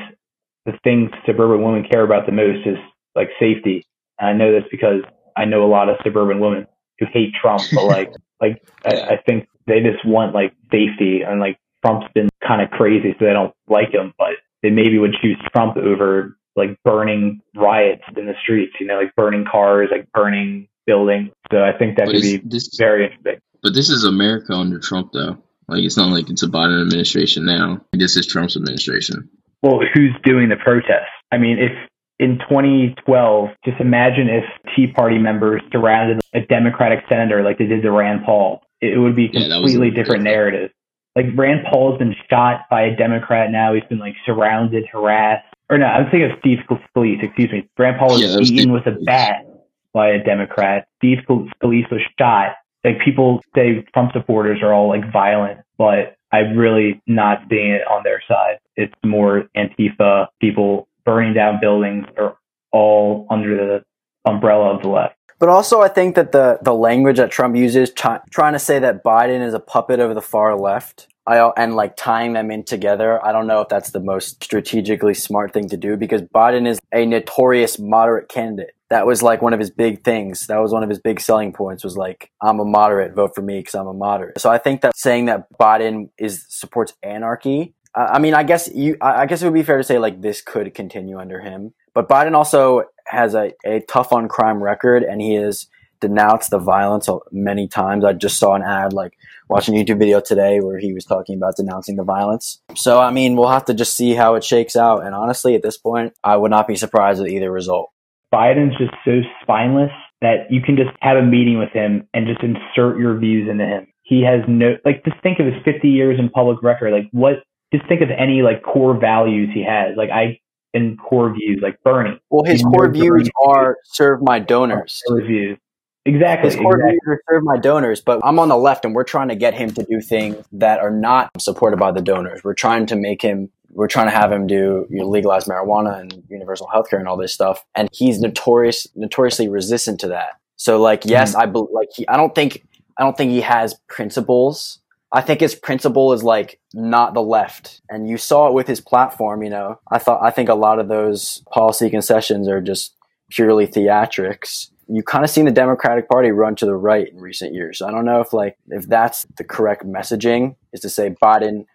the 0.65 0.73
things 0.83 1.11
suburban 1.25 1.63
women 1.63 1.85
care 1.89 2.03
about 2.03 2.25
the 2.25 2.31
most 2.31 2.65
is 2.65 2.77
like 3.15 3.29
safety. 3.39 3.85
And 4.19 4.29
I 4.29 4.33
know 4.33 4.51
this 4.51 4.67
because 4.71 5.01
I 5.37 5.45
know 5.45 5.63
a 5.65 5.67
lot 5.69 5.89
of 5.89 5.97
suburban 6.03 6.39
women 6.39 6.67
who 6.99 7.05
hate 7.11 7.33
Trump, 7.39 7.61
but 7.73 7.85
like, 7.85 8.13
like 8.41 8.61
I, 8.85 9.13
I 9.13 9.17
think 9.25 9.47
they 9.67 9.81
just 9.81 10.05
want 10.05 10.33
like 10.33 10.53
safety 10.71 11.21
and 11.21 11.39
like 11.39 11.57
Trump's 11.85 12.07
been 12.13 12.29
kind 12.45 12.61
of 12.61 12.71
crazy, 12.71 13.15
so 13.19 13.25
they 13.25 13.33
don't 13.33 13.53
like 13.67 13.91
him, 13.93 14.13
but 14.17 14.29
they 14.63 14.69
maybe 14.69 14.97
would 14.97 15.15
choose 15.21 15.37
Trump 15.53 15.77
over 15.77 16.35
like 16.55 16.77
burning 16.83 17.41
riots 17.55 18.03
in 18.17 18.25
the 18.25 18.33
streets, 18.41 18.73
you 18.79 18.87
know, 18.87 18.97
like 18.97 19.13
burning 19.15 19.45
cars, 19.49 19.89
like 19.91 20.11
burning 20.13 20.67
buildings. 20.87 21.29
So 21.51 21.63
I 21.63 21.77
think 21.77 21.97
that 21.97 22.05
But 22.05 22.13
could 22.13 22.21
be 22.21 22.37
this, 22.37 22.75
very 22.77 23.05
interesting. 23.05 23.39
but 23.61 23.73
this 23.73 23.89
is 23.89 24.03
America 24.03 24.53
under 24.53 24.79
Trump, 24.79 25.11
though. 25.11 25.37
Like 25.67 25.83
it's 25.83 25.97
not 25.97 26.11
like 26.11 26.29
it's 26.29 26.43
a 26.43 26.47
Biden 26.47 26.81
administration 26.81 27.45
now. 27.45 27.81
This 27.93 28.15
is 28.17 28.27
Trump's 28.27 28.55
administration. 28.55 29.29
well, 29.63 29.79
who's 29.93 30.13
doing 30.23 30.49
the 30.49 30.55
protests? 30.57 31.09
I 31.31 31.37
mean, 31.37 31.57
if 31.57 31.71
in 32.19 32.37
2012, 32.39 33.49
just 33.65 33.79
imagine 33.81 34.29
if 34.29 34.43
Tea 34.75 34.87
Party 34.87 35.17
members 35.17 35.61
surrounded 35.71 36.21
a 36.33 36.41
Democratic 36.41 37.03
senator 37.09 37.43
like 37.43 37.57
they 37.57 37.65
did 37.65 37.81
to 37.81 37.91
Rand 37.91 38.21
Paul. 38.25 38.61
It 38.81 38.97
would 38.99 39.15
be 39.15 39.29
Yeah, 39.33 39.47
completely 39.49 39.87
a- 39.89 39.91
different 39.91 40.23
narrative. 40.23 40.71
Like 41.15 41.27
Rand 41.35 41.65
Paul's 41.71 41.97
been 41.97 42.15
shot 42.29 42.61
by 42.69 42.83
a 42.83 42.95
Democrat 42.95 43.49
now. 43.51 43.73
He's 43.73 43.83
been 43.85 43.99
like 43.99 44.15
surrounded, 44.25 44.85
harassed. 44.91 45.45
Or 45.69 45.77
no, 45.77 45.85
I'm 45.87 46.09
thinking 46.11 46.29
of 46.31 46.37
Steve 46.39 46.59
Scalise. 46.69 47.23
Excuse 47.23 47.51
me. 47.51 47.67
Rand 47.77 47.97
Paul 47.97 48.11
was 48.13 48.21
Yeah, 48.21 48.37
was 48.37 48.51
beaten 48.51 48.71
with 48.71 48.85
a 48.85 48.91
bat 49.05 49.45
by 49.93 50.09
a 50.09 50.23
Democrat. 50.23 50.87
Steve 50.97 51.19
Scal- 51.27 51.49
Scalise 51.61 51.89
was 51.89 52.01
shot. 52.19 52.55
Like 52.85 53.01
people 53.03 53.41
say 53.55 53.83
Trump 53.93 54.13
supporters 54.13 54.59
are 54.61 54.73
all 54.73 54.87
like 54.87 55.11
violent, 55.11 55.59
but 55.77 56.15
I'm 56.31 56.55
really 56.55 57.01
not 57.07 57.39
seeing 57.49 57.71
it 57.71 57.81
on 57.89 58.03
their 58.03 58.21
side. 58.27 58.59
It's 58.75 58.93
more 59.03 59.45
Antifa, 59.57 60.27
people 60.39 60.87
burning 61.03 61.33
down 61.33 61.59
buildings 61.59 62.05
are 62.17 62.37
all 62.71 63.27
under 63.29 63.55
the 63.55 63.83
umbrella 64.29 64.75
of 64.75 64.81
the 64.81 64.89
left. 64.89 65.15
But 65.39 65.49
also, 65.49 65.81
I 65.81 65.89
think 65.89 66.15
that 66.15 66.31
the, 66.31 66.59
the 66.61 66.73
language 66.73 67.17
that 67.17 67.31
Trump 67.31 67.55
uses, 67.55 67.91
try, 67.91 68.19
trying 68.31 68.53
to 68.53 68.59
say 68.59 68.79
that 68.79 69.03
Biden 69.03 69.45
is 69.45 69.53
a 69.53 69.59
puppet 69.59 69.99
of 69.99 70.15
the 70.15 70.21
far 70.21 70.57
left, 70.57 71.07
I, 71.27 71.51
and 71.57 71.75
like 71.75 71.95
tying 71.95 72.33
them 72.33 72.51
in 72.51 72.63
together, 72.63 73.23
I 73.25 73.31
don't 73.31 73.47
know 73.47 73.61
if 73.61 73.67
that's 73.67 73.91
the 73.91 73.99
most 73.99 74.43
strategically 74.43 75.13
smart 75.13 75.53
thing 75.53 75.67
to 75.69 75.77
do 75.77 75.97
because 75.97 76.21
Biden 76.21 76.67
is 76.67 76.79
a 76.93 77.05
notorious 77.05 77.79
moderate 77.79 78.29
candidate. 78.29 78.75
That 78.89 79.07
was 79.07 79.23
like 79.23 79.41
one 79.41 79.53
of 79.53 79.59
his 79.59 79.71
big 79.71 80.03
things. 80.03 80.47
That 80.47 80.59
was 80.59 80.71
one 80.71 80.83
of 80.83 80.89
his 80.89 80.99
big 80.99 81.19
selling 81.19 81.53
points 81.53 81.83
was 81.83 81.97
like, 81.97 82.31
I'm 82.41 82.59
a 82.59 82.65
moderate, 82.65 83.15
vote 83.15 83.33
for 83.33 83.41
me 83.41 83.59
because 83.59 83.73
I'm 83.75 83.87
a 83.87 83.93
moderate. 83.93 84.39
So 84.39 84.49
I 84.49 84.57
think 84.57 84.81
that 84.81 84.95
saying 84.95 85.25
that 85.25 85.47
Biden 85.59 86.09
is 86.17 86.45
supports 86.49 86.93
anarchy. 87.01 87.73
I 87.95 88.19
mean, 88.19 88.33
I 88.33 88.43
guess 88.43 88.69
you, 88.73 88.97
I 89.01 89.21
I 89.21 89.25
guess 89.25 89.41
it 89.41 89.45
would 89.45 89.53
be 89.53 89.63
fair 89.63 89.77
to 89.77 89.83
say 89.83 89.97
like 89.97 90.21
this 90.21 90.41
could 90.41 90.73
continue 90.73 91.17
under 91.17 91.39
him. 91.39 91.73
But 91.93 92.09
Biden 92.09 92.35
also 92.35 92.83
has 93.07 93.33
a, 93.33 93.53
a 93.65 93.79
tough 93.81 94.11
on 94.11 94.27
crime 94.27 94.61
record 94.61 95.03
and 95.03 95.21
he 95.21 95.35
has 95.35 95.67
denounced 96.01 96.49
the 96.49 96.59
violence 96.59 97.09
many 97.31 97.67
times. 97.67 98.03
I 98.03 98.13
just 98.13 98.37
saw 98.37 98.53
an 98.53 98.61
ad 98.61 98.93
like 98.93 99.17
watching 99.49 99.77
a 99.77 99.83
YouTube 99.83 99.99
video 99.99 100.19
today 100.19 100.59
where 100.59 100.77
he 100.77 100.93
was 100.93 101.05
talking 101.05 101.37
about 101.37 101.55
denouncing 101.55 101.95
the 101.95 102.03
violence. 102.03 102.59
So 102.75 102.99
I 102.99 103.11
mean, 103.11 103.35
we'll 103.35 103.49
have 103.49 103.65
to 103.65 103.73
just 103.73 103.95
see 103.95 104.13
how 104.13 104.35
it 104.35 104.43
shakes 104.43 104.75
out. 104.75 105.05
And 105.05 105.15
honestly, 105.15 105.55
at 105.55 105.63
this 105.63 105.77
point, 105.77 106.13
I 106.23 106.37
would 106.37 106.51
not 106.51 106.67
be 106.67 106.75
surprised 106.75 107.21
with 107.21 107.31
either 107.31 107.51
result. 107.51 107.91
Biden's 108.35 108.77
just 108.77 108.93
so 109.05 109.21
spineless 109.41 109.91
that 110.21 110.51
you 110.51 110.61
can 110.61 110.75
just 110.75 110.89
have 111.01 111.17
a 111.17 111.21
meeting 111.21 111.57
with 111.57 111.69
him 111.69 112.07
and 112.13 112.27
just 112.27 112.41
insert 112.43 112.99
your 112.99 113.17
views 113.17 113.47
into 113.49 113.65
him. 113.65 113.87
He 114.03 114.23
has 114.23 114.41
no 114.47 114.75
like 114.83 115.05
just 115.05 115.21
think 115.23 115.39
of 115.39 115.45
his 115.45 115.55
50 115.63 115.87
years 115.87 116.19
in 116.19 116.29
public 116.29 116.61
record. 116.61 116.91
Like 116.91 117.07
what? 117.11 117.43
Just 117.73 117.87
think 117.87 118.01
of 118.01 118.09
any 118.11 118.41
like 118.41 118.61
core 118.61 118.99
values 118.99 119.49
he 119.53 119.63
has. 119.63 119.95
Like 119.97 120.09
I 120.09 120.39
in 120.73 120.97
core 120.97 121.33
views, 121.33 121.59
like 121.63 121.81
Bernie. 121.83 122.19
Well, 122.29 122.43
his 122.43 122.61
core 122.61 122.91
views 122.91 123.29
are 123.47 123.77
serve 123.85 124.19
my 124.21 124.39
donors. 124.39 125.01
Views. 125.09 125.57
Exactly. 126.05 126.49
His 126.49 126.59
core 126.59 126.75
exactly. 126.75 126.91
views 126.91 127.01
are 127.07 127.21
serve 127.29 127.43
my 127.43 127.57
donors, 127.57 128.01
but 128.01 128.19
I'm 128.23 128.37
on 128.39 128.49
the 128.49 128.57
left 128.57 128.83
and 128.83 128.93
we're 128.93 129.05
trying 129.05 129.29
to 129.29 129.35
get 129.35 129.53
him 129.53 129.73
to 129.73 129.83
do 129.89 130.01
things 130.01 130.35
that 130.51 130.79
are 130.79 130.91
not 130.91 131.31
supported 131.39 131.77
by 131.77 131.91
the 131.91 132.01
donors. 132.01 132.43
We're 132.43 132.53
trying 132.53 132.85
to 132.87 132.95
make 132.95 133.21
him 133.21 133.49
we're 133.75 133.87
trying 133.87 134.07
to 134.07 134.11
have 134.11 134.31
him 134.31 134.47
do 134.47 134.87
you 134.89 134.99
know, 134.99 135.07
legalize 135.07 135.45
marijuana 135.45 135.99
and 135.99 136.23
universal 136.29 136.67
healthcare 136.73 136.97
and 136.97 137.07
all 137.07 137.17
this 137.17 137.33
stuff, 137.33 137.63
and 137.75 137.89
he's 137.91 138.19
notorious 138.19 138.87
notoriously 138.95 139.47
resistant 139.47 139.99
to 139.99 140.07
that. 140.07 140.39
So, 140.55 140.81
like, 140.81 141.03
yes, 141.05 141.33
mm-hmm. 141.33 141.41
I 141.41 141.45
be, 141.47 141.65
like 141.71 141.89
he, 141.93 142.07
I 142.07 142.17
don't 142.17 142.33
think 142.33 142.65
I 142.97 143.03
don't 143.03 143.15
think 143.17 143.31
he 143.31 143.41
has 143.41 143.75
principles. 143.87 144.79
I 145.11 145.21
think 145.21 145.39
his 145.39 145.55
principle 145.55 146.13
is 146.13 146.23
like 146.23 146.59
not 146.73 147.13
the 147.13 147.21
left, 147.21 147.81
and 147.89 148.09
you 148.09 148.17
saw 148.17 148.47
it 148.47 148.53
with 148.53 148.67
his 148.67 148.79
platform. 148.79 149.43
You 149.43 149.49
know, 149.49 149.79
I 149.91 149.99
thought 149.99 150.23
I 150.23 150.31
think 150.31 150.49
a 150.49 150.55
lot 150.55 150.79
of 150.79 150.87
those 150.87 151.43
policy 151.51 151.89
concessions 151.89 152.47
are 152.47 152.61
just 152.61 152.95
purely 153.29 153.67
theatrics 153.67 154.69
you 154.87 155.03
kind 155.03 155.23
of 155.23 155.29
seen 155.29 155.45
the 155.45 155.51
Democratic 155.51 156.07
Party 156.07 156.31
run 156.31 156.55
to 156.55 156.65
the 156.65 156.75
right 156.75 157.07
in 157.07 157.17
recent 157.19 157.53
years. 157.53 157.79
So 157.79 157.87
I 157.87 157.91
don't 157.91 158.05
know 158.05 158.21
if 158.21 158.33
like 158.33 158.57
if 158.67 158.87
that's 158.87 159.25
the 159.37 159.43
correct 159.43 159.85
messaging 159.85 160.55
is 160.73 160.81
to 160.81 160.89
say 160.89 161.15
Biden 161.21 161.65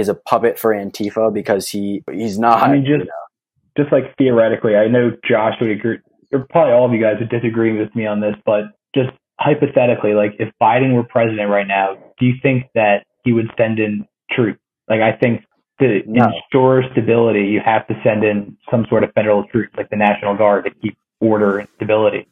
is 0.00 0.08
a 0.08 0.14
puppet 0.14 0.58
for 0.58 0.74
Antifa 0.74 1.32
because 1.32 1.68
he 1.68 2.02
he's 2.10 2.38
not. 2.38 2.62
I 2.62 2.72
mean, 2.72 2.82
just 2.82 2.90
you 2.90 2.98
know. 2.98 3.76
just 3.76 3.92
like 3.92 4.16
theoretically, 4.16 4.76
I 4.76 4.88
know 4.88 5.16
Josh 5.28 5.54
would 5.60 5.70
agree. 5.70 5.98
Or 6.32 6.46
probably 6.50 6.72
all 6.72 6.86
of 6.86 6.92
you 6.92 7.00
guys 7.00 7.20
are 7.20 7.26
disagreeing 7.26 7.78
with 7.78 7.94
me 7.94 8.06
on 8.06 8.20
this, 8.20 8.34
but 8.46 8.64
just 8.94 9.10
hypothetically, 9.38 10.14
like 10.14 10.36
if 10.38 10.52
Biden 10.62 10.94
were 10.94 11.02
president 11.02 11.50
right 11.50 11.66
now, 11.66 11.96
do 12.18 12.26
you 12.26 12.34
think 12.42 12.64
that 12.74 13.04
he 13.24 13.32
would 13.32 13.50
send 13.56 13.78
in 13.78 14.06
troops? 14.30 14.60
Like 14.88 15.00
I 15.00 15.16
think 15.16 15.44
to 15.80 16.02
no. 16.06 16.30
ensure 16.52 16.84
stability, 16.92 17.46
you 17.46 17.60
have 17.64 17.86
to 17.88 17.94
send 18.04 18.22
in 18.22 18.56
some 18.70 18.86
sort 18.88 19.02
of 19.02 19.12
federal 19.14 19.44
troops, 19.44 19.74
like 19.76 19.90
the 19.90 19.96
National 19.96 20.36
Guard, 20.36 20.64
to 20.64 20.70
keep 20.70 20.96
order 21.20 21.58
and 21.58 21.68
stability. 21.76 22.26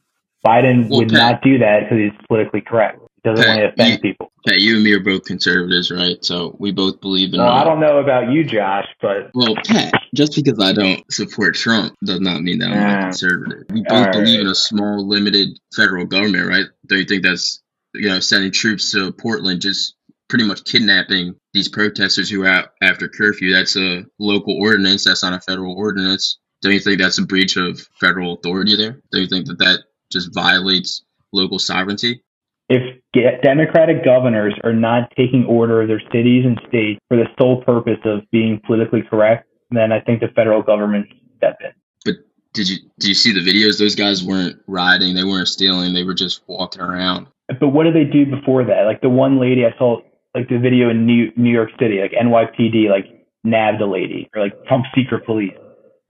Biden 0.47 0.89
well, 0.89 1.01
would 1.01 1.09
Pat, 1.09 1.19
not 1.19 1.43
do 1.43 1.59
that 1.59 1.81
because 1.85 1.99
he's 1.99 2.27
politically 2.29 2.61
correct. 2.61 3.01
Doesn't 3.37 3.45
Pat, 3.45 3.57
want 3.57 3.77
to 3.77 3.83
offend 3.83 3.93
you, 3.93 3.99
people. 3.99 4.33
Pat, 4.47 4.59
you 4.59 4.77
and 4.77 4.85
me 4.85 4.93
are 4.93 5.01
both 5.01 5.25
conservatives, 5.25 5.91
right? 5.91 6.25
So 6.25 6.57
we 6.59 6.73
both 6.73 7.01
believe 7.01 7.35
in. 7.35 7.41
Well, 7.41 7.49
I 7.49 7.65
don't 7.65 7.81
know 7.81 7.99
about 7.99 8.33
you, 8.33 8.45
Josh, 8.45 8.87
but 9.01 9.31
well, 9.35 9.55
Pat, 9.65 9.93
just 10.15 10.35
because 10.35 10.59
I 10.63 10.73
don't 10.73 11.03
support 11.13 11.55
Trump 11.55 11.95
does 12.05 12.21
not 12.21 12.43
mean 12.43 12.59
that 12.61 12.71
I'm 12.71 12.81
not 12.81 13.03
conservative. 13.03 13.65
We 13.71 13.83
both 13.87 14.13
believe 14.13 14.41
in 14.41 14.47
a 14.47 14.55
small, 14.55 15.07
limited 15.07 15.59
federal 15.75 16.07
government, 16.07 16.49
right? 16.49 16.67
Don't 16.87 17.01
you 17.01 17.05
think 17.05 17.23
that's 17.23 17.63
you 17.95 18.09
know 18.09 18.21
sending 18.21 18.53
troops 18.53 18.93
to 18.93 19.13
Portland 19.13 19.61
just 19.61 19.95
pretty 20.29 20.45
much 20.45 20.65
kidnapping 20.65 21.35
these 21.55 21.69
protesters 21.69 22.31
who 22.31 22.45
are 22.45 22.49
out 22.49 22.69
after 22.83 23.09
curfew? 23.09 23.53
That's 23.53 23.77
a 23.77 24.05
local 24.19 24.57
ordinance. 24.59 25.05
That's 25.05 25.23
not 25.23 25.35
a 25.35 25.41
federal 25.41 25.75
ordinance. 25.77 26.39
Don't 26.63 26.73
you 26.73 26.81
think 26.81 26.99
that's 26.99 27.19
a 27.19 27.27
breach 27.27 27.57
of 27.57 27.81
federal 28.01 28.35
authority 28.35 28.77
there? 28.77 29.01
Don't 29.13 29.23
you 29.23 29.29
think 29.29 29.47
that 29.47 29.59
that 29.59 29.81
just 30.11 30.35
violates 30.35 31.05
local 31.33 31.59
sovereignty? 31.59 32.23
If 32.69 32.98
Democratic 33.13 34.05
governors 34.05 34.55
are 34.65 34.73
not 34.73 35.11
taking 35.17 35.47
order 35.47 35.83
of 35.83 35.89
their 35.89 36.03
cities 36.13 36.45
and 36.45 36.61
states 36.69 37.01
for 37.09 37.17
the 37.17 37.27
sole 37.39 37.63
purpose 37.63 37.99
of 38.05 38.21
being 38.31 38.61
politically 38.67 39.03
correct, 39.03 39.49
then 39.71 39.93
I 39.93 40.01
think 40.01 40.21
the 40.21 40.29
federal 40.29 40.63
government 40.63 41.07
step 41.37 41.57
in. 41.61 41.71
But 42.05 42.15
did 42.53 42.69
you 42.69 42.77
did 42.99 43.09
you 43.09 43.15
see 43.15 43.33
the 43.33 43.41
videos? 43.41 43.79
Those 43.79 43.95
guys 43.95 44.23
weren't 44.23 44.61
rioting, 44.67 45.15
they 45.15 45.25
weren't 45.25 45.49
stealing, 45.49 45.95
they 45.95 46.05
were 46.05 46.15
just 46.15 46.43
walking 46.47 46.83
around. 46.83 47.29
But 47.61 47.69
what 47.69 47.85
did 47.85 47.95
they 47.95 48.05
do 48.05 48.27
before 48.27 48.65
that? 48.65 48.83
Like 48.85 49.01
the 49.01 49.09
one 49.09 49.41
lady 49.41 49.65
I 49.65 49.77
saw, 49.79 50.01
like 50.35 50.49
the 50.49 50.59
video 50.59 50.91
in 50.91 51.07
New 51.07 51.33
New 51.37 51.51
York 51.51 51.71
City, 51.81 52.01
like 52.01 52.13
NYPD, 52.13 52.91
like 52.91 53.27
nabbed 53.43 53.81
a 53.81 53.87
lady, 53.87 54.29
or 54.35 54.43
like 54.43 54.67
Trump 54.67 54.85
secret 54.95 55.25
police. 55.25 55.57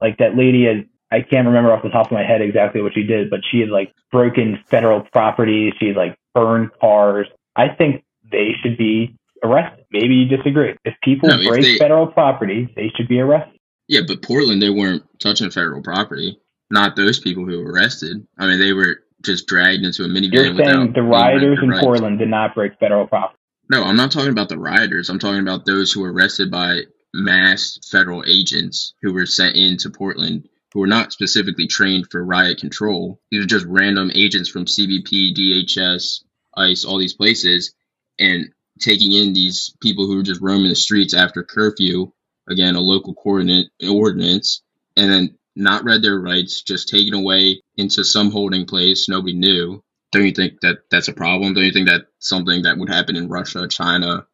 Like 0.01 0.17
that 0.17 0.35
lady 0.35 0.65
had 0.65 0.87
I 1.11 1.21
can't 1.21 1.47
remember 1.47 1.71
off 1.71 1.81
the 1.81 1.89
top 1.89 2.07
of 2.07 2.11
my 2.11 2.23
head 2.23 2.41
exactly 2.41 2.81
what 2.81 2.93
she 2.93 3.03
did, 3.03 3.29
but 3.29 3.39
she 3.49 3.59
had 3.61 3.69
like 3.69 3.93
broken 4.11 4.59
federal 4.69 5.01
property. 5.01 5.73
She 5.79 5.87
had 5.87 5.95
like 5.95 6.15
burned 6.33 6.69
cars. 6.79 7.27
I 7.55 7.69
think 7.77 8.03
they 8.31 8.49
should 8.61 8.77
be 8.77 9.15
arrested. 9.43 9.85
Maybe 9.91 10.15
you 10.15 10.37
disagree. 10.37 10.75
If 10.85 10.95
people 11.03 11.29
no, 11.29 11.37
break 11.37 11.59
if 11.59 11.65
they, 11.65 11.77
federal 11.77 12.07
property, 12.07 12.71
they 12.75 12.91
should 12.95 13.07
be 13.07 13.19
arrested. 13.19 13.59
Yeah, 13.87 14.01
but 14.07 14.21
Portland, 14.21 14.61
they 14.61 14.69
weren't 14.69 15.03
touching 15.19 15.49
federal 15.49 15.81
property. 15.81 16.39
Not 16.69 16.95
those 16.95 17.19
people 17.19 17.45
who 17.45 17.63
were 17.63 17.71
arrested. 17.71 18.27
I 18.37 18.47
mean, 18.47 18.59
they 18.59 18.73
were 18.73 19.03
just 19.23 19.47
dragged 19.47 19.83
into 19.83 20.03
a 20.03 20.07
minivan. 20.07 20.33
You're 20.33 20.65
saying 20.65 20.93
the 20.93 21.01
rioters 21.01 21.59
in 21.61 21.69
rights. 21.69 21.83
Portland 21.83 22.19
did 22.19 22.29
not 22.29 22.53
break 22.53 22.77
federal 22.79 23.07
property. 23.07 23.39
No, 23.69 23.83
I'm 23.83 23.95
not 23.95 24.11
talking 24.11 24.31
about 24.31 24.49
the 24.49 24.57
rioters. 24.57 25.09
I'm 25.09 25.19
talking 25.19 25.41
about 25.41 25.65
those 25.65 25.91
who 25.91 26.01
were 26.01 26.13
arrested 26.13 26.51
by 26.51 26.83
mass 27.13 27.79
federal 27.91 28.23
agents 28.27 28.93
who 29.01 29.13
were 29.13 29.25
sent 29.25 29.55
into 29.55 29.89
Portland 29.89 30.47
who 30.73 30.83
are 30.83 30.87
not 30.87 31.11
specifically 31.11 31.67
trained 31.67 32.07
for 32.09 32.23
riot 32.23 32.59
control. 32.59 33.19
These 33.31 33.43
are 33.43 33.47
just 33.47 33.65
random 33.65 34.11
agents 34.13 34.49
from 34.49 34.65
CBP, 34.65 35.35
DHS, 35.35 36.23
ICE, 36.55 36.85
all 36.85 36.99
these 36.99 37.13
places, 37.13 37.73
and 38.19 38.49
taking 38.79 39.11
in 39.13 39.33
these 39.33 39.75
people 39.81 40.05
who 40.05 40.19
are 40.19 40.23
just 40.23 40.41
roaming 40.41 40.69
the 40.69 40.75
streets 40.75 41.13
after 41.13 41.43
curfew, 41.43 42.11
again, 42.47 42.75
a 42.75 42.81
local 42.81 43.13
coordinate 43.13 43.67
ordinance, 43.87 44.61
and 44.95 45.11
then 45.11 45.37
not 45.55 45.83
read 45.83 46.01
their 46.01 46.19
rights, 46.19 46.61
just 46.61 46.89
taken 46.89 47.13
away 47.13 47.61
into 47.75 48.03
some 48.03 48.31
holding 48.31 48.65
place 48.65 49.09
nobody 49.09 49.33
knew. 49.33 49.83
Don't 50.11 50.25
you 50.25 50.31
think 50.31 50.61
that 50.61 50.79
that's 50.89 51.07
a 51.07 51.13
problem? 51.13 51.53
Don't 51.53 51.65
you 51.65 51.71
think 51.71 51.87
that's 51.87 52.05
something 52.19 52.63
that 52.63 52.77
would 52.77 52.89
happen 52.89 53.15
in 53.15 53.27
Russia, 53.27 53.67
China, 53.67 54.25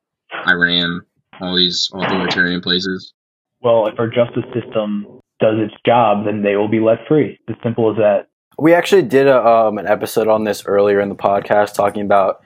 Iran, 0.48 1.02
all 1.40 1.56
these 1.56 1.90
authoritarian 1.94 2.62
places? 2.62 3.14
Well, 3.62 3.88
if 3.88 4.00
our 4.00 4.08
justice 4.08 4.46
system 4.54 5.15
does 5.46 5.60
its 5.60 5.76
job, 5.86 6.26
then 6.26 6.42
they 6.42 6.56
will 6.56 6.68
be 6.68 6.80
let 6.80 7.08
free. 7.08 7.40
As 7.48 7.56
simple 7.64 7.92
as 7.92 7.98
that. 7.98 8.28
We 8.58 8.74
actually 8.74 9.04
did 9.04 9.28
a, 9.28 9.46
um, 9.46 9.78
an 9.78 9.88
episode 9.88 10.28
on 10.28 10.44
this 10.44 10.66
earlier 10.66 11.00
in 11.00 11.10
the 11.10 11.16
podcast 11.16 11.74
talking 11.74 12.02
about 12.02 12.42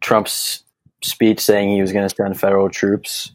Trump's 0.00 0.62
speech 1.02 1.40
saying 1.40 1.70
he 1.70 1.80
was 1.80 1.92
going 1.92 2.08
to 2.08 2.14
send 2.14 2.38
federal 2.38 2.68
troops 2.68 3.32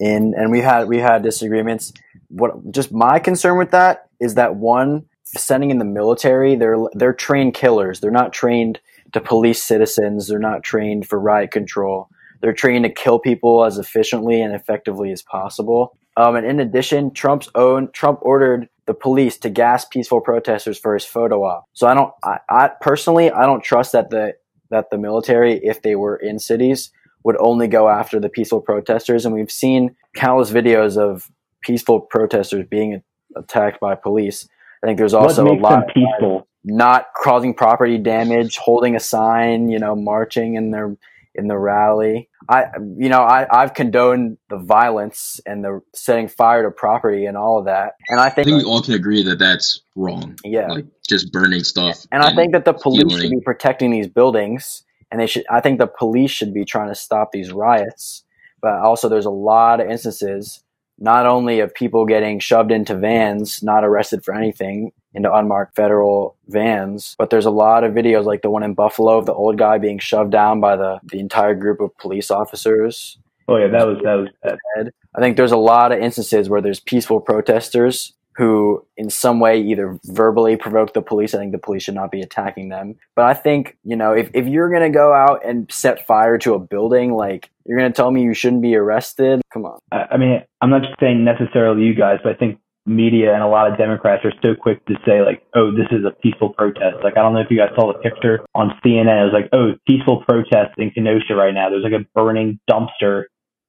in, 0.00 0.34
and 0.36 0.50
we 0.50 0.60
had 0.60 0.88
we 0.88 0.98
had 0.98 1.22
disagreements. 1.22 1.92
What 2.28 2.72
just 2.72 2.92
my 2.92 3.18
concern 3.18 3.58
with 3.58 3.70
that 3.70 4.08
is 4.20 4.34
that 4.34 4.56
one 4.56 5.06
sending 5.24 5.70
in 5.70 5.78
the 5.78 5.84
military, 5.84 6.56
they're 6.56 6.78
they're 6.94 7.12
trained 7.12 7.54
killers. 7.54 8.00
They're 8.00 8.10
not 8.10 8.32
trained 8.32 8.80
to 9.12 9.20
police 9.20 9.62
citizens. 9.62 10.28
They're 10.28 10.38
not 10.38 10.62
trained 10.62 11.06
for 11.06 11.20
riot 11.20 11.50
control. 11.50 12.08
They're 12.40 12.52
trained 12.52 12.84
to 12.84 12.90
kill 12.90 13.18
people 13.18 13.64
as 13.64 13.78
efficiently 13.78 14.40
and 14.40 14.54
effectively 14.54 15.12
as 15.12 15.22
possible. 15.22 15.96
Um, 16.18 16.34
and 16.34 16.44
in 16.44 16.58
addition, 16.58 17.12
Trump's 17.12 17.48
own 17.54 17.92
Trump 17.92 18.18
ordered 18.22 18.68
the 18.86 18.94
police 18.94 19.38
to 19.38 19.50
gas 19.50 19.84
peaceful 19.84 20.20
protesters 20.20 20.76
for 20.76 20.94
his 20.94 21.04
photo 21.04 21.44
op. 21.44 21.66
So 21.74 21.86
I 21.86 21.94
don't, 21.94 22.12
I, 22.24 22.38
I 22.50 22.70
personally, 22.80 23.30
I 23.30 23.46
don't 23.46 23.62
trust 23.62 23.92
that 23.92 24.10
the 24.10 24.34
that 24.70 24.90
the 24.90 24.98
military, 24.98 25.54
if 25.64 25.82
they 25.82 25.94
were 25.94 26.16
in 26.16 26.40
cities, 26.40 26.90
would 27.22 27.36
only 27.38 27.68
go 27.68 27.88
after 27.88 28.18
the 28.18 28.28
peaceful 28.28 28.60
protesters. 28.60 29.24
And 29.24 29.32
we've 29.32 29.50
seen 29.50 29.94
countless 30.16 30.50
videos 30.50 30.98
of 30.98 31.30
peaceful 31.62 32.00
protesters 32.00 32.66
being 32.68 33.02
attacked 33.36 33.78
by 33.80 33.94
police. 33.94 34.48
I 34.82 34.86
think 34.86 34.98
there's 34.98 35.14
also 35.14 35.46
a 35.46 35.54
lot 35.54 35.84
of 35.84 35.94
peaceful. 35.94 36.48
not 36.64 37.06
causing 37.22 37.54
property 37.54 37.96
damage, 37.96 38.56
holding 38.56 38.96
a 38.96 39.00
sign, 39.00 39.68
you 39.68 39.78
know, 39.78 39.94
marching 39.94 40.56
in 40.56 40.72
their 40.72 40.96
in 41.38 41.46
the 41.46 41.56
rally. 41.56 42.28
I, 42.48 42.66
you 42.96 43.08
know, 43.08 43.20
I, 43.20 43.46
I've 43.50 43.74
condoned 43.74 44.38
the 44.50 44.58
violence 44.58 45.40
and 45.46 45.64
the 45.64 45.80
setting 45.94 46.28
fire 46.28 46.64
to 46.64 46.70
property 46.70 47.26
and 47.26 47.36
all 47.36 47.58
of 47.58 47.66
that. 47.66 47.92
And 48.08 48.20
I 48.20 48.28
think, 48.28 48.48
I 48.48 48.50
think 48.50 48.64
we 48.64 48.70
all 48.70 48.82
can 48.82 48.94
agree 48.94 49.22
that 49.22 49.38
that's 49.38 49.80
wrong. 49.94 50.36
Yeah. 50.44 50.68
Like 50.68 50.86
just 51.08 51.32
burning 51.32 51.62
stuff. 51.64 52.06
And, 52.10 52.22
and 52.22 52.32
I 52.32 52.34
think 52.34 52.52
that 52.52 52.64
the 52.64 52.74
police 52.74 53.00
stealing. 53.00 53.20
should 53.22 53.30
be 53.30 53.40
protecting 53.44 53.90
these 53.90 54.08
buildings 54.08 54.82
and 55.10 55.20
they 55.20 55.26
should, 55.26 55.44
I 55.50 55.60
think 55.60 55.78
the 55.78 55.86
police 55.86 56.30
should 56.30 56.52
be 56.52 56.64
trying 56.64 56.88
to 56.88 56.94
stop 56.94 57.32
these 57.32 57.52
riots. 57.52 58.24
But 58.60 58.80
also 58.80 59.08
there's 59.08 59.26
a 59.26 59.30
lot 59.30 59.80
of 59.80 59.88
instances 59.88 60.62
not 60.98 61.26
only 61.26 61.60
of 61.60 61.74
people 61.74 62.06
getting 62.06 62.40
shoved 62.40 62.72
into 62.72 62.96
vans, 62.96 63.62
not 63.62 63.84
arrested 63.84 64.24
for 64.24 64.34
anything, 64.34 64.92
into 65.14 65.32
unmarked 65.32 65.74
federal 65.74 66.36
vans, 66.48 67.14
but 67.18 67.30
there's 67.30 67.46
a 67.46 67.50
lot 67.50 67.84
of 67.84 67.92
videos 67.92 68.24
like 68.24 68.42
the 68.42 68.50
one 68.50 68.62
in 68.62 68.74
Buffalo 68.74 69.18
of 69.18 69.26
the 69.26 69.32
old 69.32 69.58
guy 69.58 69.78
being 69.78 69.98
shoved 69.98 70.30
down 70.30 70.60
by 70.60 70.76
the, 70.76 71.00
the 71.04 71.18
entire 71.18 71.54
group 71.54 71.80
of 71.80 71.96
police 71.98 72.30
officers. 72.30 73.18
Oh 73.48 73.56
yeah, 73.56 73.68
that 73.68 73.86
was 73.86 73.98
that 74.04 74.14
was 74.14 74.28
bad. 74.42 74.92
I 75.14 75.20
think 75.20 75.36
there's 75.36 75.52
a 75.52 75.56
lot 75.56 75.90
of 75.90 75.98
instances 75.98 76.50
where 76.50 76.60
there's 76.60 76.80
peaceful 76.80 77.20
protesters 77.20 78.12
who 78.38 78.86
in 78.96 79.10
some 79.10 79.40
way 79.40 79.60
either 79.60 79.98
verbally 80.04 80.56
provoked 80.56 80.94
the 80.94 81.02
police. 81.02 81.34
I 81.34 81.38
think 81.38 81.50
the 81.50 81.58
police 81.58 81.82
should 81.82 81.96
not 81.96 82.12
be 82.12 82.20
attacking 82.20 82.68
them. 82.68 82.94
But 83.16 83.24
I 83.24 83.34
think, 83.34 83.76
you 83.82 83.96
know, 83.96 84.12
if, 84.12 84.30
if 84.32 84.46
you're 84.46 84.70
going 84.70 84.90
to 84.90 84.96
go 84.96 85.12
out 85.12 85.44
and 85.44 85.70
set 85.72 86.06
fire 86.06 86.38
to 86.38 86.54
a 86.54 86.60
building, 86.60 87.14
like 87.14 87.50
you're 87.66 87.76
going 87.76 87.90
to 87.92 87.96
tell 87.96 88.12
me 88.12 88.22
you 88.22 88.34
shouldn't 88.34 88.62
be 88.62 88.76
arrested? 88.76 89.42
Come 89.52 89.64
on. 89.64 89.80
I 89.90 90.16
mean, 90.16 90.40
I'm 90.60 90.70
not 90.70 90.82
saying 91.00 91.24
necessarily 91.24 91.82
you 91.82 91.94
guys, 91.94 92.20
but 92.22 92.32
I 92.32 92.36
think 92.36 92.60
media 92.86 93.34
and 93.34 93.42
a 93.42 93.48
lot 93.48 93.70
of 93.70 93.76
Democrats 93.76 94.24
are 94.24 94.32
so 94.40 94.54
quick 94.54 94.86
to 94.86 94.94
say 95.04 95.20
like, 95.20 95.42
"Oh, 95.54 95.72
this 95.72 95.88
is 95.90 96.04
a 96.06 96.10
peaceful 96.22 96.50
protest." 96.50 96.98
Like, 97.02 97.16
I 97.16 97.22
don't 97.22 97.34
know 97.34 97.40
if 97.40 97.50
you 97.50 97.58
guys 97.58 97.70
saw 97.74 97.92
the 97.92 97.98
picture 97.98 98.40
on 98.54 98.70
CNN. 98.84 99.20
It 99.20 99.32
was 99.32 99.34
like, 99.34 99.50
"Oh, 99.52 99.74
peaceful 99.86 100.24
protest 100.26 100.78
in 100.78 100.90
Kenosha 100.92 101.34
right 101.34 101.52
now." 101.52 101.68
There's 101.68 101.84
like 101.84 102.00
a 102.00 102.06
burning 102.14 102.60
dumpster 102.70 103.24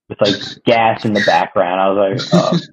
with 0.09 0.19
like 0.21 0.63
gas 0.65 1.05
in 1.05 1.13
the 1.13 1.23
background. 1.25 1.79
I 1.79 1.89
was 1.89 2.31
like, 2.31 2.67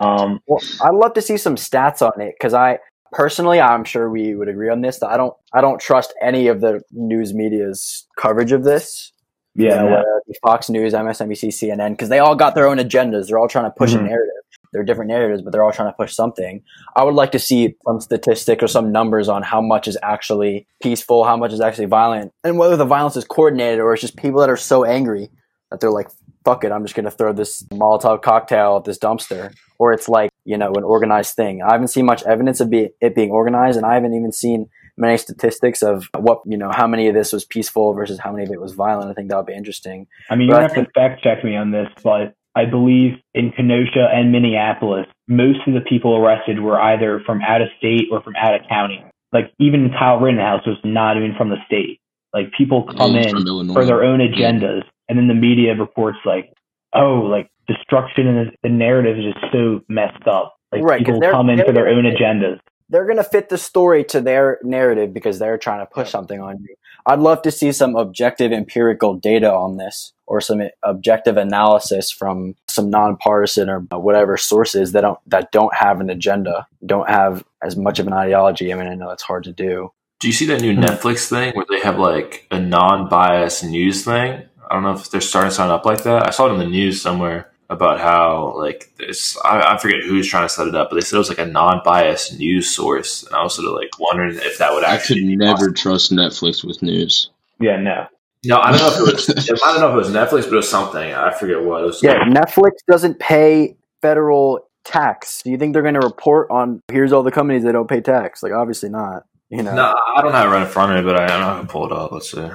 um, 0.04 0.40
Well, 0.46 0.60
I'd 0.84 0.94
love 0.94 1.14
to 1.14 1.22
see 1.22 1.36
some 1.36 1.54
stats 1.56 2.02
on 2.02 2.20
it 2.20 2.34
because 2.38 2.52
I 2.54 2.78
personally, 3.12 3.60
I'm 3.60 3.84
sure 3.84 4.10
we 4.10 4.34
would 4.34 4.48
agree 4.48 4.68
on 4.68 4.80
this. 4.80 4.98
That 4.98 5.08
I 5.10 5.16
don't, 5.16 5.34
I 5.54 5.60
don't 5.60 5.80
trust 5.80 6.12
any 6.20 6.48
of 6.48 6.60
the 6.60 6.82
news 6.90 7.32
media's 7.32 8.06
coverage 8.18 8.52
of 8.52 8.64
this. 8.64 9.12
yeah, 9.54 9.64
You 9.64 9.76
know, 9.76 9.84
no. 9.86 9.90
whether 9.96 10.16
it 10.18 10.26
be 10.26 10.38
Fox 10.42 10.68
News, 10.68 10.92
MSNBC, 10.92 11.48
CNN, 11.48 11.90
because 11.92 12.08
they 12.08 12.18
all 12.18 12.34
got 12.34 12.54
their 12.54 12.66
own 12.68 12.78
agendas. 12.78 13.28
They're 13.28 13.38
all 13.38 13.48
trying 13.48 13.66
to 13.66 13.70
push 13.70 13.94
a 13.94 13.98
Mhm. 13.98 14.08
narrative. 14.08 14.28
They're 14.72 14.82
different 14.84 15.10
narratives, 15.10 15.42
but 15.42 15.52
they're 15.52 15.62
all 15.62 15.70
trying 15.72 15.90
to 15.90 15.96
push 15.96 16.14
something. 16.14 16.62
I 16.96 17.04
would 17.04 17.14
like 17.14 17.32
to 17.32 17.38
see 17.38 17.74
some 17.86 18.00
statistic 18.00 18.62
or 18.62 18.68
some 18.68 18.90
numbers 18.90 19.28
on 19.28 19.42
how 19.42 19.60
much 19.60 19.86
is 19.86 19.98
actually 20.02 20.66
peaceful, 20.82 21.24
how 21.24 21.36
much 21.36 21.52
is 21.52 21.60
actually 21.60 21.84
violent, 21.86 22.32
and 22.42 22.56
whether 22.58 22.76
the 22.78 22.86
violence 22.86 23.14
is 23.18 23.26
coordinated 23.26 23.80
or 23.80 23.92
it's 23.92 24.00
just 24.00 24.16
people 24.16 24.40
that 24.40 24.48
are 24.48 24.56
so 24.56 24.84
angry 24.86 25.28
that 25.70 25.80
they're 25.80 25.90
like, 25.90 26.08
fuck 26.44 26.64
it, 26.64 26.72
I'm 26.72 26.84
just 26.84 26.94
going 26.94 27.04
to 27.04 27.10
throw 27.10 27.32
this 27.32 27.62
Molotov 27.64 28.22
cocktail 28.22 28.76
at 28.76 28.84
this 28.84 28.98
dumpster. 28.98 29.54
Or 29.78 29.92
it's 29.92 30.08
like, 30.08 30.30
you 30.44 30.56
know, 30.56 30.72
an 30.74 30.84
organized 30.84 31.34
thing. 31.34 31.62
I 31.62 31.72
haven't 31.72 31.88
seen 31.88 32.06
much 32.06 32.22
evidence 32.24 32.60
of 32.60 32.70
be- 32.70 32.90
it 33.00 33.14
being 33.14 33.30
organized, 33.30 33.76
and 33.76 33.86
I 33.86 33.94
haven't 33.94 34.14
even 34.14 34.32
seen 34.32 34.68
many 34.96 35.16
statistics 35.16 35.82
of 35.82 36.08
what, 36.16 36.42
you 36.44 36.56
know, 36.56 36.70
how 36.72 36.86
many 36.86 37.08
of 37.08 37.14
this 37.14 37.32
was 37.32 37.44
peaceful 37.44 37.94
versus 37.94 38.18
how 38.18 38.30
many 38.30 38.44
of 38.44 38.50
it 38.50 38.60
was 38.60 38.72
violent. 38.72 39.10
I 39.10 39.14
think 39.14 39.30
that 39.30 39.36
would 39.36 39.46
be 39.46 39.54
interesting. 39.54 40.06
I 40.30 40.36
mean, 40.36 40.48
you 40.48 40.54
But 40.54 40.58
I 40.58 40.62
have 40.62 40.74
to 40.74 40.86
fact 40.94 41.22
check 41.22 41.44
me 41.44 41.56
on 41.56 41.70
this, 41.70 41.88
but 42.02 42.34
I 42.54 42.66
believe 42.66 43.12
in 43.34 43.52
Kenosha 43.52 44.08
and 44.12 44.30
Minneapolis, 44.30 45.06
most 45.26 45.60
of 45.66 45.74
the 45.74 45.80
people 45.80 46.16
arrested 46.16 46.60
were 46.60 46.80
either 46.80 47.22
from 47.24 47.40
out 47.40 47.62
of 47.62 47.68
state 47.78 48.08
or 48.10 48.22
from 48.22 48.34
out 48.36 48.54
of 48.54 48.60
county. 48.68 49.04
Like 49.32 49.52
even 49.58 49.90
Kyle 49.98 50.20
Rittenhouse 50.20 50.66
was 50.66 50.76
not 50.84 51.16
even 51.16 51.34
from 51.36 51.48
the 51.48 51.56
state. 51.66 52.00
Like 52.34 52.52
people 52.56 52.84
come 52.84 53.16
in 53.16 53.30
from 53.30 53.46
Illinois. 53.46 53.74
for 53.74 53.84
their 53.84 54.04
own 54.04 54.20
agendas, 54.20 54.82
and 55.12 55.18
then 55.18 55.28
the 55.28 55.34
media 55.48 55.74
reports 55.74 56.18
like, 56.24 56.52
oh, 56.94 57.20
like 57.30 57.50
destruction 57.68 58.26
and 58.26 58.48
the, 58.48 58.52
the 58.62 58.68
narrative 58.68 59.18
is 59.18 59.32
just 59.34 59.52
so 59.52 59.80
messed 59.88 60.26
up. 60.26 60.54
Like 60.72 60.82
Right, 60.82 61.04
'cause 61.04 61.16
people 61.18 61.30
come 61.30 61.50
in 61.50 61.62
for 61.64 61.72
their 61.72 61.88
own 61.88 62.02
gonna- 62.04 62.16
agendas. 62.16 62.58
they're 62.88 63.04
going 63.04 63.16
to 63.18 63.24
fit 63.24 63.48
the 63.50 63.58
story 63.58 64.04
to 64.04 64.20
their 64.20 64.58
narrative 64.62 65.12
because 65.14 65.38
they're 65.38 65.58
trying 65.58 65.80
to 65.80 65.86
push 65.86 66.10
something 66.10 66.40
on 66.40 66.58
you. 66.60 66.74
I'd 67.06 67.18
love 67.20 67.42
to 67.42 67.50
see 67.50 67.72
some 67.72 67.96
objective 67.96 68.52
empirical 68.52 69.14
data 69.14 69.52
on 69.52 69.76
this 69.76 70.12
or 70.26 70.40
some 70.40 70.60
objective 70.82 71.36
analysis 71.36 72.10
from 72.10 72.54
some 72.68 72.90
nonpartisan 72.90 73.68
or 73.68 73.80
whatever 73.98 74.36
sources 74.36 74.92
that 74.92 75.00
don't 75.02 75.18
that 75.26 75.50
don't 75.52 75.74
have 75.74 76.00
an 76.00 76.10
agenda, 76.10 76.66
don't 76.86 77.08
have 77.10 77.44
as 77.62 77.76
much 77.76 77.98
of 77.98 78.06
an 78.06 78.12
ideology. 78.12 78.72
I 78.72 78.76
mean, 78.76 78.88
I 78.88 78.94
know 78.94 79.10
it's 79.10 79.22
hard 79.22 79.44
to 79.44 79.52
do. 79.52 79.90
Do 80.20 80.28
you 80.28 80.32
see 80.32 80.46
that 80.46 80.60
new 80.60 80.74
Mhm. 80.76 80.84
Netflix 80.84 81.28
thing 81.28 81.52
where 81.54 81.66
they 81.68 81.80
have 81.80 81.98
like 81.98 82.46
a 82.52 82.60
non-biased 82.60 83.64
news 83.64 84.04
thing? 84.04 84.42
I 84.72 84.76
don't 84.76 84.84
know 84.84 84.92
if 84.92 85.10
they're 85.10 85.20
starting 85.20 85.50
to 85.50 85.54
sign 85.54 85.68
up 85.68 85.84
like 85.84 86.04
that. 86.04 86.26
I 86.26 86.30
saw 86.30 86.46
it 86.46 86.54
in 86.54 86.58
the 86.58 86.64
news 86.64 87.02
somewhere 87.02 87.52
about 87.68 88.00
how 88.00 88.54
like 88.56 88.90
this. 88.96 89.36
I, 89.44 89.74
I 89.74 89.76
forget 89.76 90.00
who's 90.02 90.26
trying 90.26 90.46
to 90.46 90.48
set 90.48 90.66
it 90.66 90.74
up, 90.74 90.88
but 90.88 90.94
they 90.96 91.02
said 91.02 91.16
it 91.16 91.18
was 91.18 91.28
like 91.28 91.38
a 91.38 91.44
non-biased 91.44 92.38
news 92.38 92.74
source, 92.74 93.22
and 93.22 93.36
I 93.36 93.42
was 93.42 93.54
sort 93.54 93.68
of 93.68 93.74
like 93.74 93.90
wondering 93.98 94.34
if 94.36 94.56
that 94.56 94.72
would 94.72 94.82
I 94.82 94.96
could 94.96 95.18
never 95.18 95.52
possible. 95.56 95.74
trust 95.74 96.10
Netflix 96.10 96.64
with 96.64 96.80
news. 96.80 97.30
Yeah, 97.60 97.76
no. 97.76 98.06
No, 98.46 98.60
I 98.60 98.70
don't 98.72 98.80
know 98.80 98.88
if 98.88 99.08
it 99.08 99.46
was. 99.46 99.60
I 99.62 99.72
don't 99.72 99.80
know 99.82 99.88
if 99.90 99.94
it 99.94 100.08
was 100.08 100.08
Netflix, 100.08 100.44
but 100.44 100.54
it 100.54 100.56
was 100.56 100.70
something. 100.70 101.12
I 101.12 101.32
forget 101.34 101.62
what 101.62 101.82
it 101.82 101.84
was. 101.84 102.02
Yeah, 102.02 102.24
Netflix 102.24 102.70
doesn't 102.88 103.18
pay 103.18 103.76
federal 104.00 104.66
tax. 104.84 105.42
Do 105.42 105.50
you 105.50 105.58
think 105.58 105.74
they're 105.74 105.82
going 105.82 106.00
to 106.00 106.00
report 106.00 106.50
on 106.50 106.80
here's 106.90 107.12
all 107.12 107.22
the 107.22 107.30
companies 107.30 107.64
that 107.64 107.72
don't 107.72 107.88
pay 107.88 108.00
tax? 108.00 108.42
Like 108.42 108.52
obviously 108.52 108.88
not. 108.88 109.24
You 109.50 109.62
know. 109.62 109.74
No, 109.74 109.94
I 110.16 110.22
don't 110.22 110.32
have 110.32 110.48
it 110.48 110.50
right 110.50 110.62
in 110.62 110.68
front 110.68 110.92
of 110.92 111.04
me, 111.04 111.12
but 111.12 111.20
I, 111.20 111.26
I 111.26 111.40
know 111.40 111.56
I 111.56 111.58
can 111.58 111.68
pull 111.68 111.84
it 111.84 111.92
up. 111.92 112.10
Let's 112.10 112.32
see. 112.32 112.48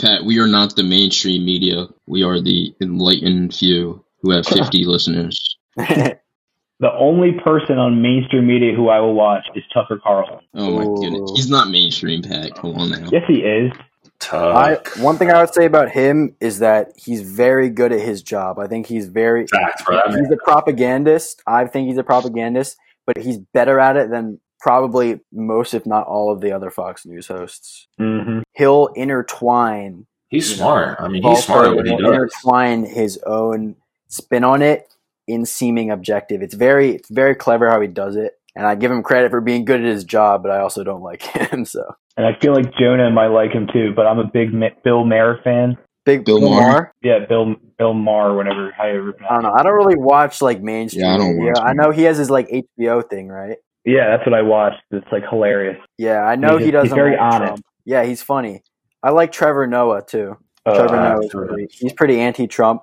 Pat, 0.00 0.24
we 0.24 0.38
are 0.38 0.46
not 0.46 0.76
the 0.76 0.82
mainstream 0.82 1.44
media. 1.44 1.86
We 2.06 2.22
are 2.22 2.40
the 2.40 2.74
enlightened 2.80 3.54
few 3.54 4.04
who 4.22 4.30
have 4.32 4.46
50 4.46 4.84
listeners. 4.86 5.56
The 6.80 6.92
only 6.92 7.32
person 7.32 7.78
on 7.78 8.02
mainstream 8.02 8.46
media 8.46 8.74
who 8.74 8.88
I 8.88 8.98
will 9.00 9.14
watch 9.14 9.46
is 9.54 9.62
Tucker 9.72 10.00
Carlson. 10.02 10.40
Oh 10.54 10.76
my 10.76 10.84
Ooh. 10.84 10.96
goodness. 10.96 11.32
He's 11.36 11.48
not 11.48 11.70
mainstream, 11.70 12.22
Pat. 12.22 12.54
Come 12.56 12.74
on 12.76 12.90
now. 12.90 13.08
Yes, 13.12 13.22
he 13.28 13.40
is. 13.40 13.72
I, 14.32 14.78
one 14.98 15.18
thing 15.18 15.30
I 15.30 15.40
would 15.40 15.52
say 15.52 15.66
about 15.66 15.90
him 15.90 16.34
is 16.40 16.60
that 16.60 16.92
he's 16.96 17.22
very 17.22 17.68
good 17.68 17.92
at 17.92 18.00
his 18.00 18.22
job. 18.22 18.58
I 18.58 18.66
think 18.66 18.86
he's 18.86 19.06
very 19.06 19.46
Facts, 19.46 19.82
bro. 19.84 19.96
That 19.96 20.18
he's 20.18 20.30
a 20.30 20.36
propagandist. 20.36 21.42
I 21.46 21.66
think 21.66 21.88
he's 21.88 21.98
a 21.98 22.04
propagandist, 22.04 22.76
but 23.06 23.18
he's 23.18 23.38
better 23.38 23.78
at 23.78 23.96
it 23.96 24.10
than 24.10 24.40
probably 24.64 25.20
most, 25.30 25.74
if 25.74 25.84
not 25.84 26.06
all, 26.06 26.32
of 26.32 26.40
the 26.40 26.50
other 26.50 26.70
Fox 26.70 27.04
News 27.04 27.26
hosts. 27.26 27.86
Mm-hmm. 28.00 28.40
He'll 28.52 28.86
intertwine. 28.94 30.06
He's 30.30 30.52
you 30.52 30.56
know, 30.56 30.62
smart. 30.62 31.00
I 31.00 31.08
mean, 31.08 31.22
he's 31.22 31.44
smart 31.44 31.66
at 31.66 31.76
what 31.76 31.84
he 31.84 31.94
does. 31.94 32.00
Intertwine 32.00 32.86
his 32.86 33.18
own 33.26 33.76
spin 34.08 34.42
on 34.42 34.62
it 34.62 34.88
in 35.28 35.44
seeming 35.44 35.90
objective. 35.90 36.40
It's 36.40 36.54
very, 36.54 36.92
it's 36.94 37.10
very 37.10 37.34
clever 37.34 37.70
how 37.70 37.78
he 37.82 37.88
does 37.88 38.16
it, 38.16 38.38
and 38.56 38.66
I 38.66 38.74
give 38.74 38.90
him 38.90 39.02
credit 39.02 39.30
for 39.30 39.42
being 39.42 39.66
good 39.66 39.80
at 39.80 39.86
his 39.86 40.02
job. 40.02 40.42
But 40.42 40.50
I 40.50 40.60
also 40.60 40.82
don't 40.82 41.02
like 41.10 41.20
him. 41.20 41.66
So 41.66 41.84
And 42.16 42.24
I 42.26 42.30
feel 42.40 42.54
like 42.54 42.74
Jonah 42.78 43.10
might 43.10 43.26
like 43.28 43.52
him 43.52 43.68
too, 43.70 43.92
but 43.94 44.06
I'm 44.06 44.18
a 44.18 44.26
big 44.26 44.48
Bill 44.82 45.04
Maher 45.04 45.40
fan. 45.44 45.76
big 46.06 46.24
Bill 46.24 46.40
Bill 46.40 46.48
Maher? 46.48 46.62
Maher. 46.62 46.92
Yeah, 47.02 47.18
Bill 47.28 47.54
Bill 47.76 47.92
Maher, 47.92 48.34
whatever 48.34 48.72
how 48.74 48.86
you 48.86 49.12
pronounce 49.12 49.30
I 49.30 49.34
don't 49.34 49.42
know. 49.42 49.52
I 49.52 49.62
don't 49.62 49.74
really 49.74 49.98
watch 49.98 50.40
like 50.40 50.62
mainstream. 50.62 51.04
Yeah, 51.04 51.16
I 51.16 51.18
don't 51.18 51.36
media. 51.36 51.52
watch 51.54 51.64
I 51.66 51.74
know 51.74 51.90
he 51.90 52.04
has 52.04 52.16
his 52.16 52.30
like 52.30 52.48
HBO 52.48 53.06
thing, 53.06 53.28
right? 53.28 53.58
Yeah, 53.84 54.08
that's 54.16 54.26
what 54.26 54.34
I 54.34 54.42
watched. 54.42 54.80
It's 54.90 55.06
like 55.12 55.24
hilarious. 55.28 55.76
Yeah, 55.98 56.22
I 56.24 56.36
know 56.36 56.56
He's- 56.56 56.64
he 56.66 56.70
doesn't. 56.70 56.88
he's 56.88 56.94
very 56.94 57.12
like 57.12 57.20
honest. 57.20 57.46
Trump. 57.46 57.64
Yeah, 57.84 58.04
he's 58.04 58.22
funny. 58.22 58.62
I 59.02 59.10
like 59.10 59.32
Trevor 59.32 59.66
Noah 59.66 60.02
too. 60.06 60.36
Uh, 60.64 60.74
Trevor 60.78 60.96
uh, 60.96 61.14
Noah, 61.20 61.28
pretty, 61.28 61.66
he's 61.70 61.92
pretty 61.92 62.18
anti-Trump. 62.20 62.82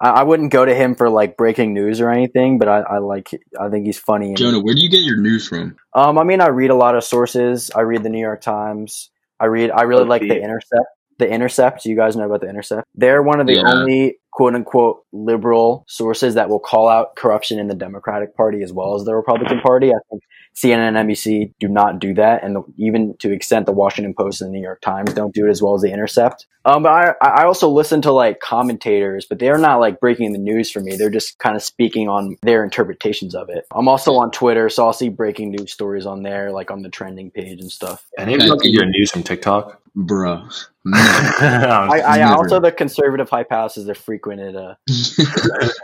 I, 0.00 0.08
I 0.08 0.22
wouldn't 0.22 0.50
go 0.50 0.64
to 0.64 0.74
him 0.74 0.94
for 0.94 1.10
like 1.10 1.36
breaking 1.36 1.74
news 1.74 2.00
or 2.00 2.10
anything, 2.10 2.58
but 2.58 2.68
I, 2.68 2.80
I 2.80 2.98
like. 2.98 3.28
I 3.60 3.68
think 3.68 3.84
he's 3.84 3.98
funny. 3.98 4.28
and- 4.28 4.36
Jonah, 4.38 4.60
where 4.60 4.74
do 4.74 4.80
you 4.80 4.88
get 4.88 5.02
your 5.02 5.18
news 5.18 5.46
from? 5.48 5.76
Um, 5.94 6.16
I 6.18 6.24
mean, 6.24 6.40
I 6.40 6.48
read 6.48 6.70
a 6.70 6.74
lot 6.74 6.94
of 6.96 7.04
sources. 7.04 7.70
I 7.74 7.80
read 7.82 8.02
the 8.02 8.08
New 8.08 8.20
York 8.20 8.40
Times. 8.40 9.10
I 9.38 9.46
read. 9.46 9.70
I 9.70 9.82
really 9.82 10.04
like 10.06 10.22
the 10.22 10.28
BuzzFeed. 10.30 10.42
Intercept. 10.44 10.86
The 11.18 11.28
Intercept. 11.30 11.84
You 11.84 11.94
guys 11.96 12.16
know 12.16 12.24
about 12.24 12.40
the 12.40 12.48
Intercept. 12.48 12.88
They're 12.94 13.22
one 13.22 13.38
of 13.40 13.46
the 13.46 13.56
Yeah. 13.56 13.64
only 13.66 14.16
quote 14.32 14.54
unquote 14.54 15.04
liberal 15.12 15.84
sources 15.86 16.34
that 16.34 16.48
will 16.48 16.58
call 16.58 16.88
out 16.88 17.14
corruption 17.16 17.58
in 17.58 17.68
the 17.68 17.74
Democratic 17.74 18.34
Party 18.34 18.62
as 18.62 18.72
well 18.72 18.94
as 18.94 19.04
the 19.04 19.14
Republican 19.14 19.60
Party. 19.60 19.90
I 19.90 19.98
think 20.10 20.22
CNN 20.54 20.96
and 20.96 21.08
NBC 21.08 21.52
do 21.60 21.68
not 21.68 21.98
do 21.98 22.12
that, 22.14 22.42
and 22.42 22.56
the, 22.56 22.62
even 22.76 23.16
to 23.18 23.30
extent 23.30 23.66
the 23.66 23.72
Washington 23.72 24.14
Post 24.14 24.42
and 24.42 24.50
the 24.50 24.52
New 24.52 24.62
York 24.62 24.80
Times 24.80 25.14
don't 25.14 25.34
do 25.34 25.46
it 25.46 25.50
as 25.50 25.62
well 25.62 25.74
as 25.74 25.82
the 25.82 25.92
Intercept. 25.92 26.46
Um, 26.64 26.82
but 26.82 26.90
I, 26.90 27.14
I 27.20 27.44
also 27.44 27.68
listen 27.68 28.02
to 28.02 28.12
like 28.12 28.40
commentators, 28.40 29.26
but 29.26 29.38
they're 29.38 29.58
not 29.58 29.80
like 29.80 30.00
breaking 30.00 30.32
the 30.32 30.38
news 30.38 30.70
for 30.70 30.80
me. 30.80 30.96
They're 30.96 31.10
just 31.10 31.38
kind 31.38 31.56
of 31.56 31.62
speaking 31.62 32.08
on 32.08 32.36
their 32.42 32.64
interpretations 32.64 33.34
of 33.34 33.48
it. 33.48 33.66
I'm 33.72 33.88
also 33.88 34.14
on 34.14 34.30
Twitter, 34.30 34.68
so 34.68 34.86
I'll 34.86 34.92
see 34.92 35.08
breaking 35.08 35.50
news 35.50 35.72
stories 35.72 36.06
on 36.06 36.22
there, 36.22 36.52
like 36.52 36.70
on 36.70 36.82
the 36.82 36.90
trending 36.90 37.30
page 37.30 37.60
and 37.60 37.70
stuff. 37.70 38.06
Any 38.18 38.34
of 38.34 38.42
you 38.42 38.56
get 38.58 38.70
your 38.70 38.86
news 38.86 39.10
from 39.10 39.22
TikTok? 39.22 39.82
bro? 39.94 40.48
I, 40.94 42.02
I 42.04 42.22
also 42.22 42.58
the 42.60 42.72
conservative 42.72 43.30
hype 43.30 43.50
houses 43.50 43.88
are 43.88 43.94
frequented. 43.94 44.20
Uh, 44.20 44.21
never 44.26 44.72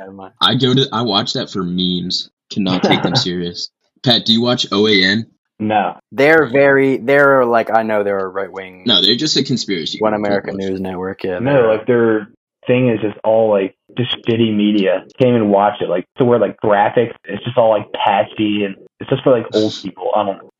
uh, 0.00 0.10
mind. 0.12 0.34
I 0.40 0.54
go 0.54 0.74
to 0.74 0.88
I 0.92 1.02
watch 1.02 1.34
that 1.34 1.50
for 1.50 1.62
memes. 1.62 2.30
Cannot 2.50 2.82
take 2.82 3.02
them 3.02 3.16
serious. 3.16 3.70
Pat, 4.02 4.24
do 4.24 4.32
you 4.32 4.42
watch 4.42 4.68
OAN? 4.70 5.26
no. 5.60 5.98
they're 6.12 6.46
very 6.46 6.98
they're 6.98 7.44
like 7.44 7.68
I 7.74 7.82
know 7.82 8.04
they're 8.04 8.18
a 8.18 8.28
right 8.28 8.50
wing 8.50 8.84
No, 8.86 9.02
they're 9.02 9.16
just 9.16 9.36
a 9.36 9.42
conspiracy. 9.42 9.98
One 9.98 10.12
group, 10.12 10.24
American. 10.24 10.56
News 10.56 10.80
Network. 10.80 11.24
Yeah, 11.24 11.40
No, 11.40 11.66
like 11.66 11.86
their 11.86 12.28
thing 12.68 12.90
is 12.90 13.00
just 13.00 13.18
all 13.24 13.50
like 13.50 13.76
just 13.96 14.16
shitty 14.24 14.54
media. 14.54 15.04
Can't 15.18 15.30
even 15.30 15.48
watch 15.48 15.80
it. 15.80 15.88
Like 15.88 16.06
to 16.18 16.24
where 16.24 16.38
like 16.38 16.56
graphics, 16.62 17.14
it's 17.24 17.42
just 17.44 17.58
all 17.58 17.70
like 17.70 17.90
patchy 17.92 18.64
and 18.64 18.76
it's 19.00 19.10
just 19.10 19.24
for 19.24 19.32
like 19.32 19.46
old 19.54 19.76
people. 19.82 20.12
I 20.14 20.24
don't 20.24 20.38
know. 20.38 20.50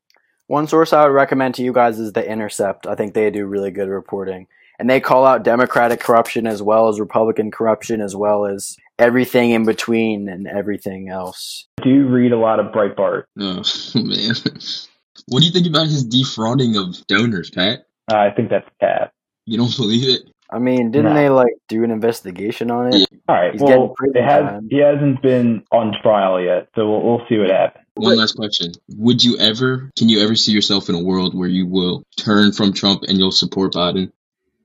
One 0.47 0.67
source 0.67 0.93
I 0.93 1.03
would 1.03 1.13
recommend 1.13 1.55
to 1.55 1.63
you 1.63 1.71
guys 1.71 1.99
is 1.99 2.13
The 2.13 2.27
Intercept. 2.27 2.87
I 2.87 2.95
think 2.95 3.13
they 3.13 3.29
do 3.29 3.45
really 3.45 3.69
good 3.69 3.87
reporting. 3.87 4.47
And 4.79 4.89
they 4.89 4.99
call 5.01 5.25
out 5.25 5.43
Democratic 5.43 5.99
corruption 5.99 6.47
as 6.47 6.61
well 6.63 6.87
as 6.87 6.99
Republican 6.99 7.51
corruption 7.51 7.99
as 8.01 8.15
well 8.15 8.45
as 8.45 8.77
everything 8.97 9.51
in 9.51 9.65
between 9.65 10.29
and 10.29 10.47
everything 10.47 11.09
else. 11.09 11.67
I 11.79 11.83
do 11.83 12.07
read 12.07 12.31
a 12.31 12.37
lot 12.37 12.59
of 12.61 12.67
Breitbart. 12.67 13.23
Oh 13.37 13.61
man. 13.95 14.35
What 15.27 15.41
do 15.41 15.45
you 15.45 15.51
think 15.51 15.67
about 15.67 15.87
his 15.87 16.05
defrauding 16.05 16.77
of 16.77 17.05
donors, 17.07 17.49
Pat? 17.49 17.85
Uh, 18.11 18.17
I 18.17 18.31
think 18.31 18.49
that's 18.49 18.67
cap. 18.79 19.11
You 19.45 19.57
don't 19.57 19.75
believe 19.75 20.07
it? 20.07 20.21
I 20.51 20.57
mean, 20.59 20.91
didn't 20.91 21.13
No. 21.13 21.19
they 21.19 21.29
like 21.29 21.53
do 21.67 21.83
an 21.83 21.91
investigation 21.91 22.71
on 22.71 22.87
it? 22.87 22.95
Yeah. 22.99 23.05
All 23.27 23.35
right. 23.35 23.51
He's 23.51 23.61
well, 23.61 23.89
prison 23.89 24.17
it 24.17 24.23
has 24.23 24.41
time. 24.43 24.67
he 24.71 24.77
hasn't 24.79 25.21
been 25.21 25.63
on 25.71 25.93
trial 26.01 26.41
yet, 26.41 26.69
so 26.73 26.89
we'll, 26.89 27.03
we'll 27.03 27.21
see 27.29 27.37
what 27.37 27.51
happens. 27.51 27.85
one 27.95 28.17
last 28.17 28.35
question. 28.35 28.71
Would 28.95 29.23
you 29.23 29.37
ever, 29.37 29.91
can 29.97 30.09
you 30.09 30.23
ever 30.23 30.35
see 30.35 30.51
yourself 30.53 30.89
in 30.89 30.95
a 30.95 31.03
world 31.03 31.37
where 31.37 31.49
you 31.49 31.67
will 31.67 32.03
turn 32.17 32.51
from 32.53 32.73
Trump 32.73 33.03
and 33.03 33.19
you'll 33.19 33.31
support 33.31 33.73
Biden? 33.73 34.11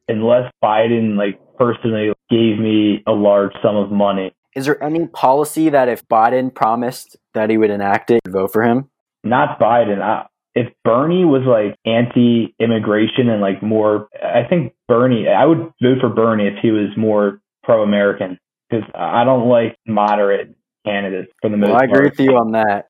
Unless 0.08 0.52
Biden 0.62 1.16
like 1.16 1.38
personally 1.58 2.12
gave 2.30 2.58
me 2.58 3.02
a 3.06 3.12
large 3.12 3.52
sum 3.62 3.76
of 3.76 3.90
money. 3.90 4.32
Is 4.54 4.66
there 4.66 4.82
any 4.82 5.06
policy 5.08 5.68
that 5.70 5.88
if 5.88 6.06
Biden 6.08 6.54
promised 6.54 7.16
that 7.34 7.50
he 7.50 7.56
would 7.58 7.70
enact 7.70 8.10
it, 8.10 8.20
vote 8.28 8.52
for 8.52 8.62
him? 8.62 8.88
Not 9.24 9.58
Biden. 9.58 10.00
I, 10.02 10.26
if 10.54 10.72
Bernie 10.84 11.24
was 11.24 11.42
like 11.46 11.76
anti-immigration 11.84 13.28
and 13.28 13.40
like 13.40 13.62
more, 13.62 14.08
I 14.22 14.44
think 14.48 14.72
Bernie, 14.86 15.26
I 15.28 15.44
would 15.44 15.72
vote 15.82 15.98
for 16.00 16.08
Bernie 16.08 16.46
if 16.46 16.54
he 16.62 16.70
was 16.70 16.90
more 16.96 17.40
pro-American 17.64 18.38
because 18.70 18.84
I 18.94 19.24
don't 19.24 19.48
like 19.48 19.76
moderate 19.86 20.54
candidates 20.86 21.32
for 21.40 21.50
the 21.50 21.56
most 21.56 21.70
Well, 21.70 21.80
I 21.80 21.84
agree 21.84 21.92
part. 21.94 22.04
with 22.18 22.20
you 22.20 22.36
on 22.36 22.52
that. 22.52 22.88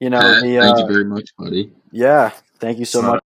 You 0.00 0.10
know, 0.10 0.20
Pat, 0.20 0.42
the 0.42 0.56
thank 0.58 0.78
you 0.78 0.84
uh, 0.84 0.88
very 0.88 1.04
much, 1.04 1.30
buddy. 1.38 1.72
yeah. 1.92 2.30
Thank 2.58 2.78
you 2.78 2.84
so 2.84 3.00
It's 3.00 3.08
much. 3.08 3.20